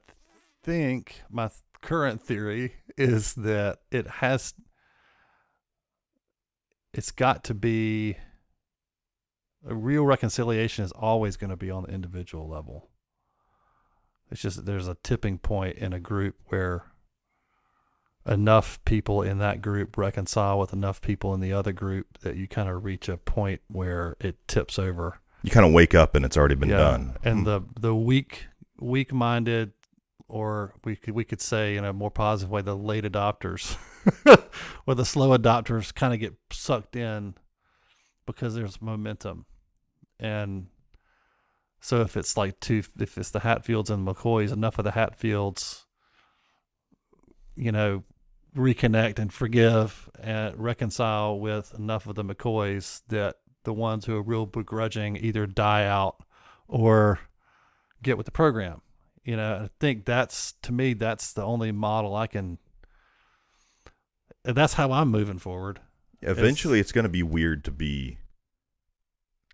[0.64, 4.53] think my th- current theory is that it has.
[6.93, 8.18] It's got to be.
[9.65, 12.89] A real reconciliation is always going to be on the individual level.
[14.31, 16.85] It's just there's a tipping point in a group where
[18.26, 22.47] enough people in that group reconcile with enough people in the other group that you
[22.47, 25.19] kind of reach a point where it tips over.
[25.41, 27.18] You kind of wake up and it's already been Yeah, done.
[27.23, 27.43] And Hmm.
[27.45, 28.47] the the weak
[28.80, 29.72] weak minded
[30.27, 33.77] or we could we could say in a more positive way the late adopters
[34.85, 37.34] or the slow adopters kind of get sucked in
[38.27, 39.45] because there's momentum.
[40.19, 40.68] And
[41.81, 45.85] so if it's like two if it's the Hatfields and McCoys, enough of the Hatfields
[47.56, 48.03] you know
[48.56, 54.22] reconnect and forgive and reconcile with enough of the McCoys that the ones who are
[54.22, 56.23] real begrudging either die out
[56.68, 57.19] or
[58.01, 58.81] get with the program.
[59.23, 62.57] You know, I think that's to me that's the only model I can.
[64.43, 65.81] That's how I'm moving forward.
[66.22, 68.18] Eventually, it's going to be weird to be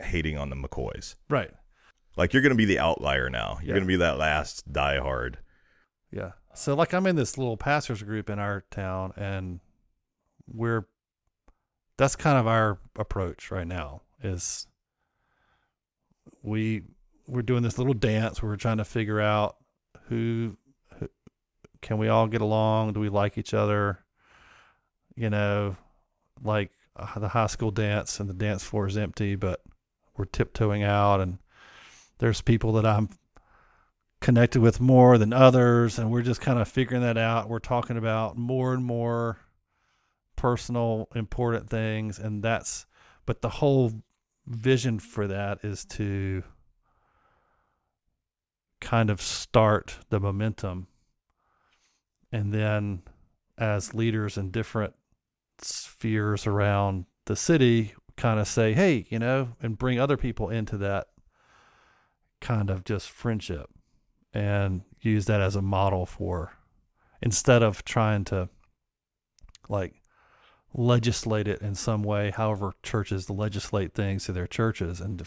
[0.02, 1.16] hating on the McCoys.
[1.30, 1.52] Right.
[2.18, 3.58] Like you're going to be the outlier now.
[3.62, 3.74] You're Yeah.
[3.76, 5.36] going to be that last diehard.
[6.12, 6.32] Yeah.
[6.54, 9.60] So like I'm in this little pastors group in our town and
[10.48, 10.88] we're
[11.98, 14.68] that's kind of our approach right now is
[16.44, 16.84] we
[17.28, 19.56] we're doing this little dance where we're trying to figure out
[20.10, 20.58] who,
[21.00, 21.10] who
[21.82, 22.94] can we all get along?
[22.94, 24.04] Do we like each other?
[25.16, 25.76] You know,
[26.44, 29.62] like uh, the high school dance and the dance floor is empty, but
[30.16, 31.40] we're tiptoeing out and
[32.20, 33.10] there's people that I'm
[34.22, 37.50] connected with more than others and we're just kind of figuring that out.
[37.50, 39.38] We're talking about more and more
[40.36, 42.86] personal important things and that's
[43.26, 44.04] but the whole
[44.46, 46.44] vision for that is to
[48.82, 50.88] kind of start the momentum.
[52.32, 53.04] And then
[53.58, 54.94] as leaders in different
[55.60, 60.78] spheres around the city kind of say hey you know and bring other people into
[60.78, 61.08] that
[62.46, 63.70] kind of just friendship
[64.34, 66.54] and use that as a model for
[67.22, 68.50] instead of trying to
[69.70, 70.02] like
[70.74, 75.26] legislate it in some way however churches legislate things to their churches and to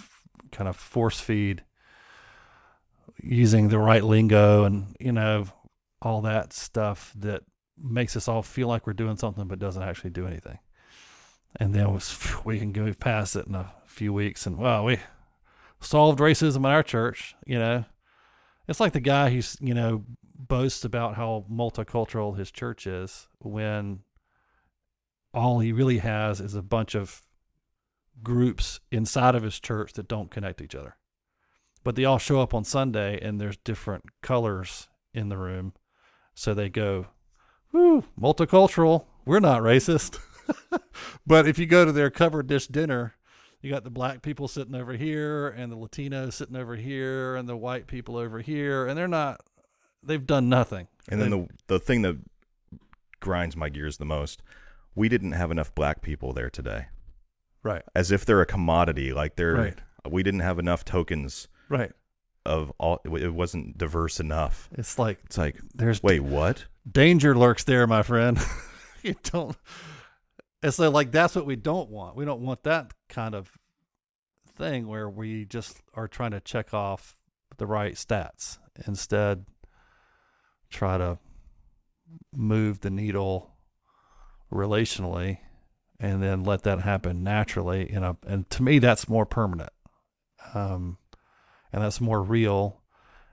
[0.53, 1.65] kind of force feed
[3.21, 5.47] using the right lingo and you know
[6.01, 7.43] all that stuff that
[7.77, 10.59] makes us all feel like we're doing something but doesn't actually do anything.
[11.57, 11.99] And then
[12.45, 14.99] we can go past it in a few weeks and well we
[15.81, 17.85] solved racism in our church you know.
[18.67, 20.05] It's like the guy who's you know
[20.39, 24.01] boasts about how multicultural his church is when
[25.35, 27.23] all he really has is a bunch of
[28.23, 30.97] groups inside of his church that don't connect to each other.
[31.85, 35.75] But they all show up on sunday and there's different colors in the room.
[36.35, 37.07] So they go
[37.73, 39.07] whoo multicultural.
[39.25, 40.19] We're not racist.
[41.27, 43.15] But if you go to their covered dish dinner
[43.61, 47.49] you got the black people sitting over here and the Latinos sitting over here and
[47.49, 49.41] the white people over here and they're not
[50.03, 50.87] they've done nothing.
[51.09, 52.17] And then They've- the the thing that
[53.21, 54.43] grinds my gears the most,
[54.95, 56.87] we didn't have enough black people there today.
[57.65, 57.83] right.
[57.95, 59.79] As if they're a commodity, like they're Right.
[60.09, 61.93] we didn't have enough tokens Right.
[62.47, 64.69] of all it wasn't diverse enough.
[64.73, 66.67] It's like It's like, there's wait, what?
[66.91, 68.39] danger lurks there, my friend.
[69.03, 69.57] you don't
[70.63, 72.17] and so like that's what we don't want.
[72.17, 73.59] We don't want that kind of
[74.57, 77.17] thing where we just are trying to check off
[77.59, 78.59] the right stats.
[78.87, 79.47] Instead
[80.71, 81.19] try to
[82.35, 83.55] move the needle
[84.53, 85.39] relationally
[86.01, 89.71] and then let that happen naturally you know and to me that's more permanent
[90.55, 90.97] um
[91.73, 92.81] and that's more real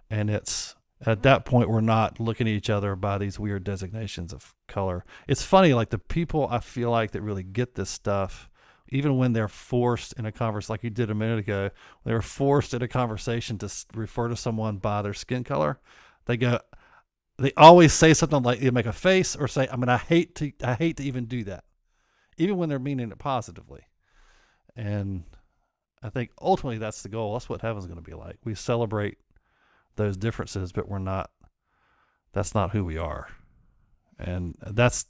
[0.10, 0.75] and it's
[1.06, 5.04] at that point we're not looking at each other by these weird designations of color.
[5.28, 8.50] It's funny like the people i feel like that really get this stuff
[8.90, 11.70] even when they're forced in a conversation like you did a minute ago
[12.04, 15.80] they were forced in a conversation to refer to someone by their skin color
[16.26, 16.60] they go
[17.38, 20.36] they always say something like they make a face or say i mean i hate
[20.36, 21.64] to i hate to even do that
[22.38, 23.82] even when they're meaning it positively.
[24.76, 25.24] And
[26.04, 27.34] i think ultimately that's the goal.
[27.34, 28.38] That's what heaven's going to be like.
[28.44, 29.18] We celebrate
[29.96, 31.30] those differences but we're not
[32.36, 33.30] that's not who we are.
[34.20, 35.06] And that's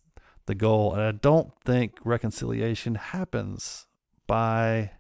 [0.46, 0.94] the goal.
[0.94, 3.88] And i don't think reconciliation happens
[4.28, 4.92] by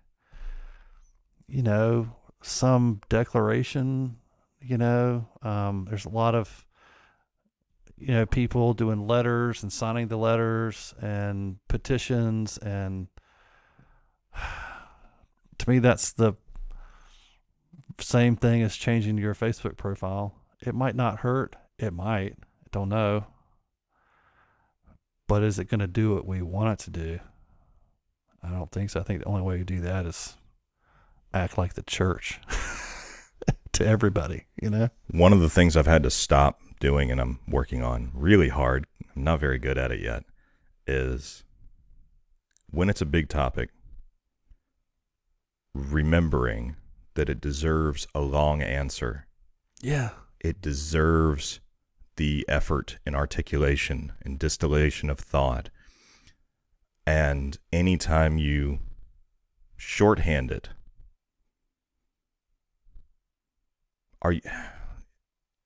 [1.48, 4.18] you know some declaration
[4.60, 6.66] you know um, there's a lot of
[7.98, 13.08] you know people doing letters and signing the letters and petitions and
[15.60, 16.34] to me that's the
[18.00, 20.36] same thing as changing your facebook profile.
[20.62, 21.56] It might not hurt.
[21.78, 22.36] It might.
[22.40, 23.28] I don't know.
[25.28, 27.20] But is it going to do what we want it to do?
[28.44, 29.00] I don't think so.
[29.00, 30.36] I think the only way to do that is
[31.34, 32.40] act like the church
[33.74, 34.90] to everybody you know?
[35.12, 38.86] One of the things I've had to stop doing and I'm working on really hard,
[39.16, 40.24] I'm not very good at it yet,
[40.88, 41.44] is
[42.72, 43.70] when it's a big topic,
[45.74, 46.76] remembering
[47.16, 49.28] that it deserves a long answer.
[49.82, 51.60] yeah It deserves
[52.18, 55.70] the effort and articulation and distillation of thought.
[57.08, 58.80] And anytime you
[59.78, 60.70] shorthand it,
[64.22, 64.42] are you,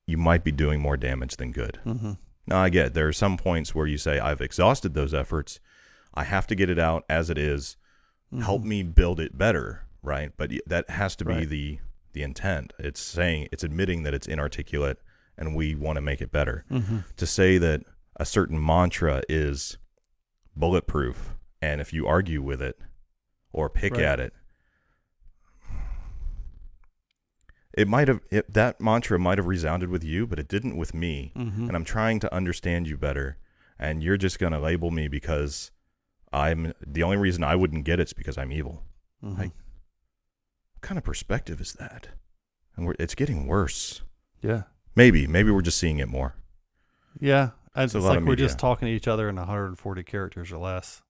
[0.05, 1.79] you might be doing more damage than good.
[1.85, 2.13] mm-hmm.
[2.47, 5.59] Now I get there are some points where you say I've exhausted those efforts.
[6.15, 7.77] I have to get it out as it is.
[8.41, 10.31] Help me build it better, right?
[10.37, 11.49] But that has to be Right.
[11.49, 11.79] the
[12.13, 12.73] the intent.
[12.79, 14.97] It's saying it's admitting that it's inarticulate
[15.37, 16.65] and we want to make it better.
[16.71, 16.99] mm-hmm.
[17.17, 17.81] To say that
[18.15, 19.77] a certain mantra is
[20.55, 22.79] bulletproof and if you argue with it
[23.53, 24.01] or pick Right.
[24.03, 24.33] at it
[27.73, 30.93] it might have it, that mantra might have resounded with you but it didn't with
[30.93, 31.67] me Mm-hmm.
[31.67, 33.37] and I'm trying to understand you better,
[33.77, 35.71] and you're just going to label me because
[36.33, 38.83] I'm the only reason I wouldn't get it's because I'm evil.
[39.23, 39.37] Mhm.
[39.37, 39.68] Like, what
[40.81, 42.09] kind of perspective is that?
[42.75, 44.01] And we're, it's getting worse.
[44.41, 44.63] yeah
[44.95, 46.35] Maybe, maybe we're just seeing it more.
[47.19, 48.45] Yeah, it's, It's a it's lot like we're media.
[48.47, 51.01] just talking to each other in 140 characters or less,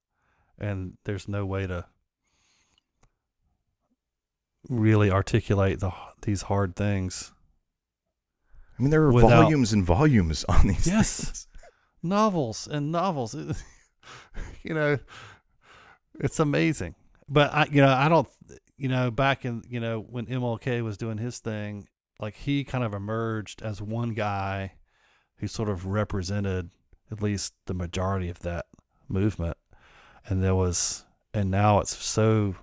[0.59, 1.85] and there's no way to
[4.69, 5.91] really articulate the
[6.21, 7.31] these hard things.
[8.77, 10.87] I mean, there are Without- volumes and volumes on these.
[10.87, 11.23] Yes.
[11.25, 11.47] things.
[12.01, 13.35] Novels and novels,
[14.63, 14.97] you know,
[16.19, 16.95] it's amazing.
[17.27, 18.27] But I, you know, I don't,
[18.79, 21.87] you know, back in, you know, when MLK was doing his thing,
[22.19, 24.73] like he kind of emerged as one guy
[25.37, 26.69] who sort of represented
[27.11, 28.65] at least the majority of that
[29.09, 29.57] movement.
[30.25, 31.03] And there was,
[31.33, 32.55] and now it's so,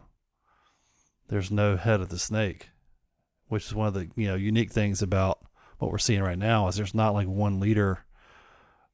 [1.28, 2.70] there's no head of the snake,
[3.48, 5.40] which is one of the, you know, unique things about
[5.78, 8.06] what we're seeing right now is there's not like one leader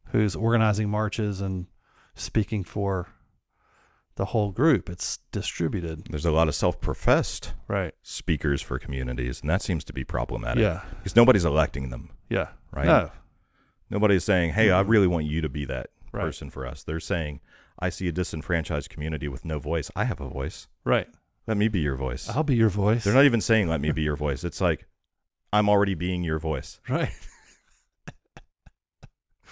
[0.06, 1.66] who's organizing marches and
[2.14, 3.08] speaking for
[4.16, 4.88] the whole group.
[4.90, 6.06] It's distributed.
[6.10, 7.94] There's a lot of self-professed Right.
[8.02, 10.62] speakers for communities, and that seems to be problematic.
[10.62, 10.82] Yeah.
[10.98, 12.10] because nobody's electing them.
[12.28, 12.48] Yeah.
[12.72, 12.86] Right.
[12.86, 13.10] No.
[13.90, 16.22] Nobody's saying, "Hey, I really want you to be that Right.
[16.22, 17.40] person for us." They're saying,
[17.78, 19.90] "I see a disenfranchised community with no voice.
[19.96, 20.68] I have a voice.
[20.84, 21.08] Right.
[21.46, 23.04] Let me be your voice." I'll be your voice.
[23.04, 24.86] They're not even saying, "Let me be your voice." It's like,
[25.52, 27.12] "I'm already being your voice." right.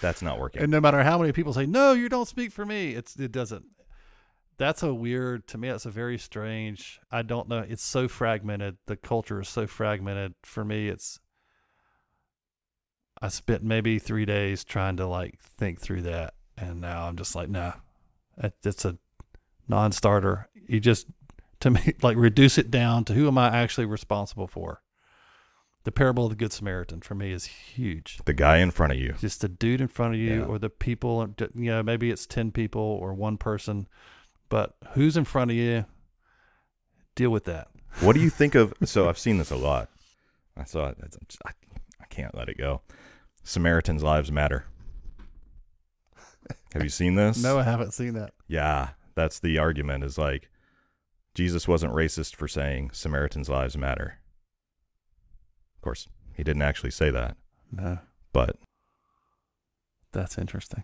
[0.01, 0.63] That's not working.
[0.63, 3.31] And no matter how many people say, no, you don't speak for me, it's, it
[3.31, 3.65] doesn't.
[4.61, 6.99] That's a weird, to me, that's a very strange.
[7.11, 7.65] I don't know.
[7.67, 8.77] It's so fragmented.
[8.85, 10.35] The culture is so fragmented.
[10.43, 11.19] For me, it's,
[13.19, 16.35] I spent maybe three days trying to like think through that.
[16.57, 17.73] And now I'm just like, nah,
[18.63, 18.99] it's a
[19.67, 20.47] non starter.
[20.67, 21.07] You just,
[21.61, 24.83] to me, like reduce it down to who am I actually responsible for?
[25.85, 28.99] The parable of the Good Samaritan for me is huge the guy in front of
[28.99, 29.15] you.
[29.19, 30.45] just the dude in front of you Yeah.
[30.45, 33.87] or the people you know maybe it's 10 people or one person
[34.51, 35.85] but who's in front of you
[37.15, 37.69] deal with that
[38.01, 38.73] What do you think of?
[38.85, 39.89] So I've seen this a lot.
[40.55, 40.97] I saw it.
[40.99, 41.51] It's- I,
[41.99, 42.81] I can't let it go.
[43.43, 44.65] Samaritans' lives matter.
[46.73, 47.41] Have you seen this?
[47.43, 50.03] no i haven't seen that Yeah, that's the argument.
[50.03, 50.49] Is like
[51.33, 54.19] Jesus wasn't racist for saying Samaritans' lives matter.
[55.77, 57.37] Of course, he didn't actually say that,
[57.71, 57.99] no
[58.33, 58.57] but
[60.13, 60.83] that's interesting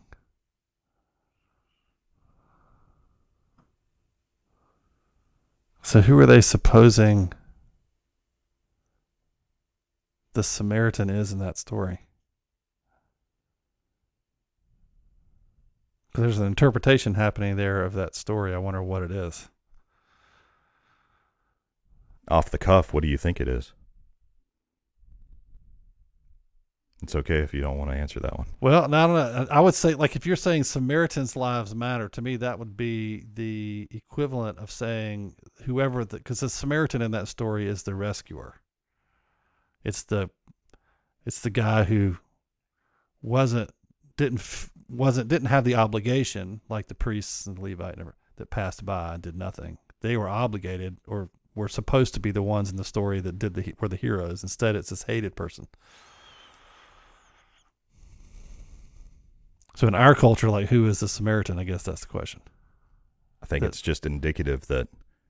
[5.88, 7.31] So who are they supposing
[10.34, 12.09] the Samaritan is in that story?
[16.14, 18.53] There's an interpretation happening there of that story.
[18.53, 19.47] I wonder what it is.
[22.27, 23.72] Off the cuff, what do you think it is?
[27.03, 28.47] It's okay if you don't want to answer that one.
[28.59, 29.47] Well, no, I don't know.
[29.51, 33.23] I would say, like, if you're saying Samaritans' lives matter, to me, that would be
[33.35, 38.61] the equivalent of saying whoever, because the, Samaritan in that story is the rescuer.
[39.83, 40.31] It's the,
[41.23, 42.17] it's the guy who
[43.21, 43.69] wasn't
[44.17, 48.85] didn't wasn't didn't have the obligation like the priests and the Levite never that passed
[48.85, 49.77] by and did nothing.
[50.01, 53.53] They were obligated or were supposed to be the ones in the story that did
[53.53, 54.43] the were the heroes.
[54.43, 55.67] Instead, it's this hated person.
[59.77, 61.59] So in our culture, like who is the Samaritan?
[61.59, 62.41] I guess that's the question.
[63.43, 64.87] I think That- it's just indicative that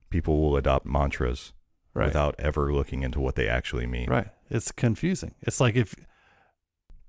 [0.08, 1.52] people will adopt mantras
[1.92, 2.06] Right.
[2.06, 4.08] without ever looking into what they actually mean.
[4.08, 4.28] Right.
[4.48, 5.34] It's confusing.
[5.42, 5.94] It's like if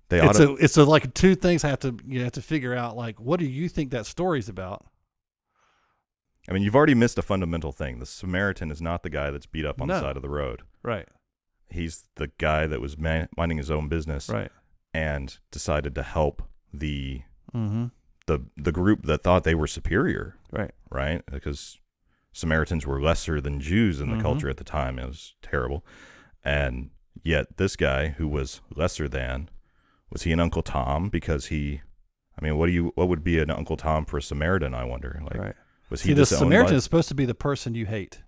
[0.10, 2.42] They ought it's to, a it's a, like two things have to you have to
[2.42, 4.86] figure out like what do you think that story's about?
[6.50, 8.00] I mean, you've already missed a fundamental thing.
[8.00, 10.64] The Samaritan is not the guy that's beat up on the side of the road.
[10.84, 11.08] Right.
[11.70, 14.52] He's the guy that was man- minding his own business Right.
[14.94, 16.42] and decided to help
[16.74, 17.22] the
[17.56, 17.86] Mm-hmm.
[18.28, 20.72] the the group that thought they were superior, Right.
[20.92, 21.24] right?
[21.32, 21.80] Because
[22.32, 24.22] Samaritans were lesser than Jews in the Mhm.
[24.22, 25.00] culture at the time.
[25.00, 25.84] It was terrible.
[26.44, 26.92] And
[27.24, 29.50] yet this guy who was lesser than
[30.12, 31.82] was he an Uncle Tom because he
[32.38, 34.84] I mean, what do you what would be an Uncle Tom for a Samaritan, I
[34.86, 35.20] wonder?
[35.24, 35.56] Like right.
[35.90, 38.22] was he See, the Samaritan is supposed to be the person you hate.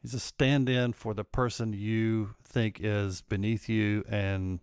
[0.00, 4.58] He's a stand-in for the person you think is beneath you and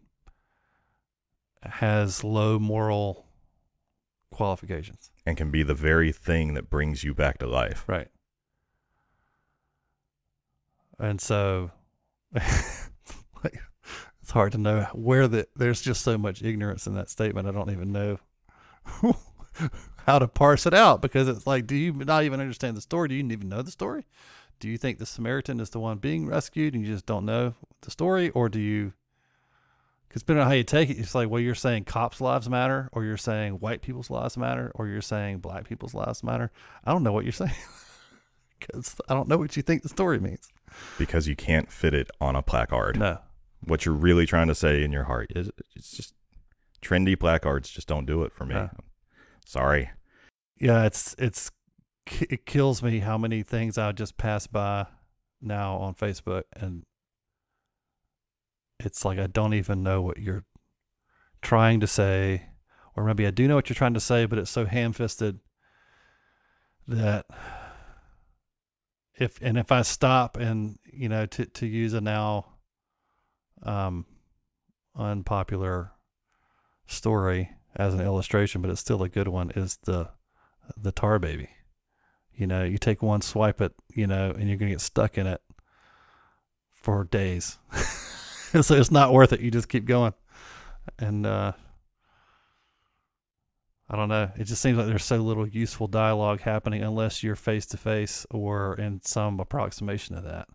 [1.64, 3.26] has low moral
[4.32, 5.12] qualifications.
[5.26, 7.84] and can be the very thing that brings you back to life.
[7.88, 8.08] Right.
[10.98, 11.72] And so
[12.34, 12.44] like,
[14.22, 17.48] it's hard to know where the there's just so much ignorance in that statement.
[17.48, 18.20] I don't even know
[20.06, 23.08] how to parse it out because it's like, do you not even understand the story?
[23.08, 24.06] Do you even know the story?
[24.60, 27.54] Do you think the Samaritan is the one being rescued and you just don't know
[27.82, 28.30] the story?
[28.32, 28.94] Or do you,
[30.10, 32.90] because depending on how you take it, it's like, well, you're saying cops' lives matter,
[32.92, 36.52] or you're saying white people's lives matter, or you're saying black people's lives matter.
[36.84, 37.54] I don't know what you're saying
[38.60, 40.50] because I don't know what you think the story means.
[40.98, 43.00] because you can't fit it on a placard.
[43.00, 43.20] No.
[43.64, 46.14] What you're really trying to say in your heart is it's just
[46.82, 48.56] trendy placards just don't do it for me.
[49.46, 49.92] Sorry.
[50.58, 51.52] Yeah, it's it's
[52.22, 54.88] it kills me how many things I just pass by
[55.42, 56.84] now on Facebook and
[58.80, 60.46] it's like I don't even know what you're
[61.42, 62.46] trying to say.
[62.96, 65.40] Or maybe I do know what you're trying to say but it's so ham-fisted
[66.88, 67.26] that
[69.16, 72.46] if and if I stop and you know to to use a now
[73.64, 74.06] um
[74.96, 75.92] unpopular
[76.88, 80.10] story as an illustration but it's still a good one is the
[80.76, 81.50] the tar baby.
[82.34, 85.28] You know you take one swipe at you know and you're gonna get stuck in
[85.28, 85.42] it
[86.72, 87.60] for days
[88.62, 90.14] so it's not worth it you just keep going
[90.98, 91.52] and uh
[93.92, 94.30] I don't know.
[94.38, 98.24] It just seems like there's so little useful dialogue happening unless you're face to face
[98.30, 100.48] or in some approximation of that.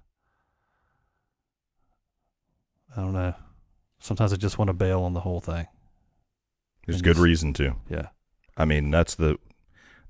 [2.96, 3.34] I don't know.
[3.98, 5.66] Sometimes I just want to bail on the whole thing.
[6.86, 7.74] There's And good just- reason to.
[7.88, 8.08] Yeah.
[8.56, 9.36] I mean, that's the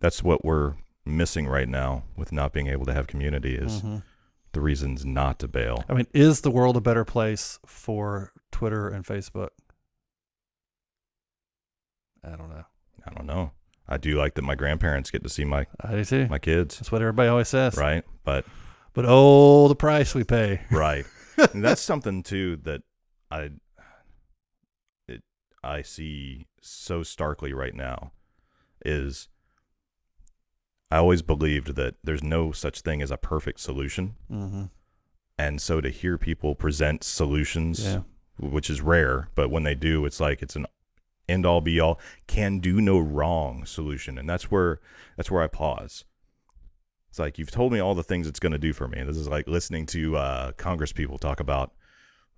[0.01, 0.75] that's what we're
[1.07, 4.03] missing right now with not being able to have community is Mhm.
[4.55, 5.85] The reasons not to bail.
[5.89, 9.51] I mean, is the world a better place for Twitter and Facebook?
[12.25, 12.65] I don't know.
[13.07, 13.53] I don't know.
[13.87, 16.27] I do like that my grandparents get to see my I do too.
[16.29, 17.77] my kids, That's what everybody always says.
[17.77, 18.03] right?
[18.25, 18.47] But
[18.95, 20.63] But oh, the price we pay.
[20.71, 21.05] right.
[21.53, 22.83] and that's something too that
[23.31, 23.51] I
[25.07, 25.23] it
[25.63, 28.13] I see so starkly right now
[28.85, 29.29] is
[30.95, 34.15] I always believed that there's no such thing as a perfect solution.
[34.31, 34.65] Mm-hmm.
[35.37, 38.03] And so to hear people present solutions, Yeah.
[38.39, 40.67] which is rare, but when they do, it's like it's an
[41.29, 41.99] end all be all,
[42.29, 44.19] can do no wrong solution.
[44.19, 44.79] And that's where
[45.17, 46.05] that's where I pause.
[47.09, 49.03] It's like you've told me all the things it's going to do for me.
[49.03, 51.73] This is like listening to uh, Congress people talk about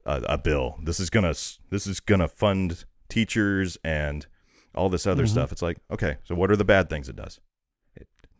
[0.06, 0.78] uh, a bill.
[0.82, 1.34] This is gonna
[1.70, 4.26] this is gonna fund teachers and
[4.74, 5.28] all this other Mhm.
[5.28, 5.52] stuff.
[5.52, 7.40] It's like okay, so what are the bad things it does?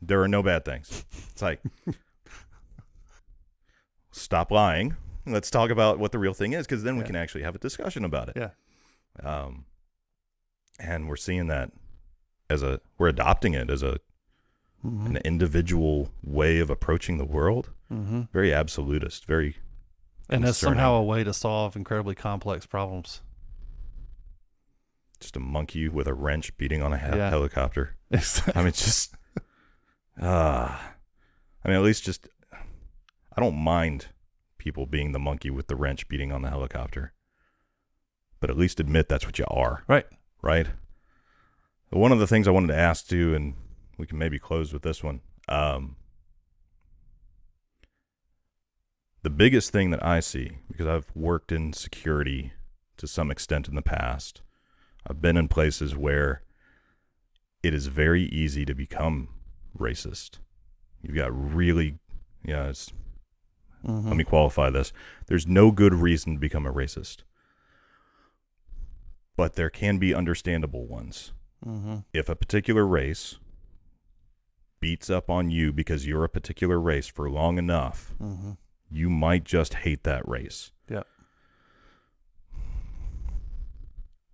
[0.03, 1.05] There are no bad things.
[1.31, 1.61] It's like
[4.11, 4.97] stop lying.
[5.27, 7.07] Let's talk about what the real thing is, because then we Yeah.
[7.07, 8.37] can actually have a discussion about it.
[8.37, 8.51] Yeah.
[9.23, 9.65] Um,
[10.79, 11.73] and we're seeing that
[12.49, 13.99] as a we're adopting it as a
[14.85, 15.07] Mhm.
[15.07, 17.73] an individual way of approaching the world.
[17.91, 18.23] Mm-hmm.
[18.33, 19.57] Very absolutist, very
[20.29, 20.79] And that's Concerning.
[20.79, 23.23] somehow a way to solve incredibly complex problems.
[25.19, 27.31] just a monkey with a wrench beating on a he- Yeah.
[27.31, 27.97] helicopter.
[28.11, 28.53] Exactly.
[28.55, 29.15] I mean, just,
[30.21, 30.95] ah,
[31.65, 34.07] I mean, at least just, I don't mind
[34.59, 37.13] people being the monkey with the wrench beating on the helicopter,
[38.41, 40.07] but at least admit that's what you are, Right.
[40.43, 40.69] right?
[41.91, 43.55] One of the things I wanted to ask too, and
[43.97, 45.21] we can maybe close with this one.
[45.49, 45.97] Um,
[49.23, 52.53] the biggest thing that I see, because I've worked in security
[52.97, 54.43] to some extent in the past,
[55.07, 56.43] I've been in places where
[57.63, 59.29] it is very easy to become
[59.79, 60.39] racist.
[61.03, 61.99] You've got really,
[62.45, 62.93] yeah, it's,
[63.85, 64.07] Mhm.
[64.07, 64.93] let me qualify this.
[65.27, 67.23] There's no good reason to become a racist,
[69.37, 71.33] but there can be understandable ones.
[71.65, 72.05] Mhm.
[72.13, 73.39] If a particular race
[74.81, 78.59] beats up on you because you're a particular race for long enough, Mhm.
[78.91, 80.73] you might just hate that race.
[80.89, 81.03] Yeah.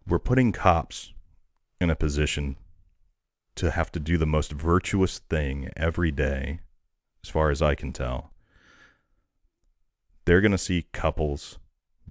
[0.06, 1.12] We're putting cops
[1.80, 2.56] in a position
[3.56, 6.60] to have to do the most virtuous thing every day,
[7.22, 8.32] as far as I can tell.
[10.24, 11.58] They're going to see couples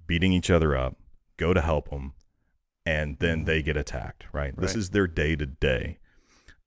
[0.06, 0.96] beating each other up,
[1.36, 2.12] go to help them,
[2.84, 4.54] and then they get attacked, right?
[4.56, 5.98] This is their day to day.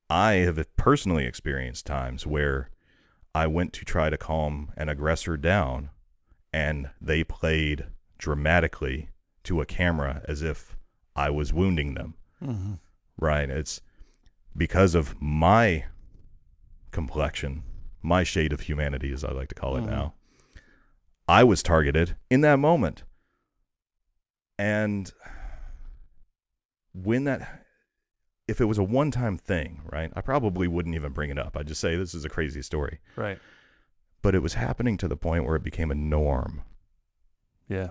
[0.09, 2.69] I have personally experienced times where
[3.33, 5.89] I went to try to calm an aggressor down
[6.53, 7.87] and they played
[8.17, 9.09] dramatically
[9.43, 10.77] to a camera as if
[11.15, 12.13] I was wounding them.
[12.41, 12.79] Mhm.
[13.19, 13.49] Right.
[13.49, 13.81] It's
[14.55, 15.85] because of my
[16.91, 17.63] complexion,
[18.01, 19.89] my shade of humanity, as I like to call it Mhm.
[19.89, 20.13] now.
[21.27, 23.03] I was targeted in that moment.
[24.57, 25.11] And
[26.93, 27.65] when that,
[28.47, 31.57] if it was a one time thing, right, I probably wouldn't even bring it up.
[31.57, 32.99] I'd just say this is a crazy story.
[33.15, 33.39] Right.
[34.21, 36.63] But it was happening to the point where it became a norm.
[37.67, 37.89] Yeah.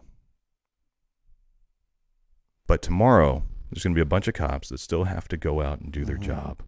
[2.66, 5.60] But tomorrow, there's going to be a bunch of cops that still have to go
[5.60, 6.22] out and do their Mhm.
[6.22, 6.62] job.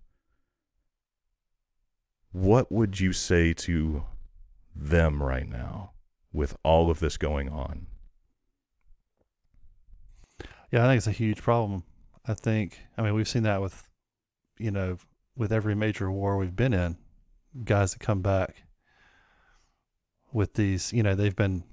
[2.32, 4.04] What would you say to
[4.74, 5.92] them right now
[6.32, 7.86] with all of this going on?
[10.70, 11.84] Yeah, I think it's a huge problem.
[12.26, 13.88] I think, I mean, we've seen that with,
[14.58, 14.98] you know,
[15.36, 16.98] with every major war we've been in,
[17.64, 18.64] guys that come back
[20.32, 21.64] with these, you know, they've been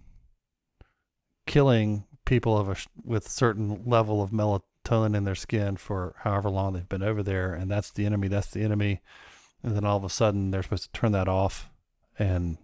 [1.46, 4.32] killing people of a with certain level of
[4.84, 8.28] melatonin in their skin for however long they've been over there, and that's the enemy.
[8.28, 9.02] That's the enemy,
[9.62, 11.70] and then all of a sudden they're supposed to turn that off,
[12.18, 12.58] and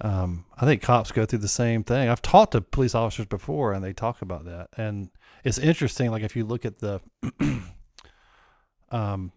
[0.00, 2.08] um, I think cops go through the same thing.
[2.08, 5.10] I've talked to police officers before, and they talk about that, and
[5.44, 6.10] it's interesting.
[6.10, 7.00] Like if you look at the
[8.90, 9.32] um,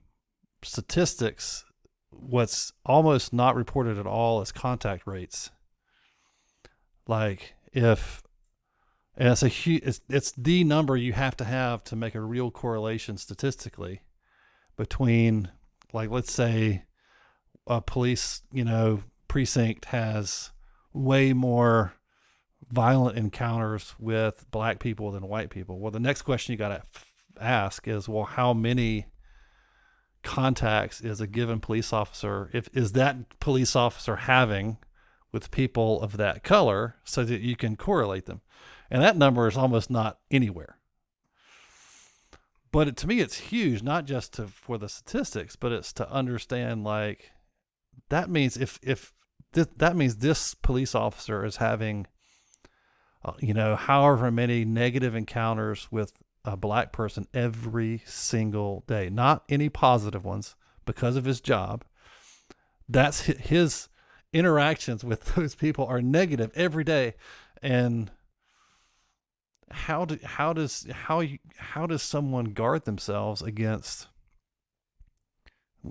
[0.61, 1.65] statistics,
[2.11, 5.51] what's almost not reported at all is contact rates.
[7.07, 8.22] Like if
[9.15, 12.21] and it's a huge it's, it's the number you have to have to make a
[12.21, 14.01] real correlation statistically
[14.75, 15.49] between
[15.91, 16.83] like let's say
[17.67, 20.51] a police you know precinct has
[20.93, 21.93] way more
[22.71, 25.79] violent encounters with black people than white people.
[25.79, 29.07] Well the next question you got to f- ask is well how many
[30.23, 34.77] contacts is a given police officer if is that police officer having
[35.31, 38.41] with people of that color so that you can correlate them
[38.89, 40.77] and that number is almost not anywhere.
[42.71, 46.11] But it, to me it's huge not just to for the statistics but it's to
[46.11, 47.31] understand like
[48.09, 49.13] that means if if
[49.53, 52.07] th- that means this police officer is having
[53.23, 59.43] uh, you know however many negative encounters with a black person every single day not
[59.49, 60.55] any positive ones
[60.85, 61.83] because of his job.
[62.87, 63.89] That's his
[64.31, 67.15] interactions with those people are negative every day.
[67.61, 68.11] And
[69.73, 74.07] how do how does how you, how does someone guard themselves against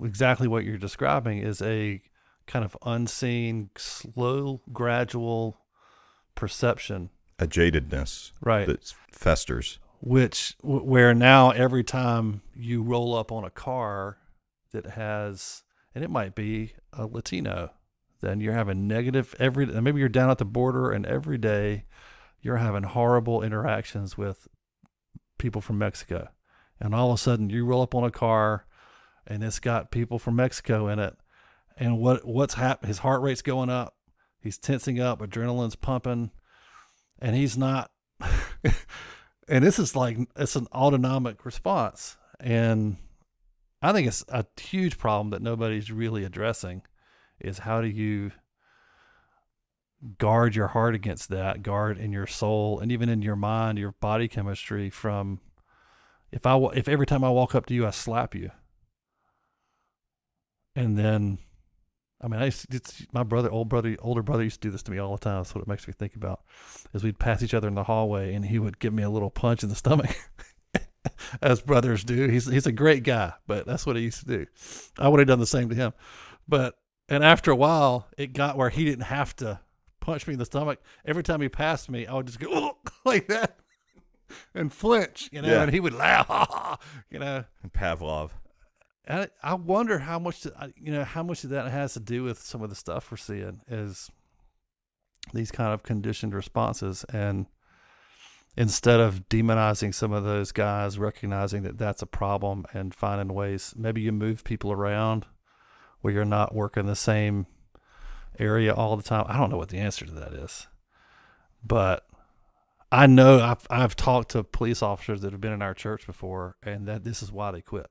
[0.01, 2.01] exactly what you're describing is a
[2.47, 5.59] kind of unseen slow gradual
[6.35, 9.79] perception A jadedness right that festers.
[10.01, 14.17] which where now every time you roll up on a car
[14.71, 17.71] that has and it might be a latino
[18.21, 21.83] then you're having negative every maybe you're down at the border and every day
[22.43, 24.47] you're having horrible interactions with
[25.39, 26.27] people from mexico.
[26.79, 28.67] And all of a sudden you roll up on a car
[29.25, 31.15] and it's got people from mexico in it.
[31.77, 33.95] And what what's happening his heart rate's going up.
[34.39, 35.21] He's tensing up.
[35.21, 36.31] Adrenaline's pumping.
[37.19, 37.89] And he's not
[39.47, 42.17] and this is like it's an autonomic response.
[42.39, 42.97] And
[43.81, 46.83] I think it's a huge problem that nobody's really addressing
[47.39, 48.31] is how do you
[50.17, 53.93] guard your heart against that, guard in your soul and even in your mind, your
[53.93, 55.39] body chemistry from
[56.31, 58.51] if I if every time I walk up to you I slap you.
[60.75, 61.37] And then
[62.23, 64.71] I mean, I used to, it's my brother, old brother, older brother used to do
[64.71, 65.39] this to me all the time.
[65.39, 66.41] That's what it makes me think about.
[66.93, 69.29] Is we'd pass each other in the hallway, and he would give me a little
[69.29, 70.15] punch in the stomach,
[71.41, 72.29] as brothers do.
[72.29, 74.45] He's he's a great guy, but that's what he used to do.
[74.97, 75.91] I would have done the same to him,
[76.47, 76.75] but
[77.09, 79.59] and after a while, it got where he didn't have to
[80.03, 80.79] punch me in the stomach.
[81.05, 83.57] Every time he passed me, I would just go "Oh," like that
[84.55, 85.63] and flinch, you know, Yeah.
[85.63, 87.45] and he would laugh, you know.
[87.69, 88.31] Pavlov.
[89.07, 92.23] I I wonder how much uh, you know how much of that has to do
[92.23, 94.09] with some of the stuff we're seeing is
[95.33, 97.45] these kind of conditioned responses and
[98.55, 103.73] instead of demonizing some of those guys recognizing that that's a problem and finding ways
[103.77, 105.25] maybe you move people around
[106.01, 107.45] where you're not working the same
[108.39, 109.25] area all the time.
[109.27, 110.67] I don't know what the answer to that is.
[111.63, 112.05] But
[112.91, 116.57] I know I've I've talked to police officers that have been in our church before
[116.63, 117.87] and that this is why they quit.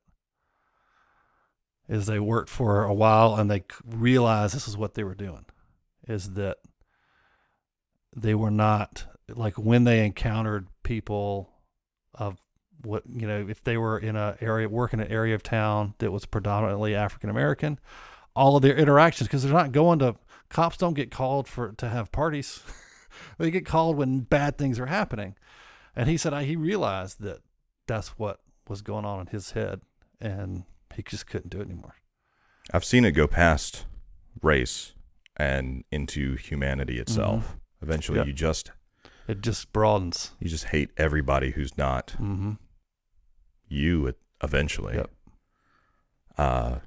[1.88, 5.44] Is they worked for a while and they realized this is what they were doing
[6.08, 6.58] is that
[8.14, 11.50] they were not like when they encountered people
[12.14, 12.36] of
[12.82, 15.94] what you know if they were in a area working in an area of town
[15.98, 17.78] that was predominantly African American
[18.34, 20.16] all of their interactions because they're not going to
[20.52, 22.62] cops don't get called for to have parties
[23.38, 25.34] they get called when bad things are happening
[25.96, 27.40] and he said I, he realized that
[27.86, 29.80] that's what was going on in his head
[30.20, 30.64] and
[30.94, 31.94] he just couldn't do it anymore
[32.72, 33.86] I've seen it go past
[34.40, 34.94] race
[35.36, 37.56] and into humanity itself.
[37.80, 38.26] Eventually, Yep.
[38.26, 38.70] you just
[39.26, 42.52] it just broadens you just hate everybody who's not mm-hmm.
[43.68, 44.14] you.
[44.42, 45.10] Eventually, Yep.
[46.36, 46.78] uh,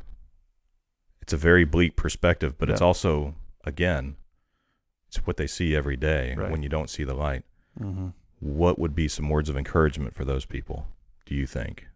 [1.22, 3.36] it's a very bleak perspective, but it's also
[3.66, 4.16] again,
[5.08, 6.52] it's what they see every day Right.
[6.52, 7.44] when you don't see the light.
[7.80, 8.10] Mm-hmm.
[8.40, 10.88] What would be some words of encouragement for those people?
[11.26, 11.88] Do you think?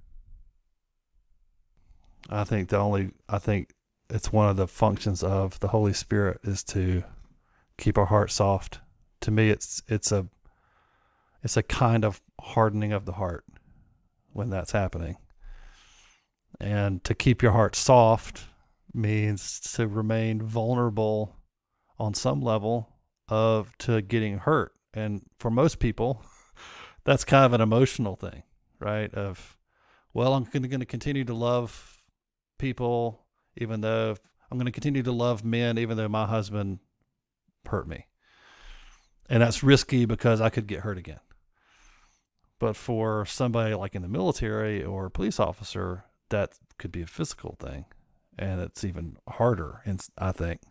[2.30, 3.74] I think the only I think
[4.10, 7.04] it's one of the functions of the Holy Spirit is to
[7.78, 8.80] keep our heart soft.
[9.22, 10.28] To me it's it's a
[11.44, 13.46] it's a kind of hardening of the heart
[14.34, 15.18] when that's happening.
[16.60, 18.44] And to keep your heart soft
[18.94, 21.36] means to remain vulnerable
[22.00, 22.90] on some level
[23.28, 24.74] of to getting hurt.
[24.94, 26.24] And for most people,
[27.04, 28.44] that's kind of an emotional thing,
[28.80, 29.14] right?
[29.14, 29.58] Of
[30.14, 32.02] well, I'm going to continue to love
[32.58, 33.26] people,
[33.58, 34.16] even though
[34.50, 36.80] I'm going to continue to love men, even though my husband
[37.68, 38.08] hurt me.
[39.30, 41.20] And that's risky because I could get hurt again.
[42.58, 47.08] But for somebody like in the military or a police officer, that could be a
[47.08, 47.86] physical thing.
[48.38, 49.84] And it's even harder,
[50.18, 50.62] I think.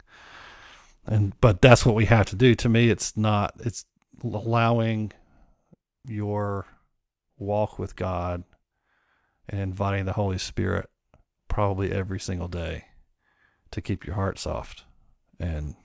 [1.08, 2.54] And but that's what we have to do.
[2.54, 3.54] To me, it's not.
[3.60, 3.86] It's
[4.22, 5.12] allowing
[6.06, 6.66] your
[7.38, 8.44] walk with God
[9.48, 10.88] and inviting the Holy Spirit
[11.48, 12.84] probably every single day
[13.70, 14.84] to keep your heart soft.
[15.40, 15.76] And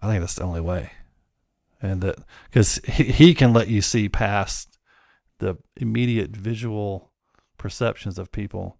[0.00, 0.90] I think that's the only way.
[1.80, 2.16] And that
[2.50, 4.76] because he, he can let you see past
[5.38, 7.12] the immediate visual
[7.58, 8.76] perceptions of people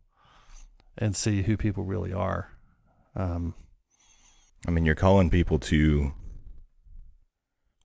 [0.99, 2.51] and see who people really are.
[3.15, 3.55] Um,
[4.67, 6.13] I mean, you're calling people to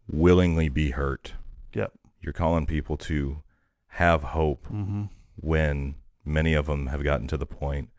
[0.07, 1.33] willingly be hurt.
[1.73, 1.93] Yep.
[2.21, 3.41] You're calling people to
[3.89, 5.03] have hope mm-hmm.
[5.35, 7.89] when many of them have gotten to the point,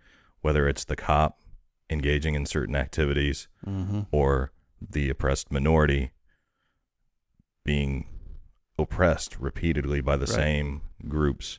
[0.41, 1.41] whether it's the cop
[1.89, 4.03] engaging in certain activities Mm-hmm.
[4.11, 6.11] or the oppressed minority
[7.65, 8.07] being
[8.79, 10.35] oppressed repeatedly by the Right.
[10.35, 11.59] same groups.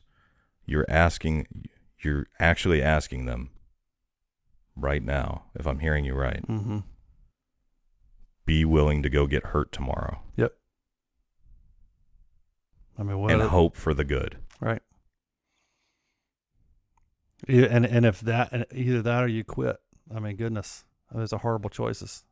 [0.64, 1.46] You're asking,
[2.00, 3.50] you're actually asking them
[4.76, 6.78] right now, if I'm hearing you right, Mm-hmm.
[8.48, 10.54] Be willing to go get hurt tomorrow Yep.
[12.98, 14.38] I mean, what and hope for the good.
[14.58, 14.82] Right.
[17.46, 19.76] Yeah, and and if that and either that or you quit.
[20.14, 22.24] I mean, goodness, those are horrible choices.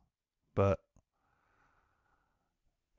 [0.55, 0.79] But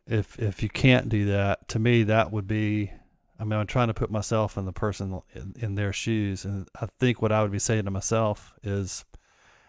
[0.07, 2.93] if if you can't do that, to me, that would be.
[3.41, 6.69] I mean, I'm trying to put myself in the person in, in their shoes, and
[6.81, 9.05] I think what I would be saying to myself is,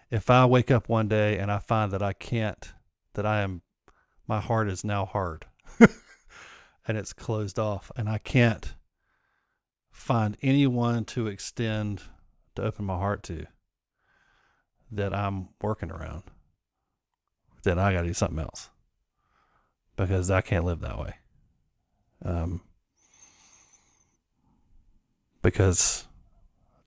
[0.10, 2.74] if I wake up one day and I find that I can't,
[3.20, 3.64] that I am,
[4.30, 5.46] my heart is now hard,
[6.88, 8.76] and it's closed off, and I can't
[9.92, 12.04] find anyone to extend
[12.56, 13.46] to open my heart to
[14.90, 16.24] that I'm working around,
[17.64, 18.70] then I got to do something else
[19.98, 21.16] because I can't live that way.
[22.24, 22.62] Um,
[25.42, 26.08] because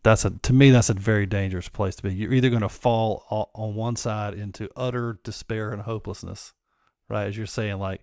[0.03, 2.15] that's a to me that's a very dangerous place to be.
[2.15, 3.25] You're either going to fall
[3.55, 6.53] on one side into utter despair and hopelessness,
[7.09, 7.27] right?
[7.27, 8.03] As you're saying, like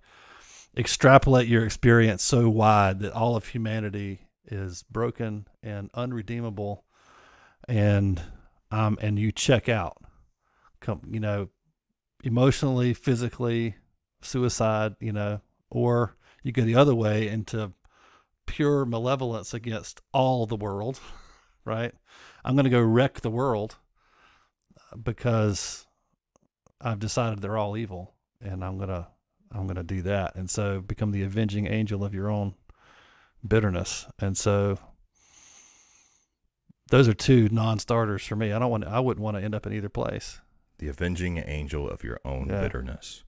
[0.77, 6.85] extrapolate your experience so wide that all of humanity is broken and unredeemable,
[7.67, 8.21] and
[8.71, 9.97] um and you check out,
[10.79, 11.49] come you know,
[12.23, 13.75] emotionally, physically,
[14.21, 17.73] suicide, you know, or you go the other way into
[18.45, 20.99] pure malevolence against all the world,
[21.69, 21.93] right?
[22.43, 23.77] I'm going to go wreck the world
[24.91, 25.85] uh, because
[26.81, 29.07] I've decided they're all evil and I'm going to
[29.51, 30.35] I'm going to do that.
[30.35, 32.53] And so become the avenging angel of your own
[33.47, 34.05] bitterness.
[34.19, 34.77] And so
[36.91, 38.51] those are two non-starters for me.
[38.51, 40.39] I don't want I wouldn't want to end up in either place.
[40.79, 42.61] The avenging angel of your own Yeah.
[42.61, 43.23] bitterness.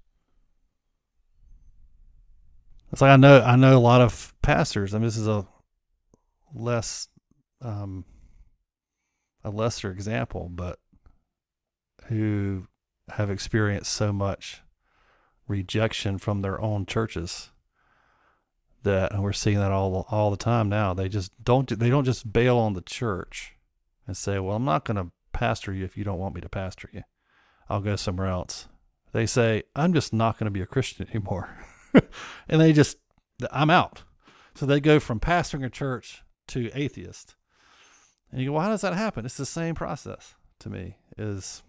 [2.92, 4.94] It's like I know I know a lot of pastors.
[4.94, 5.46] I mean, this is a
[6.54, 7.08] less
[7.62, 8.04] um,
[9.44, 10.80] a lesser example, but
[12.08, 12.68] who
[13.10, 14.62] have experienced so much
[15.48, 17.52] rejection from their own churches
[18.84, 20.94] that we're seeing that all all the time now.
[20.94, 23.54] They just don't they don't just bail on the church
[24.08, 26.50] and say, "Well, I'm not going to pastor you if you don't want me to
[26.50, 27.04] pastor you.
[27.70, 28.68] I'll go somewhere else."
[29.12, 31.50] They say, "I'm just not going to be a Christian anymore."
[32.50, 32.98] and they just
[33.52, 34.04] I'm out.
[34.56, 37.36] So they go from pastoring a church to atheist.
[38.32, 39.26] And you go, well, how does that happen?
[39.26, 40.98] It's the same process to me.
[41.18, 41.64] Is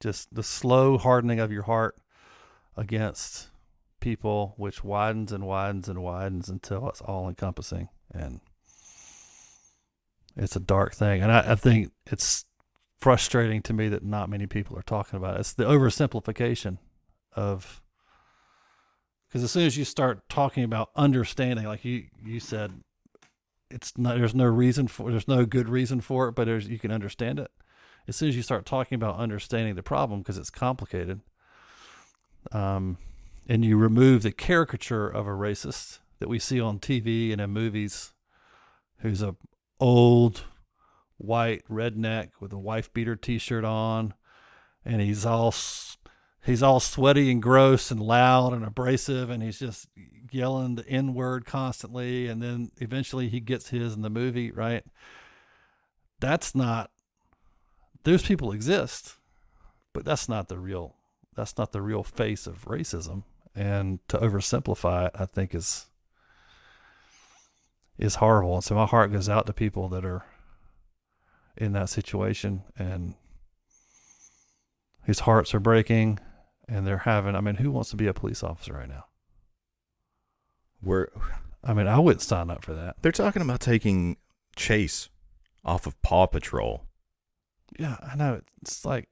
[0.00, 1.96] just the slow hardening of your heart
[2.76, 3.48] against
[4.00, 7.88] people, which widens and widens and widens until it's all encompassing.
[8.12, 8.40] And
[10.36, 11.22] it's a dark thing.
[11.22, 12.44] And I, I think it's
[13.00, 15.40] frustrating to me that not many people are talking about it.
[15.40, 16.78] It's the oversimplification
[17.34, 17.82] of
[19.28, 22.72] because as soon as you start talking about understanding, like you you said,
[23.74, 26.78] it's not there's no reason for there's no good reason for it, but there's you
[26.78, 27.50] can understand it.
[28.06, 31.20] As soon as you start talking about understanding the problem because it's complicated,
[32.52, 32.98] um,
[33.48, 37.50] and you remove the caricature of a racist that we see on TV and in
[37.50, 38.12] movies,
[38.98, 39.34] who's a
[39.80, 40.44] old
[41.18, 44.14] white redneck with a wife beater T-shirt on,
[44.84, 45.52] and he's all
[46.44, 49.88] he's all sweaty and gross and loud and abrasive and he's just
[50.34, 54.84] yelling the n word constantly and then eventually he gets his in the movie right?
[56.20, 56.90] That's not
[58.02, 59.16] those people exist
[59.92, 60.96] but that's not the real
[61.34, 63.24] that's not the real face of racism.
[63.56, 65.86] And to oversimplify it i think is
[67.98, 68.56] is horrible.
[68.56, 70.24] And so my heart goes out to people that are
[71.56, 73.14] in that situation and
[75.04, 76.18] whose hearts are breaking
[76.68, 79.04] and they're having I mean, who wants to be a police officer right now?
[80.84, 81.08] We're
[81.62, 82.96] I mean, I wouldn't sign up for that.
[83.02, 84.16] they're talking about taking
[84.56, 85.08] Chase
[85.64, 86.84] off of Paw Patrol.
[87.78, 88.40] Yeah, I know.
[88.62, 89.08] It's like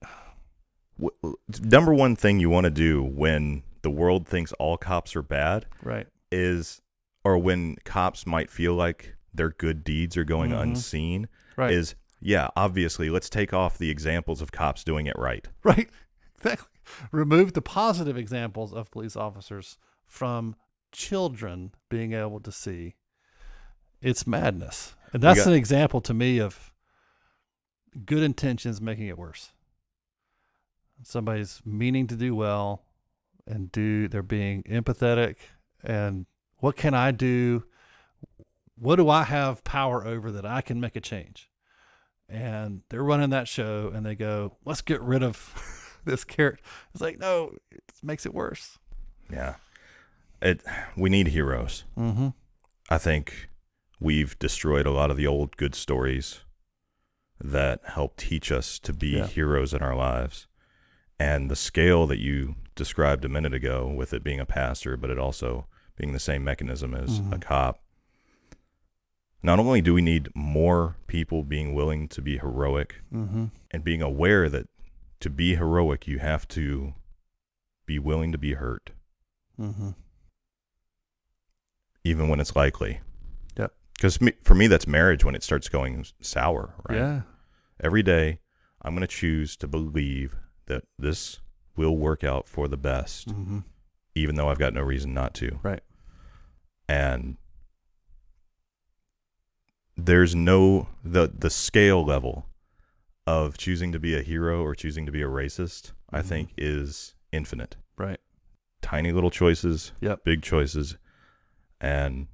[0.98, 5.22] W- number one thing you want to do when the world thinks all cops are
[5.22, 6.06] bad right.
[6.30, 6.80] is,
[7.24, 10.60] or when cops might feel like their good deeds are going Mhm.
[10.62, 11.72] unseen, Right.
[11.72, 15.48] is yeah, obviously, let's take off the examples of cops doing it right.
[15.64, 15.88] right.
[16.36, 16.68] Exactly.
[17.10, 20.54] Remove the positive examples of police officers from
[20.92, 22.94] children being able to see.
[24.00, 24.94] It's madness.
[25.12, 26.72] And that's got- an example to me of
[28.06, 29.52] good intentions making it worse.
[31.02, 32.84] Somebody's meaning to do well
[33.46, 35.36] and do they're being empathetic
[35.82, 36.26] and
[36.58, 37.64] what can I do?
[38.78, 41.50] What do I have power over that I can make a change?
[42.28, 46.62] And they're running that show and they go, let's get rid of this character.
[46.92, 48.78] It's like, no, it makes it worse.
[49.30, 49.56] Yeah,
[50.42, 50.62] it.
[50.96, 51.84] We need heroes.
[51.96, 52.28] Mm-hmm.
[52.90, 53.48] I think
[54.00, 56.40] we've destroyed a lot of the old good stories
[57.40, 59.26] that help teach us to be Yeah.
[59.26, 60.46] heroes in our lives.
[61.18, 65.10] And the scale that you described a minute ago, with it being a pastor, but
[65.10, 65.66] it also
[65.96, 67.42] being the same mechanism as a Mhm.
[67.42, 67.78] cop.
[69.42, 73.46] Not only do we need more people being willing to be heroic Mm-hmm.
[73.72, 74.68] and being aware that
[75.20, 76.94] to be heroic, you have to
[77.86, 78.90] be willing to be hurt,
[79.60, 79.90] Mm-hmm.
[82.04, 83.00] Even when it's likely.
[83.56, 83.72] Yep.
[83.94, 86.98] Because for me, that's marriage when it starts going sour, right?
[86.98, 87.20] Yeah.
[87.80, 88.40] Every day,
[88.82, 91.40] I'm going to choose to believe that this
[91.76, 93.60] will work out for the best, Mm-hmm.
[94.14, 95.58] even though I've got no reason not to.
[95.62, 95.82] Right.
[96.88, 97.36] And
[99.96, 102.46] there's no the the scale level
[103.26, 105.92] of choosing to be a hero or choosing to be a racist.
[106.10, 106.24] I Mhm.
[106.24, 107.76] think is infinite.
[107.96, 108.18] Right.
[108.80, 110.24] Tiny little choices, Yep.
[110.24, 110.96] big choices,
[111.82, 112.28] and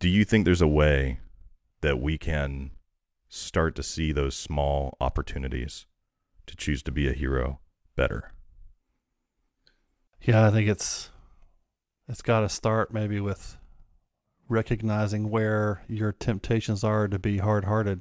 [0.00, 1.20] do you think there's a way
[1.80, 2.72] that we can
[3.28, 5.86] start to see those small opportunities
[6.46, 7.60] to choose to be a hero
[7.94, 8.32] better?
[10.20, 11.10] Yeah, I think it's
[12.08, 13.56] it's got to start maybe with
[14.48, 18.00] recognizing where your temptations are to be hard-hearted.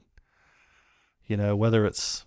[1.26, 2.26] You know, whether it's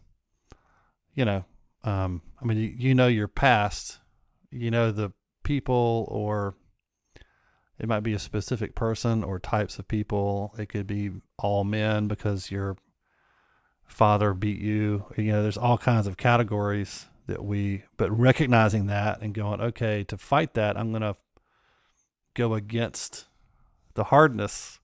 [1.13, 1.45] you know,
[1.83, 3.99] um I mean you, you know your past,
[4.53, 5.13] you know the
[5.47, 6.57] people or
[7.79, 10.55] it might be a specific person or types of people.
[10.59, 12.77] It could be all men because your
[13.87, 15.07] father beat you.
[15.17, 20.05] You know, there's all kinds of categories that we, but recognizing that and going, okay,
[20.05, 21.17] to fight that, I'm going to
[22.35, 23.27] go against
[23.95, 24.81] the hardness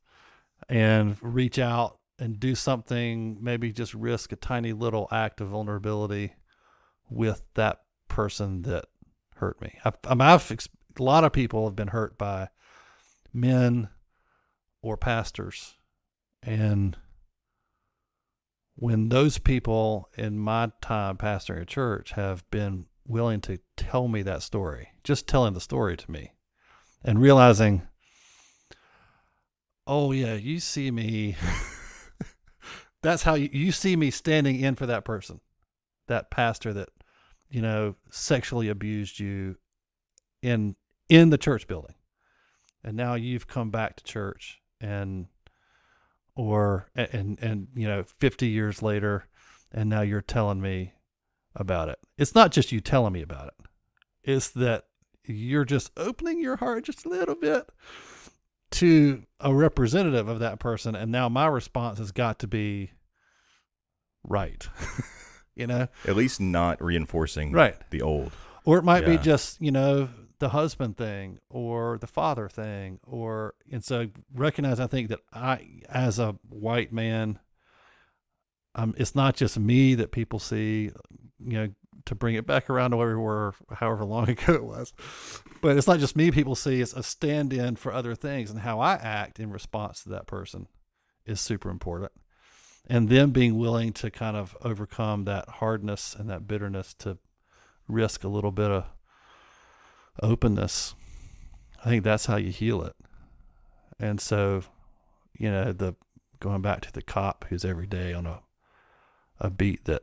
[0.69, 6.35] and reach out and do something, maybe just risk a tiny little act of vulnerability
[7.11, 8.85] with that person that
[9.43, 9.77] hurt me.
[9.85, 10.51] I've, I mean, I've,
[10.99, 12.49] a lot of people have been hurt by
[13.33, 13.89] men
[14.83, 15.75] or pastors.
[16.43, 16.97] And
[18.77, 24.23] when those people in my time pastoring a church have been willing to tell me
[24.23, 26.33] that story, just telling the story to me,
[27.05, 27.83] and realizing,
[29.89, 31.37] oh, yeah, you see me.
[33.03, 35.41] That's how you, you see me standing in for that person,
[36.07, 36.91] that pastor that,
[37.53, 39.57] you know, sexually abused you
[40.41, 40.75] in
[41.09, 41.95] in the church building.
[42.83, 45.27] And now you've come back to church and
[46.35, 49.29] or and and you know 50 years later
[49.71, 50.95] and now you're telling me
[51.55, 51.99] about it.
[52.17, 53.67] It's not just you telling me about it.
[54.25, 54.87] It's that
[55.25, 57.69] you're just opening your heart just a little bit
[58.71, 62.91] to a representative of that person and now my response has got to be
[64.25, 64.67] right
[65.55, 65.89] you know?
[66.07, 67.77] At least not reinforcing right.
[67.91, 68.33] the old.
[68.65, 70.09] or it might be just you know
[70.39, 75.81] the husband thing or the father thing or and so recognize i think that i
[75.89, 77.39] as a white man
[78.75, 80.91] um it's not just me that people see
[81.39, 81.69] you know
[82.05, 84.93] to bring it back around to where we were however long ago it was.
[85.61, 88.81] But it's not just me people see it's a stand-in for other things and how
[88.81, 90.67] i act in response to that person
[91.25, 92.11] is super important
[92.89, 97.19] and them being willing to kind of overcome that hardness and that bitterness to
[97.89, 98.85] risk a little bit of
[100.23, 100.95] openness.
[101.85, 102.95] I think that's how you heal it.
[103.99, 104.63] And so,
[105.39, 105.95] you know, the
[106.41, 108.41] going back to the cop who's every day on a
[109.41, 110.03] a beat that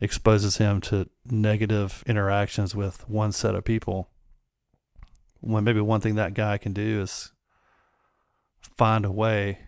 [0.00, 4.08] exposes him to negative interactions with one set of people.
[5.40, 7.32] When maybe one thing that guy can do is
[8.60, 9.58] find a way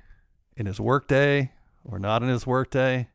[0.57, 1.53] in his workday
[1.91, 3.09] or not in his workday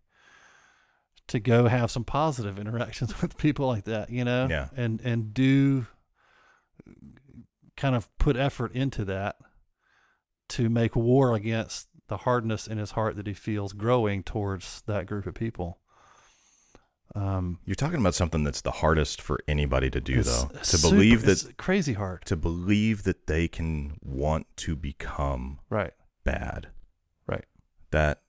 [1.27, 4.47] to go have some positive interactions with people like that, you know?
[4.49, 4.69] Yeah.
[4.75, 5.87] And and do
[7.77, 9.37] kind of put effort into that
[10.49, 15.05] to make war against the hardness in his heart that he feels growing towards that
[15.05, 15.79] group of people.
[17.15, 20.49] Um, You're talking about something that's the hardest for anybody to do, though.
[20.53, 25.59] To super- believe that it's crazy hard, to believe that they can want to become
[25.69, 25.93] right?
[26.23, 26.69] bad.
[27.27, 27.45] Right.
[27.91, 28.21] That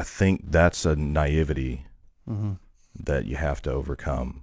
[0.00, 1.86] I think that's a naivety
[2.28, 2.52] Mm-hmm.
[3.04, 4.42] that you have to overcome.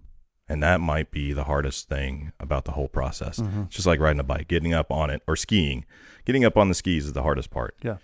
[0.50, 3.40] And that might be the hardest thing about the whole process.
[3.40, 3.62] Mm-hmm.
[3.64, 5.86] It's just like riding a bike, getting up on it or skiing.
[6.26, 7.76] Getting up on the skis is the hardest part.
[7.84, 7.98] Yeah,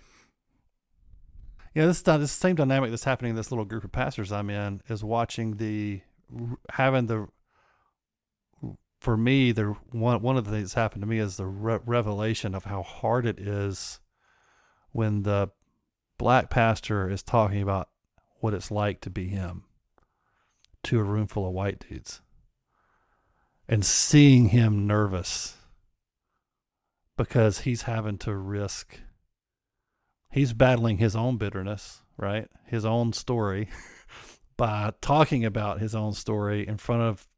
[1.74, 4.80] Yeah, this this same dynamic that's happening in this little group of pastors I'm in
[4.88, 6.00] is watching the
[6.72, 7.28] having the
[9.00, 11.80] for me the one one of the things that's happened to me is the re-
[11.84, 14.00] revelation of how hard it is
[14.92, 15.50] when the
[16.18, 17.88] black pastor is talking about
[18.40, 19.64] what it's like to be him
[20.82, 22.20] to a room full of white dudes
[23.68, 25.56] and seeing him nervous
[27.16, 29.00] because he's having to risk
[30.34, 32.48] he's battling his own bitterness, right?
[32.66, 33.68] His own story
[34.56, 37.28] by talking about his own story in front of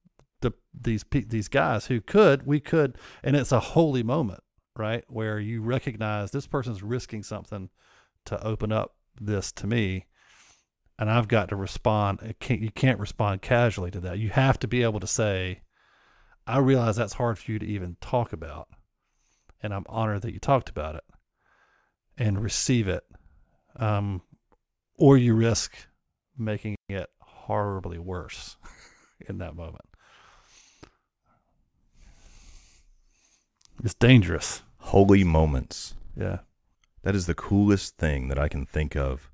[0.40, 4.42] the these these guys who could we could and it's a holy moment,
[4.76, 5.04] right?
[5.08, 7.68] Where you recognize this person's risking something
[8.26, 10.06] to open up this to me
[10.98, 12.20] and I've got to respond.
[12.22, 14.18] It can't, you can't respond casually to that.
[14.18, 15.60] You have to be able to say,
[16.46, 18.68] I realize that's hard for you to even talk about.
[19.62, 21.04] And I'm honored that you talked about it
[22.16, 23.04] and receive it.
[23.76, 24.22] Um,
[24.96, 25.74] or you risk
[26.38, 28.56] making it horribly worse
[29.28, 29.84] in that moment.
[33.84, 34.62] It's dangerous.
[34.78, 35.94] Holy moments.
[36.18, 36.38] Yeah.
[37.06, 39.30] That is the coolest thing that I can think of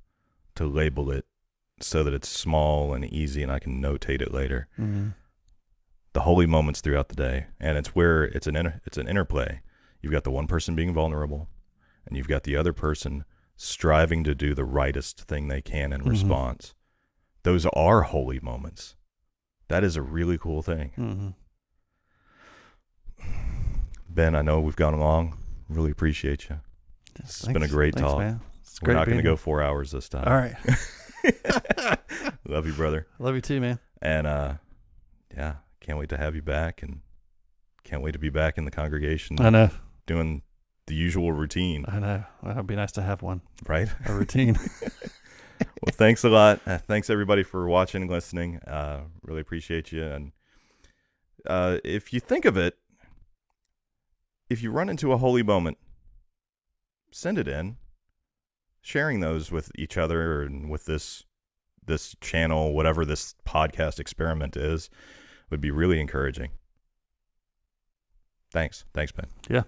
[0.56, 1.24] to label it
[1.80, 4.68] so that it's small and easy and I can notate it later.
[4.78, 5.08] Mm-hmm.
[6.12, 7.46] The holy moments throughout the day.
[7.58, 9.62] And it's where it's an inter- it's an interplay.
[10.02, 11.48] You've got the one person being vulnerable
[12.06, 13.24] and you've got the other person
[13.56, 16.10] striving to do the rightest thing they can in Mhm.
[16.10, 16.74] response.
[17.42, 18.96] Those are holy moments.
[19.68, 20.90] That is a really cool thing.
[20.96, 21.30] hmm
[24.10, 25.38] Ben, I know we've gone along.
[25.70, 26.60] Really appreciate you.
[27.20, 28.18] This has been a great talk.
[28.18, 28.40] Man.
[28.62, 30.24] It's We're great not going to go four hours this time.
[30.26, 30.54] All right.
[32.48, 33.06] Love you, brother.
[33.18, 33.78] Love you too, man.
[34.00, 34.54] And uh,
[35.36, 37.00] yeah, can't wait to have you back, and
[37.84, 39.70] can't wait to be back in the congregation I know.
[40.06, 40.42] doing
[40.86, 41.84] the usual routine.
[41.86, 42.24] I know.
[42.42, 43.88] Well, it'd be nice to have one, Right?
[44.06, 44.56] a routine.
[44.80, 46.60] well, thanks a lot.
[46.66, 48.56] Uh, thanks everybody for watching and listening.
[48.66, 50.04] Uh, really appreciate you.
[50.04, 50.32] And
[51.46, 52.76] uh, if you think of it,
[54.50, 55.78] if you run into a holy moment,
[57.12, 57.76] send it in.
[58.80, 61.24] Sharing those with each other and with this
[61.84, 64.88] this channel, whatever this podcast experiment is,
[65.50, 66.50] would be really encouraging.
[68.52, 68.84] Thanks.
[68.92, 69.26] Thanks, Ben.
[69.48, 69.62] Yeah.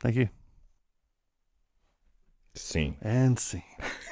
[0.00, 0.28] Thank you.
[2.54, 2.96] Scene.
[3.00, 3.62] And scene.